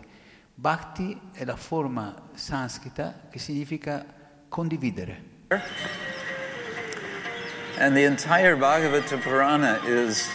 Bhakti 0.55 1.19
è 1.33 1.47
la 1.47 1.57
forma 1.57 2.29
sanscrita 2.35 3.29
che 3.31 3.39
significa 3.39 4.05
condividere. 4.47 5.31
And 7.79 7.95
the 7.95 8.05
entire 8.05 8.55
Bhagavata 8.57 9.17
Purana 9.17 9.81
is 9.87 10.29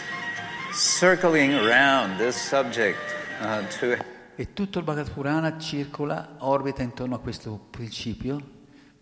circling 0.72 1.54
around 1.54 2.18
this 2.18 2.36
subject 2.36 2.98
uh, 3.40 3.62
to 3.78 3.96
E 4.36 4.52
tutto 4.52 4.78
il 4.78 4.84
Bhagavad 4.84 5.10
Purana 5.10 5.58
circola, 5.58 6.36
orbita 6.38 6.82
intorno 6.82 7.16
a 7.16 7.18
questo 7.18 7.58
principio 7.70 8.40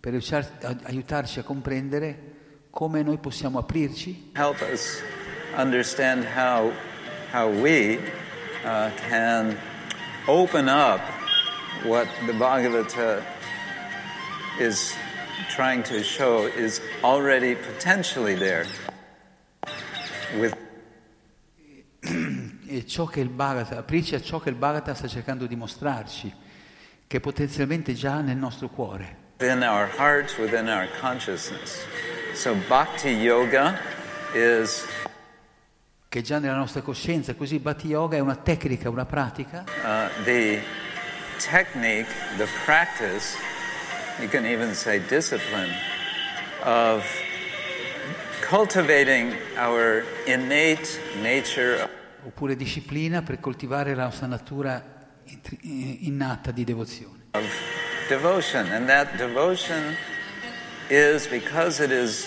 per 0.01 0.15
aiutarci 0.15 1.41
a 1.41 1.43
comprendere 1.43 2.35
come 2.71 3.03
noi 3.03 3.19
possiamo 3.19 3.59
aprirci 3.59 4.31
help 4.35 4.61
us 4.73 5.03
understand 5.57 6.25
how, 6.25 6.73
how 7.33 7.51
we 7.51 7.99
uh, 8.65 8.91
can 9.09 9.59
open 10.27 10.69
up 10.69 11.01
what 11.85 12.09
the 12.27 12.33
Bhagavata 12.33 13.23
is 14.59 14.95
trying 15.51 15.83
to 15.83 16.03
show 16.03 16.47
is 16.47 16.81
already 17.03 17.55
potentially 17.55 18.35
there. 18.35 18.67
With 20.39 20.66
ciò 22.87 23.07
che 23.07 23.21
il 23.21 23.29
Bhagavata, 23.29 23.79
aprirci 23.79 24.15
a 24.15 24.21
ciò 24.21 24.41
che 24.41 24.51
il 24.51 24.57
Bhagavata 24.57 24.95
sta 24.95 25.09
cercando 25.09 25.47
di 25.47 25.57
mostrarci, 25.57 26.35
che 27.07 27.17
è 27.17 27.21
potenzialmente 27.21 27.95
già 27.95 28.21
nel 28.21 28.37
nostro 28.37 28.69
cuore. 28.69 29.25
within 29.39 29.63
our 29.63 29.87
heart, 29.87 30.39
within 30.39 30.69
our 30.69 30.89
consciousness. 30.99 31.85
So 32.33 32.55
bhakti 32.69 33.11
yoga 33.11 33.79
is 34.35 34.87
che 36.09 36.21
è 36.21 36.23
già 36.23 36.39
nella 36.39 36.57
nostra 36.57 36.81
coscienza, 36.81 37.35
così 37.35 37.59
Bhakti 37.59 37.89
Yoga 37.89 38.17
è 38.17 38.21
una 38.21 38.37
tecnica, 38.37 38.89
una 38.89 39.05
pratica 39.05 39.65
uh, 39.83 40.25
the 40.25 40.63
technique, 41.39 42.07
the 42.39 42.47
practice, 42.65 43.37
you 44.21 44.29
can 44.29 44.47
even 44.47 44.73
say 44.73 44.99
discipline, 45.09 45.71
of 46.63 47.05
cultivating 48.41 49.35
our 49.59 50.05
innate 50.27 50.99
nature 51.21 51.87
oppure 52.27 52.57
disciplina 52.57 53.23
per 53.23 53.41
coltivare 53.41 53.95
la 53.95 54.05
nostra 54.05 54.27
natura 54.27 54.83
eh, 55.25 55.39
innata 55.61 56.51
di 56.51 56.65
devozione. 56.65 57.25
devotion. 58.09 58.67
And 58.73 58.87
that 58.87 59.17
devotion 59.17 59.97
is 60.89 61.27
because 61.29 61.83
it 61.83 61.91
is 61.91 62.27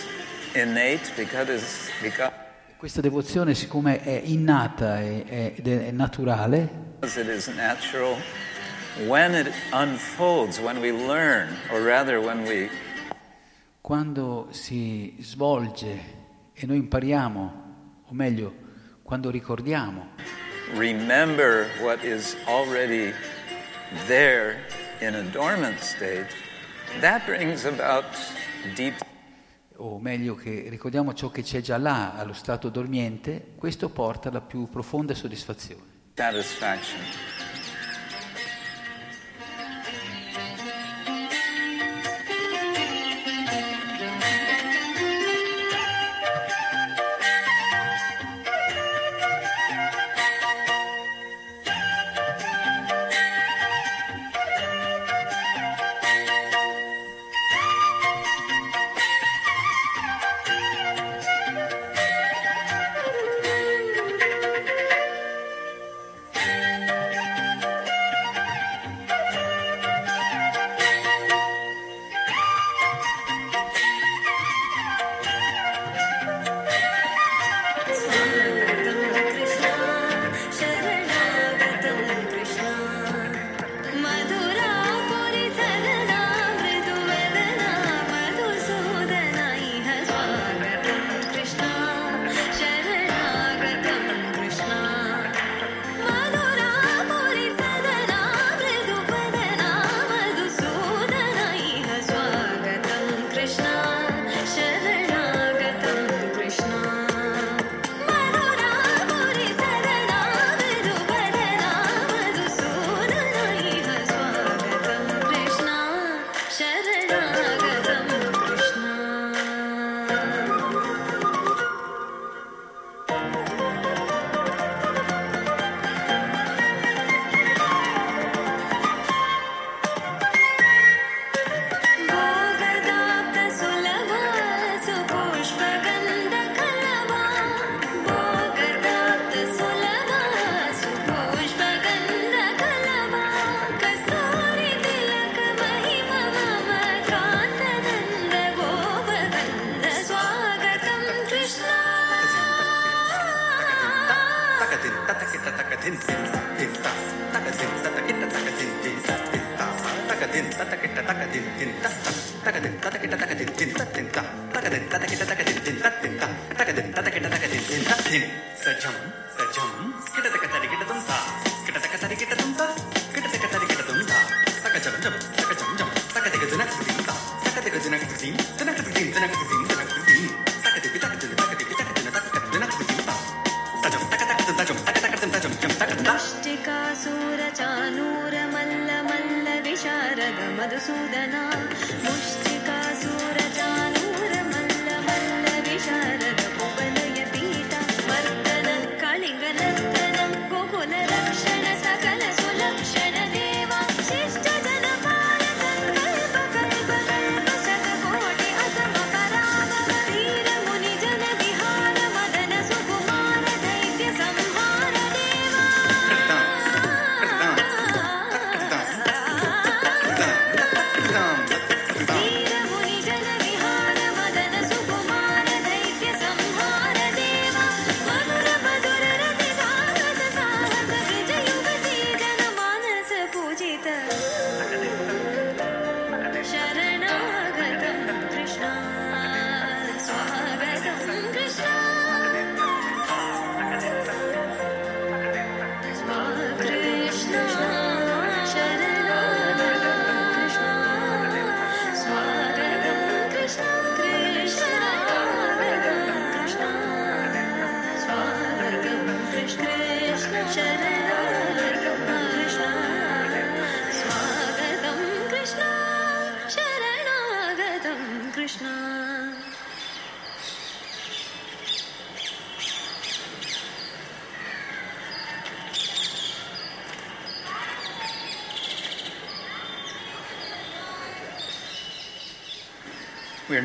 innate, 0.53 1.11
because 1.15 1.51
it's 1.51 1.89
because 2.01 2.31
Questa 2.77 3.01
devozione, 3.01 3.55
siccome 3.55 4.01
è 4.01 4.21
innata 4.23 5.01
e- 5.01 5.25
è- 5.25 5.53
ed 5.57 5.67
è 5.67 5.91
naturale, 5.91 6.69
it 7.17 7.27
is 7.27 7.47
natural, 7.47 8.15
it 9.35 9.51
unfolds, 9.73 10.59
learn, 10.91 11.49
we 12.45 12.69
quando 13.81 14.47
si 14.51 15.17
svolge 15.19 16.01
e 16.53 16.65
noi 16.65 16.77
impariamo, 16.77 17.53
o 18.05 18.13
meglio, 18.13 18.67
quando 19.09 19.31
ricordiamo 19.31 20.09
remember 20.75 21.67
what 21.81 22.03
is 22.03 22.37
already 22.45 23.11
there 24.05 24.63
in 25.01 25.15
a 25.15 25.23
dormant 25.31 25.79
state, 25.79 26.27
that 26.99 27.25
brings 27.25 27.65
about 27.65 28.05
deep 28.75 29.03
o 29.77 29.97
meglio 29.97 30.35
che 30.35 30.67
ricordiamo 30.69 31.15
ciò 31.15 31.31
che 31.31 31.41
c'è 31.41 31.59
già 31.59 31.77
là, 31.77 32.13
allo 32.13 32.33
stato 32.33 32.69
dormiente, 32.69 33.53
questo 33.55 33.89
porta 33.89 34.29
alla 34.29 34.41
più 34.41 34.69
profonda 34.69 35.15
soddisfazione. 35.15 35.81
satisfaction. 36.13 36.99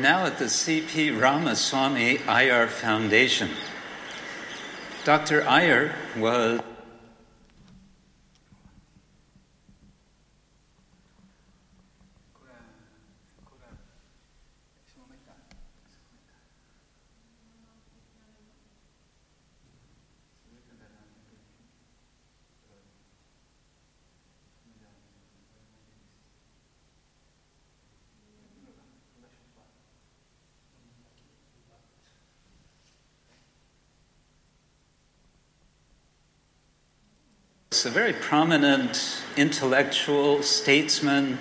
Now 0.05 0.23
at 0.27 0.37
the 0.37 0.47
C.P. 0.47 1.09
Ramaswamy 1.09 2.19
Iyer 2.27 2.67
Foundation. 2.67 3.49
Dr. 5.03 5.43
Iyer 5.47 5.95
was 6.15 6.59
very 37.95 38.11
prominent 38.11 39.23
intellectual 39.37 40.43
statesman 40.43 41.39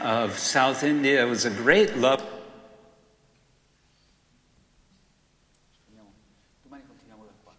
of 0.00 0.36
South 0.36 0.82
India. 0.82 1.24
Was 1.24 1.44
a 1.44 1.50
great 1.50 1.96
love. 1.96 2.20
Domani 6.64 6.82
continuiamo 6.88 7.24
da 7.24 7.30
qua. 7.44 7.54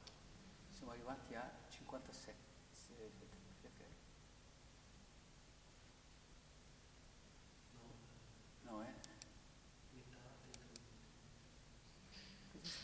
Siamo 0.77 0.91
arrivati 0.91 1.35
a 1.35 1.49
57. 1.69 2.35
No, 8.63 8.81
eh? 8.81 8.93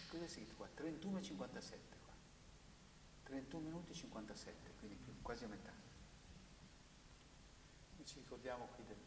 Cosa 0.09 0.23
è 0.23 0.27
scritto 0.29 0.53
qua? 0.55 0.69
31 0.73 1.17
e 1.17 1.21
57 1.21 1.89
qua. 3.49 3.59
31 3.59 3.59
minuti 3.61 3.91
e 3.91 3.95
57, 3.95 4.73
quindi 4.79 4.95
più- 4.95 5.21
quasi 5.21 5.43
a 5.45 5.47
metà. 5.47 5.71
E 7.97 8.05
ci 8.05 8.19
ricordiamo 8.19 8.67
qui 8.75 8.85
del... 8.85 8.97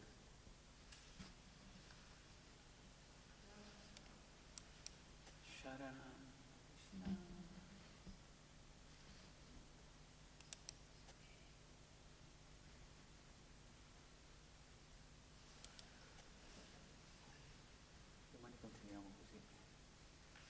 Domani 18.31 18.55
continuiamo 18.59 19.09
così. 19.17 19.39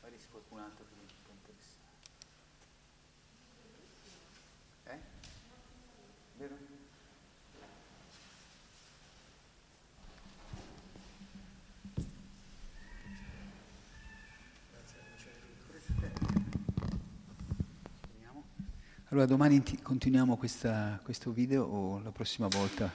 Magari 0.01 0.19
se 0.19 0.27
qualcun 0.29 0.59
altro 0.59 0.85
che 0.85 0.95
mi 0.95 1.05
può 1.23 1.33
interessare. 1.33 1.83
Eh? 4.85 4.99
Vero? 6.37 6.57
Finiamo? 18.11 18.43
Allora 19.14 19.28
domani 19.28 19.61
continuiamo 19.84 20.38
questa- 20.38 20.99
questo 21.03 21.32
video 21.32 21.66
o 21.66 21.99
la 21.99 22.09
prossima 22.11 22.47
volta 22.47 22.91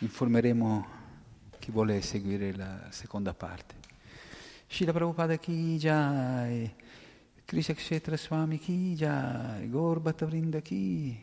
informeremo 0.00 0.86
chi 1.58 1.70
vuole 1.70 2.02
seguire 2.02 2.54
la 2.54 2.88
seconda 2.90 3.32
parte. 3.32 3.74
Shila 4.66 4.92
Prabhupada 4.92 5.38
ki 5.38 5.78
jai, 5.78 6.70
Krishna 7.46 7.72
Kshetra 7.72 8.18
Swami 8.18 8.58
ki 8.58 8.94
jai, 8.94 9.70
Gaur 9.70 10.00
Bhatta 10.00 10.26
Vrinda 10.26 10.60
ki, 10.60 11.18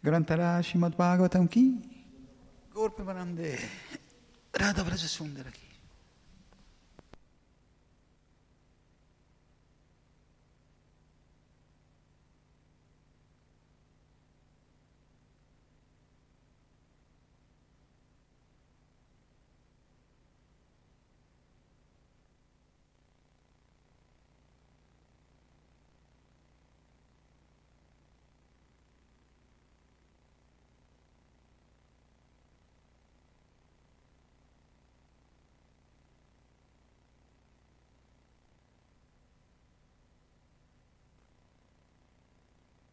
Grantara 0.00 0.62
Srimad 0.62 0.94
Bhagavatam 0.96 1.46
ki, 1.46 1.80
Gaur 2.72 2.94
Premanande, 2.94 3.58
Radha 4.52 4.82
Vraja 4.82 5.06
Sundara 5.06 5.50
ki. 5.50 5.69